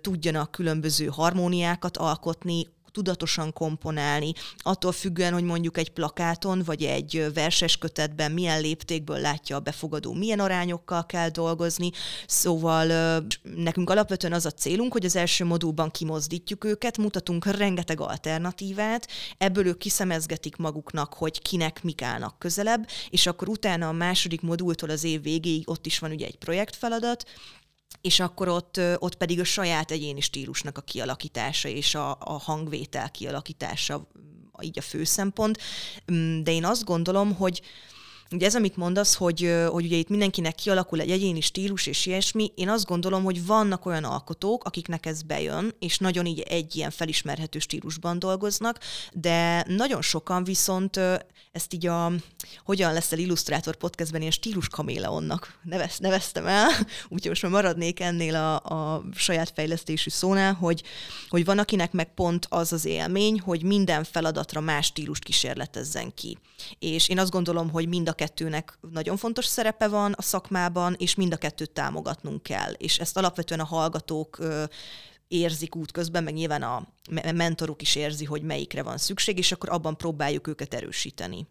tudjanak 0.00 0.50
különböző 0.50 1.06
harmóniákat 1.06 1.96
alkotni, 1.96 2.66
tudatosan 2.92 3.52
komponálni, 3.52 4.32
attól 4.58 4.92
függően, 4.92 5.32
hogy 5.32 5.42
mondjuk 5.42 5.78
egy 5.78 5.90
plakáton 5.90 6.62
vagy 6.64 6.84
egy 6.84 7.26
verses 7.34 7.76
kötetben 7.76 8.32
milyen 8.32 8.60
léptékből 8.60 9.18
látja 9.18 9.56
a 9.56 9.60
befogadó, 9.60 10.12
milyen 10.12 10.40
arányokkal 10.40 11.06
kell 11.06 11.28
dolgozni. 11.28 11.90
Szóval 12.26 12.86
nekünk 13.56 13.90
alapvetően 13.90 14.32
az 14.32 14.46
a 14.46 14.50
célunk, 14.50 14.92
hogy 14.92 15.04
az 15.04 15.16
első 15.16 15.44
modulban 15.44 15.90
kimozdítjuk 15.90 16.64
őket, 16.64 16.98
mutatunk 16.98 17.46
rengeteg 17.46 18.00
alternatívát, 18.00 19.08
ebből 19.38 19.66
ők 19.66 19.78
kiszemezgetik 19.78 20.56
maguknak, 20.56 21.14
hogy 21.14 21.42
kinek 21.42 21.82
mik 21.82 22.02
állnak 22.02 22.38
közelebb, 22.38 22.88
és 23.10 23.26
akkor 23.26 23.48
utána 23.48 23.88
a 23.88 23.92
második 23.92 24.40
modultól 24.40 24.90
az 24.90 25.04
év 25.04 25.22
végéig 25.22 25.70
ott 25.70 25.86
is 25.86 25.98
van 25.98 26.10
ugye 26.10 26.26
egy 26.26 26.38
projektfeladat, 26.38 27.24
és 28.00 28.20
akkor 28.20 28.48
ott, 28.48 28.80
ott 28.98 29.14
pedig 29.14 29.40
a 29.40 29.44
saját 29.44 29.90
egyéni 29.90 30.20
stílusnak 30.20 30.78
a 30.78 30.82
kialakítása 30.82 31.68
és 31.68 31.94
a, 31.94 32.10
a 32.10 32.38
hangvétel 32.38 33.10
kialakítása 33.10 34.06
így 34.60 34.78
a 34.78 34.82
fő 34.82 35.04
szempont. 35.04 35.58
Mm, 36.12 36.42
de 36.42 36.52
én 36.52 36.64
azt 36.64 36.84
gondolom, 36.84 37.34
hogy 37.34 37.62
ugye 38.30 38.46
ez, 38.46 38.54
amit 38.54 38.76
mondasz, 38.76 39.14
hogy, 39.14 39.54
hogy 39.68 39.84
ugye 39.84 39.96
itt 39.96 40.08
mindenkinek 40.08 40.54
kialakul 40.54 41.00
egy 41.00 41.10
egyéni 41.10 41.40
stílus 41.40 41.86
és 41.86 42.06
ilyesmi, 42.06 42.52
én 42.54 42.68
azt 42.68 42.86
gondolom, 42.86 43.24
hogy 43.24 43.46
vannak 43.46 43.86
olyan 43.86 44.04
alkotók, 44.04 44.64
akiknek 44.64 45.06
ez 45.06 45.22
bejön, 45.22 45.74
és 45.78 45.98
nagyon 45.98 46.26
így 46.26 46.40
egy 46.40 46.76
ilyen 46.76 46.90
felismerhető 46.90 47.58
stílusban 47.58 48.18
dolgoznak, 48.18 48.78
de 49.12 49.64
nagyon 49.68 50.02
sokan 50.02 50.44
viszont 50.44 51.00
ezt 51.52 51.74
így 51.74 51.86
a 51.86 52.12
Hogyan 52.64 52.92
leszel 52.92 53.18
illusztrátor 53.18 53.76
podcastben 53.76 54.20
ilyen 54.20 54.32
stílus 54.32 54.68
kaméleonnak 54.68 55.58
nevez, 55.62 55.98
neveztem 55.98 56.46
el, 56.46 56.68
úgyhogy 57.08 57.28
most 57.28 57.42
már 57.42 57.52
maradnék 57.52 58.00
ennél 58.00 58.34
a, 58.34 58.54
a 58.56 59.04
saját 59.14 59.52
fejlesztésű 59.54 60.10
szónál, 60.10 60.52
hogy, 60.52 60.82
hogy 61.28 61.44
van, 61.44 61.58
akinek 61.58 61.92
meg 61.92 62.14
pont 62.14 62.46
az 62.48 62.72
az 62.72 62.84
élmény, 62.84 63.40
hogy 63.40 63.62
minden 63.62 64.04
feladatra 64.04 64.60
más 64.60 64.86
stílust 64.86 65.24
kísérletezzen 65.24 66.14
ki. 66.14 66.38
És 66.78 67.08
én 67.08 67.18
azt 67.18 67.30
gondolom, 67.30 67.70
hogy 67.70 67.88
mind 67.88 68.08
a 68.08 68.12
kettőnek 68.18 68.78
nagyon 68.92 69.16
fontos 69.16 69.46
szerepe 69.46 69.88
van 69.88 70.12
a 70.16 70.22
szakmában, 70.22 70.94
és 70.98 71.14
mind 71.14 71.32
a 71.32 71.36
kettőt 71.36 71.70
támogatnunk 71.70 72.42
kell. 72.42 72.72
És 72.72 72.98
ezt 72.98 73.16
alapvetően 73.16 73.60
a 73.60 73.64
hallgatók 73.64 74.38
érzik 75.28 75.76
útközben, 75.76 76.24
meg 76.24 76.34
nyilván 76.34 76.62
a 76.62 76.88
mentoruk 77.34 77.82
is 77.82 77.94
érzi, 77.94 78.24
hogy 78.24 78.42
melyikre 78.42 78.82
van 78.82 78.98
szükség, 78.98 79.38
és 79.38 79.52
akkor 79.52 79.68
abban 79.68 79.96
próbáljuk 79.96 80.46
őket 80.46 80.74
erősíteni. 80.74 81.46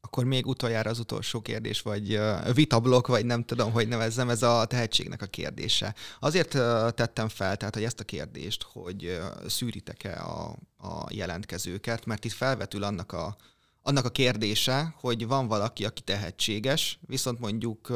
Akkor 0.00 0.24
még 0.24 0.46
utoljára 0.46 0.90
az 0.90 0.98
utolsó 0.98 1.40
kérdés, 1.40 1.82
vagy 1.82 2.20
vitablok, 2.54 3.06
vagy 3.06 3.26
nem 3.26 3.44
tudom, 3.44 3.72
hogy 3.72 3.88
nevezzem, 3.88 4.30
ez 4.30 4.42
a 4.42 4.64
tehetségnek 4.64 5.22
a 5.22 5.26
kérdése. 5.26 5.94
Azért 6.20 6.50
tettem 6.94 7.28
fel, 7.28 7.56
tehát, 7.56 7.74
hogy 7.74 7.84
ezt 7.84 8.00
a 8.00 8.04
kérdést, 8.04 8.62
hogy 8.62 9.18
szűritek-e 9.46 10.22
a, 10.22 10.56
a 10.76 11.06
jelentkezőket, 11.10 12.04
mert 12.04 12.24
itt 12.24 12.32
felvetül 12.32 12.82
annak 12.82 13.12
a, 13.12 13.36
annak 13.82 14.04
a 14.04 14.10
kérdése, 14.10 14.94
hogy 15.00 15.26
van 15.26 15.46
valaki, 15.46 15.84
aki 15.84 16.00
tehetséges, 16.00 16.98
viszont 17.06 17.38
mondjuk 17.38 17.92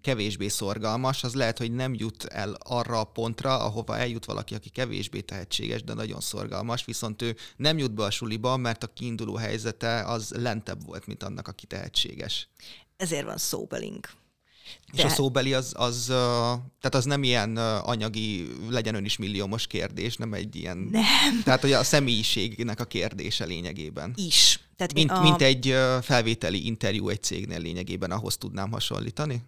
kevésbé 0.00 0.48
szorgalmas, 0.48 1.24
az 1.24 1.34
lehet, 1.34 1.58
hogy 1.58 1.72
nem 1.72 1.94
jut 1.94 2.24
el 2.24 2.56
arra 2.58 3.00
a 3.00 3.04
pontra, 3.04 3.58
ahova 3.58 3.98
eljut 3.98 4.24
valaki, 4.24 4.54
aki 4.54 4.68
kevésbé 4.68 5.20
tehetséges, 5.20 5.82
de 5.82 5.94
nagyon 5.94 6.20
szorgalmas, 6.20 6.84
viszont 6.84 7.22
ő 7.22 7.36
nem 7.56 7.78
jut 7.78 7.94
be 7.94 8.04
a 8.04 8.10
suliba, 8.10 8.56
mert 8.56 8.82
a 8.82 8.92
kiinduló 8.92 9.34
helyzete 9.34 10.04
az 10.04 10.30
lentebb 10.36 10.84
volt, 10.86 11.06
mint 11.06 11.22
annak, 11.22 11.48
aki 11.48 11.66
tehetséges. 11.66 12.48
Ezért 12.96 13.24
van 13.24 13.38
szóbelink. 13.38 14.10
És 14.92 15.04
a 15.04 15.08
szóbeli 15.08 15.54
az, 15.54 15.72
az, 15.76 16.04
tehát 16.06 16.94
az 16.94 17.04
nem 17.04 17.22
ilyen 17.22 17.56
anyagi, 17.56 18.48
legyen 18.70 18.94
ön 18.94 19.04
is 19.04 19.16
milliómos 19.16 19.66
kérdés, 19.66 20.16
nem 20.16 20.32
egy 20.34 20.56
ilyen... 20.56 20.76
Nem. 20.78 21.42
Tehát, 21.44 21.60
hogy 21.60 21.72
a 21.72 21.84
személyiségnek 21.84 22.80
a 22.80 22.84
kérdése 22.84 23.44
lényegében. 23.44 24.12
Is. 24.16 24.60
Tehát 24.78 24.92
mint, 24.94 25.10
a... 25.10 25.20
mint 25.22 25.42
egy 25.42 25.74
felvételi 26.02 26.66
interjú 26.66 27.08
egy 27.08 27.22
cégnél 27.22 27.60
lényegében, 27.60 28.10
ahhoz 28.10 28.36
tudnám 28.36 28.70
hasonlítani? 28.70 29.42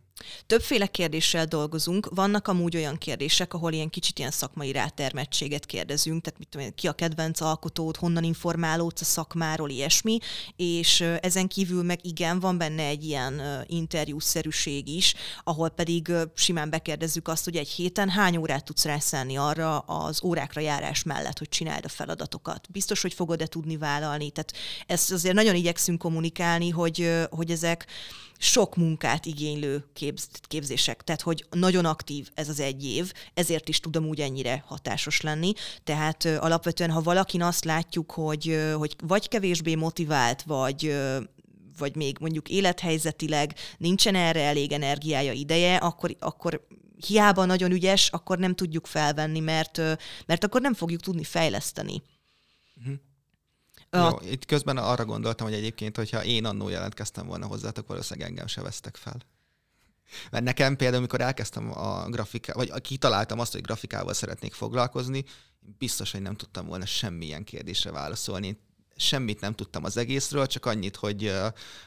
Többféle 0.47 0.87
kérdéssel 0.87 1.47
dolgozunk. 1.47 2.09
Vannak 2.15 2.49
amúgy 2.49 2.77
olyan 2.77 2.99
kérdések, 2.99 3.55
ahol 3.55 3.73
ilyen 3.73 3.91
kicsit 3.91 4.19
ilyen 4.19 4.31
szakmai 4.31 4.73
rátermettséget 4.73 5.67
kérdezünk, 5.67 6.23
tehát 6.23 6.39
mit 6.39 6.49
tudom, 6.49 6.75
ki 6.75 6.87
a 6.87 6.93
kedvenc 6.93 7.41
alkotód, 7.41 7.97
honnan 7.97 8.25
informálódsz 8.25 9.01
a 9.01 9.05
szakmáról, 9.05 9.71
ilyesmi, 9.71 10.19
és 10.57 11.01
ezen 11.01 11.49
kívül 11.49 11.83
meg 11.83 12.07
igen, 12.07 12.41
van 12.41 12.59
benne 12.59 12.83
egy 12.83 13.05
ilyen 13.05 13.43
interjúszerűség 13.67 14.89
is, 14.89 15.15
ahol 15.45 15.69
pedig 15.69 16.13
simán 16.35 16.71
bekérdezzük 16.71 17.29
azt, 17.29 17.45
hogy 17.45 17.57
egy 17.57 17.69
héten 17.69 18.09
hány 18.09 18.37
órát 18.37 18.65
tudsz 18.65 18.85
rászállni 18.85 19.37
arra 19.37 19.79
az 19.79 20.25
órákra 20.25 20.61
járás 20.61 21.03
mellett, 21.03 21.39
hogy 21.39 21.49
csináld 21.49 21.85
a 21.85 21.89
feladatokat. 21.89 22.71
Biztos, 22.71 23.03
hogy 23.03 23.15
fogod-e 23.15 23.47
tudni 23.47 23.77
vállalni. 23.77 24.31
Tehát 24.31 24.53
ezt 24.87 25.13
azért 25.13 25.35
nagyon 25.35 25.55
igyekszünk 25.55 25.99
kommunikálni, 25.99 26.69
hogy, 26.71 27.27
hogy 27.31 27.51
ezek 27.51 27.87
sok 28.43 28.77
munkát 28.77 29.27
igénylő 29.27 29.85
képz, 29.93 30.29
képzések, 30.43 31.03
tehát 31.03 31.21
hogy 31.21 31.45
nagyon 31.51 31.85
aktív 31.85 32.31
ez 32.35 32.49
az 32.49 32.61
egy 32.61 32.85
év, 32.85 33.13
ezért 33.35 33.69
is 33.69 33.81
tudom 33.81 34.07
úgy 34.07 34.21
ennyire 34.21 34.65
hatásos 34.67 35.21
lenni. 35.21 35.53
Tehát 35.85 36.25
ö, 36.25 36.37
alapvetően, 36.37 36.91
ha 36.91 37.01
valakin 37.01 37.43
azt 37.43 37.65
látjuk, 37.65 38.11
hogy, 38.11 38.49
ö, 38.49 38.73
hogy 38.73 38.97
vagy 39.07 39.29
kevésbé 39.29 39.75
motivált, 39.75 40.43
vagy 40.43 40.87
ö, 40.87 41.21
vagy 41.79 41.97
még 41.97 42.17
mondjuk 42.21 42.49
élethelyzetileg 42.49 43.55
nincsen 43.79 44.15
erre 44.15 44.43
elég 44.43 44.73
energiája, 44.73 45.33
ideje, 45.33 45.77
akkor, 45.77 46.17
akkor 46.19 46.67
hiába 47.07 47.45
nagyon 47.45 47.71
ügyes, 47.71 48.09
akkor 48.09 48.39
nem 48.39 48.55
tudjuk 48.55 48.87
felvenni, 48.87 49.41
mert, 49.41 49.79
mert 50.27 50.45
akkor 50.45 50.61
nem 50.61 50.75
fogjuk 50.75 51.01
tudni 51.01 51.25
fejleszteni. 51.25 52.03
Uh-huh. 52.77 52.95
Jó, 53.91 54.09
itt 54.23 54.45
közben 54.45 54.77
arra 54.77 55.05
gondoltam, 55.05 55.47
hogy 55.47 55.57
egyébként, 55.57 55.97
hogyha 55.97 56.25
én 56.25 56.45
annó 56.45 56.69
jelentkeztem 56.69 57.27
volna 57.27 57.47
hozzátok, 57.47 57.87
valószínűleg 57.87 58.29
engem 58.29 58.47
se 58.47 58.63
vesztek 58.63 58.97
fel. 58.97 59.17
Mert 60.31 60.45
nekem 60.45 60.77
például, 60.77 60.99
amikor 60.99 61.21
elkezdtem 61.21 61.79
a 61.79 62.09
grafikát, 62.09 62.57
vagy 62.57 62.81
kitaláltam 62.81 63.39
azt, 63.39 63.53
hogy 63.53 63.61
grafikával 63.61 64.15
szeretnék 64.15 64.53
foglalkozni, 64.53 65.25
biztos, 65.79 66.13
hogy 66.13 66.23
nem 66.23 66.37
tudtam 66.37 66.67
volna 66.67 66.87
semmilyen 66.87 67.45
kérdésre 67.45 67.91
válaszolni. 67.91 68.61
Semmit 68.97 69.41
nem 69.41 69.55
tudtam 69.55 69.85
az 69.85 69.97
egészről, 69.97 70.47
csak 70.47 70.67
annyit, 70.67 70.97
hogy 70.97 71.35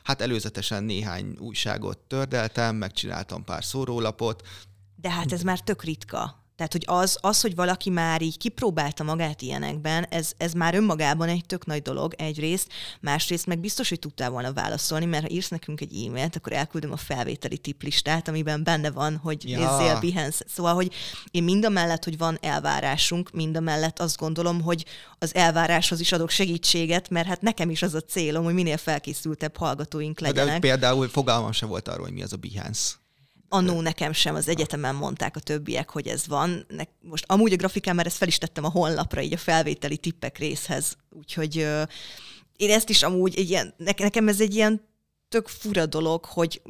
hát 0.03 0.21
előzetesen 0.21 0.83
néhány 0.83 1.35
újságot 1.39 1.97
tördeltem, 1.97 2.75
megcsináltam 2.75 3.43
pár 3.43 3.63
szórólapot. 3.63 4.47
De 4.95 5.11
hát 5.11 5.31
ez 5.31 5.41
már 5.41 5.59
tök 5.59 5.83
ritka. 5.83 6.42
Tehát, 6.55 6.71
hogy 6.71 6.83
az, 6.85 7.17
az, 7.21 7.41
hogy 7.41 7.55
valaki 7.55 7.89
már 7.89 8.21
így 8.21 8.37
kipróbálta 8.37 9.03
magát 9.03 9.41
ilyenekben, 9.41 10.05
ez, 10.09 10.31
ez 10.37 10.53
már 10.53 10.75
önmagában 10.75 11.29
egy 11.29 11.45
tök 11.45 11.65
nagy 11.65 11.81
dolog 11.81 12.13
egyrészt, 12.17 12.67
másrészt 13.01 13.45
meg 13.45 13.59
biztos, 13.59 13.89
hogy 13.89 13.99
tudtál 13.99 14.29
volna 14.29 14.53
válaszolni, 14.53 15.05
mert 15.05 15.23
ha 15.23 15.29
írsz 15.29 15.49
nekünk 15.49 15.81
egy 15.81 16.05
e-mailt, 16.05 16.35
akkor 16.35 16.53
elküldöm 16.53 16.91
a 16.91 16.97
felvételi 16.97 17.57
tiplistát, 17.57 18.27
amiben 18.27 18.63
benne 18.63 18.91
van, 18.91 19.17
hogy 19.17 19.49
ja. 19.49 19.57
nézzél 19.57 19.99
Behance. 19.99 20.45
Szóval, 20.47 20.73
hogy 20.73 20.93
én 21.31 21.43
mind 21.43 21.65
a 21.65 21.69
mellett, 21.69 22.03
hogy 22.03 22.17
van 22.17 22.37
elvárásunk, 22.41 23.31
mind 23.31 23.57
a 23.57 23.59
mellett 23.59 23.99
azt 23.99 24.17
gondolom, 24.17 24.61
hogy 24.61 24.85
az 25.19 25.35
elváráshoz 25.35 25.99
is 25.99 26.11
adok 26.11 26.29
segítséget, 26.29 27.09
mert 27.09 27.27
hát 27.27 27.41
nekem 27.41 27.69
is 27.69 27.81
az 27.81 27.93
a 27.93 28.01
célom, 28.01 28.43
hogy 28.43 28.53
minél 28.53 28.77
felkészültebb 28.77 29.57
hallgatóink 29.57 30.19
legyenek. 30.19 30.53
De 30.53 30.59
például 30.59 31.07
fogalmam 31.09 31.51
se 31.51 31.65
volt 31.65 31.87
arról, 31.87 32.05
hogy 32.05 32.13
mi 32.13 32.23
az 32.23 32.33
a 32.33 32.37
Behance. 32.37 33.01
Annó 33.53 33.81
nekem 33.81 34.11
sem 34.11 34.35
az 34.35 34.47
egyetemen 34.47 34.95
mondták 34.95 35.35
a 35.35 35.39
többiek, 35.39 35.89
hogy 35.89 36.07
ez 36.07 36.27
van. 36.27 36.65
Most 37.01 37.25
amúgy 37.27 37.53
a 37.53 37.55
grafikán 37.55 37.95
már 37.95 38.05
ezt 38.05 38.17
fel 38.17 38.27
is 38.27 38.37
tettem 38.37 38.63
a 38.63 38.69
honlapra, 38.69 39.21
így 39.21 39.33
a 39.33 39.37
felvételi 39.37 39.97
tippek 39.97 40.37
részhez. 40.37 40.97
Úgyhogy 41.09 41.55
én 42.55 42.69
ezt 42.69 42.89
is 42.89 43.03
amúgy 43.03 43.37
egy 43.37 43.49
ilyen, 43.49 43.73
nekem 43.77 44.27
ez 44.27 44.41
egy 44.41 44.55
ilyen 44.55 44.81
tök 45.29 45.47
fura 45.47 45.85
dolog, 45.85 46.25
hogy 46.25 46.61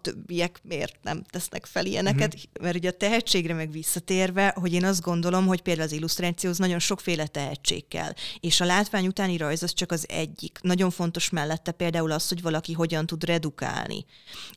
többiek 0.00 0.60
miért 0.62 0.96
nem 1.02 1.24
tesznek 1.30 1.66
fel 1.66 1.86
ilyeneket, 1.86 2.34
uh-huh. 2.34 2.50
mert 2.60 2.76
ugye 2.76 2.88
a 2.88 2.92
tehetségre 2.92 3.54
meg 3.54 3.70
visszatérve, 3.70 4.54
hogy 4.60 4.72
én 4.72 4.84
azt 4.84 5.00
gondolom, 5.00 5.46
hogy 5.46 5.60
például 5.60 5.86
az 5.86 5.92
illusztrációhoz 5.92 6.58
nagyon 6.58 6.78
sokféle 6.78 7.26
tehetség 7.26 7.88
kell, 7.88 8.12
és 8.40 8.60
a 8.60 8.64
látvány 8.64 9.06
utáni 9.06 9.36
rajz 9.36 9.62
az 9.62 9.72
csak 9.72 9.92
az 9.92 10.06
egyik. 10.08 10.58
Nagyon 10.62 10.90
fontos 10.90 11.30
mellette 11.30 11.70
például 11.70 12.10
az, 12.10 12.28
hogy 12.28 12.42
valaki 12.42 12.72
hogyan 12.72 13.06
tud 13.06 13.24
redukálni. 13.24 14.04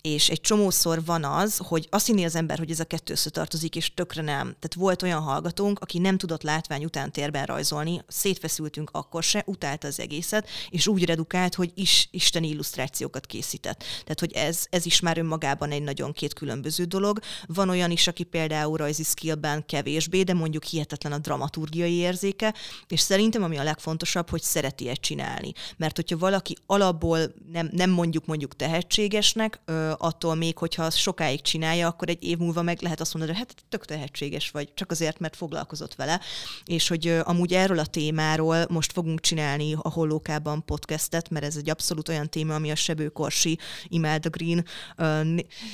És 0.01 0.29
egy 0.29 0.41
csomószor 0.41 1.05
van 1.05 1.23
az, 1.23 1.57
hogy 1.57 1.87
azt 1.89 2.05
hinni 2.05 2.23
az 2.23 2.35
ember, 2.35 2.57
hogy 2.57 2.71
ez 2.71 2.79
a 2.79 2.85
kettő 2.85 3.13
összetartozik, 3.13 3.75
és 3.75 3.93
tökre 3.93 4.21
nem. 4.21 4.45
Tehát 4.45 4.73
volt 4.75 5.01
olyan 5.01 5.21
hallgatónk, 5.21 5.79
aki 5.79 5.99
nem 5.99 6.17
tudott 6.17 6.43
látvány 6.43 6.83
után 6.83 7.11
térben 7.11 7.45
rajzolni, 7.45 8.03
szétfeszültünk 8.07 8.89
akkor 8.93 9.23
se, 9.23 9.43
utálta 9.45 9.87
az 9.87 9.99
egészet, 9.99 10.49
és 10.69 10.87
úgy 10.87 11.05
redukált, 11.05 11.55
hogy 11.55 11.71
is 11.75 12.07
isteni 12.11 12.47
illusztrációkat 12.47 13.25
készített. 13.25 13.79
Tehát, 13.79 14.19
hogy 14.19 14.31
ez, 14.33 14.65
ez 14.69 14.85
is 14.85 14.99
már 14.99 15.17
önmagában 15.17 15.30
egy 15.69 15.83
nagyon 15.83 16.11
két 16.11 16.33
különböző 16.33 16.83
dolog. 16.83 17.19
Van 17.47 17.69
olyan 17.69 17.91
is, 17.91 18.07
aki 18.07 18.23
például 18.23 18.77
rajzi 18.77 19.03
skillben 19.03 19.65
kevésbé, 19.65 20.23
de 20.23 20.33
mondjuk 20.33 20.63
hihetetlen 20.63 21.11
a 21.11 21.17
dramaturgiai 21.17 21.93
érzéke, 21.93 22.53
és 22.87 22.99
szerintem 22.99 23.43
ami 23.43 23.57
a 23.57 23.63
legfontosabb, 23.63 24.29
hogy 24.29 24.41
szereti 24.41 24.89
ezt 24.89 25.01
csinálni. 25.01 25.53
Mert 25.77 25.95
hogyha 25.95 26.17
valaki 26.17 26.57
alapból 26.65 27.19
nem, 27.51 27.69
nem 27.71 27.89
mondjuk 27.89 28.25
mondjuk 28.25 28.55
tehetségesnek, 28.55 29.61
ö, 29.65 29.91
attól 29.97 30.35
még, 30.35 30.57
hogyha 30.57 30.89
sokáig 30.89 31.41
csinálja, 31.41 31.87
akkor 31.87 32.09
egy 32.09 32.23
év 32.23 32.37
múlva 32.37 32.61
meg 32.61 32.81
lehet 32.81 32.99
azt 32.99 33.13
mondani, 33.13 33.37
hogy 33.37 33.47
hát 33.47 33.63
tök 33.69 33.85
tehetséges 33.85 34.51
vagy, 34.51 34.73
csak 34.73 34.91
azért, 34.91 35.19
mert 35.19 35.35
foglalkozott 35.35 35.95
vele. 35.95 36.19
És 36.65 36.87
hogy 36.87 37.07
ö, 37.07 37.19
amúgy 37.23 37.53
erről 37.53 37.79
a 37.79 37.85
témáról 37.85 38.65
most 38.69 38.91
fogunk 38.91 39.19
csinálni 39.19 39.75
a 39.81 39.89
Hollókában 39.89 40.65
podcastet, 40.65 41.29
mert 41.29 41.45
ez 41.45 41.55
egy 41.55 41.69
abszolút 41.69 42.09
olyan 42.09 42.29
téma, 42.29 42.55
ami 42.55 42.71
a 42.71 42.75
Sebőkorsi 42.75 43.57
Imelda 43.87 44.29
Green 44.29 44.65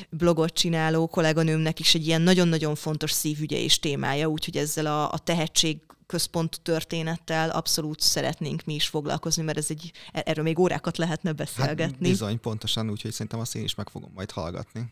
blogot 0.09 0.53
csináló 0.53 1.07
kolléganőmnek 1.07 1.79
is 1.79 1.95
egy 1.95 2.07
ilyen 2.07 2.21
nagyon-nagyon 2.21 2.75
fontos 2.75 3.11
szívügye 3.11 3.57
és 3.57 3.79
témája, 3.79 4.27
úgyhogy 4.27 4.57
ezzel 4.57 4.85
a, 4.85 5.11
a 5.11 5.17
tehetség 5.17 5.77
központú 6.05 6.57
történettel 6.61 7.49
abszolút 7.49 7.99
szeretnénk 7.99 8.63
mi 8.65 8.73
is 8.73 8.87
foglalkozni, 8.87 9.43
mert 9.43 9.57
ez 9.57 9.65
egy, 9.69 9.91
erről 10.11 10.43
még 10.43 10.59
órákat 10.59 10.97
lehetne 10.97 11.31
beszélgetni. 11.31 11.83
Hát 11.83 11.97
bizony, 11.97 12.39
pontosan, 12.39 12.89
úgyhogy 12.89 13.11
szerintem 13.11 13.39
azt 13.39 13.55
én 13.55 13.63
is 13.63 13.75
meg 13.75 13.89
fogom 13.89 14.11
majd 14.13 14.31
hallgatni. 14.31 14.91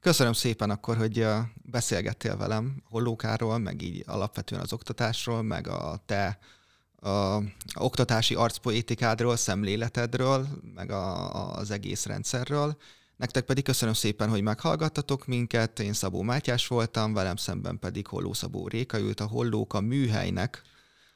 Köszönöm 0.00 0.32
szépen 0.32 0.70
akkor, 0.70 0.96
hogy 0.96 1.26
beszélgettél 1.54 2.36
velem 2.36 2.82
Hollókáról, 2.88 3.58
meg 3.58 3.82
így 3.82 4.02
alapvetően 4.06 4.60
az 4.60 4.72
oktatásról, 4.72 5.42
meg 5.42 5.68
a 5.68 6.02
te 6.06 6.38
a, 6.96 7.08
a 7.08 7.42
oktatási 7.74 8.34
arcpoétikádról, 8.34 9.36
szemléletedről, 9.36 10.48
meg 10.74 10.90
a, 10.90 11.34
a, 11.34 11.56
az 11.56 11.70
egész 11.70 12.06
rendszerről. 12.06 12.76
Nektek 13.22 13.44
pedig 13.44 13.64
köszönöm 13.64 13.94
szépen, 13.94 14.28
hogy 14.28 14.42
meghallgattatok 14.42 15.26
minket. 15.26 15.80
Én 15.80 15.92
Szabó 15.92 16.22
Mátyás 16.22 16.66
voltam, 16.66 17.12
velem 17.12 17.36
szemben 17.36 17.78
pedig 17.78 18.06
Holló 18.06 18.32
Szabó 18.32 18.68
Réka 18.68 18.98
ült 18.98 19.20
a 19.20 19.26
Hollók 19.26 19.74
a 19.74 19.80
műhelynek 19.80 20.62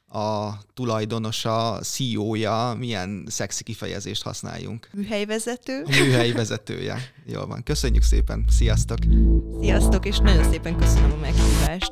a 0.07 0.49
tulajdonosa, 0.73 1.79
CEO-ja, 1.81 2.75
milyen 2.77 3.25
szexi 3.29 3.63
kifejezést 3.63 4.23
használjunk. 4.23 4.89
Műhelyvezető. 4.93 5.83
A 5.85 5.89
műhelyvezetője. 5.89 6.97
Jól 7.25 7.47
van. 7.47 7.63
Köszönjük 7.63 8.03
szépen. 8.03 8.45
Sziasztok! 8.49 8.97
Sziasztok, 9.61 10.05
és 10.05 10.17
nagyon 10.17 10.51
szépen 10.51 10.77
köszönöm 10.77 11.11
a 11.11 11.17
meghívást. 11.17 11.91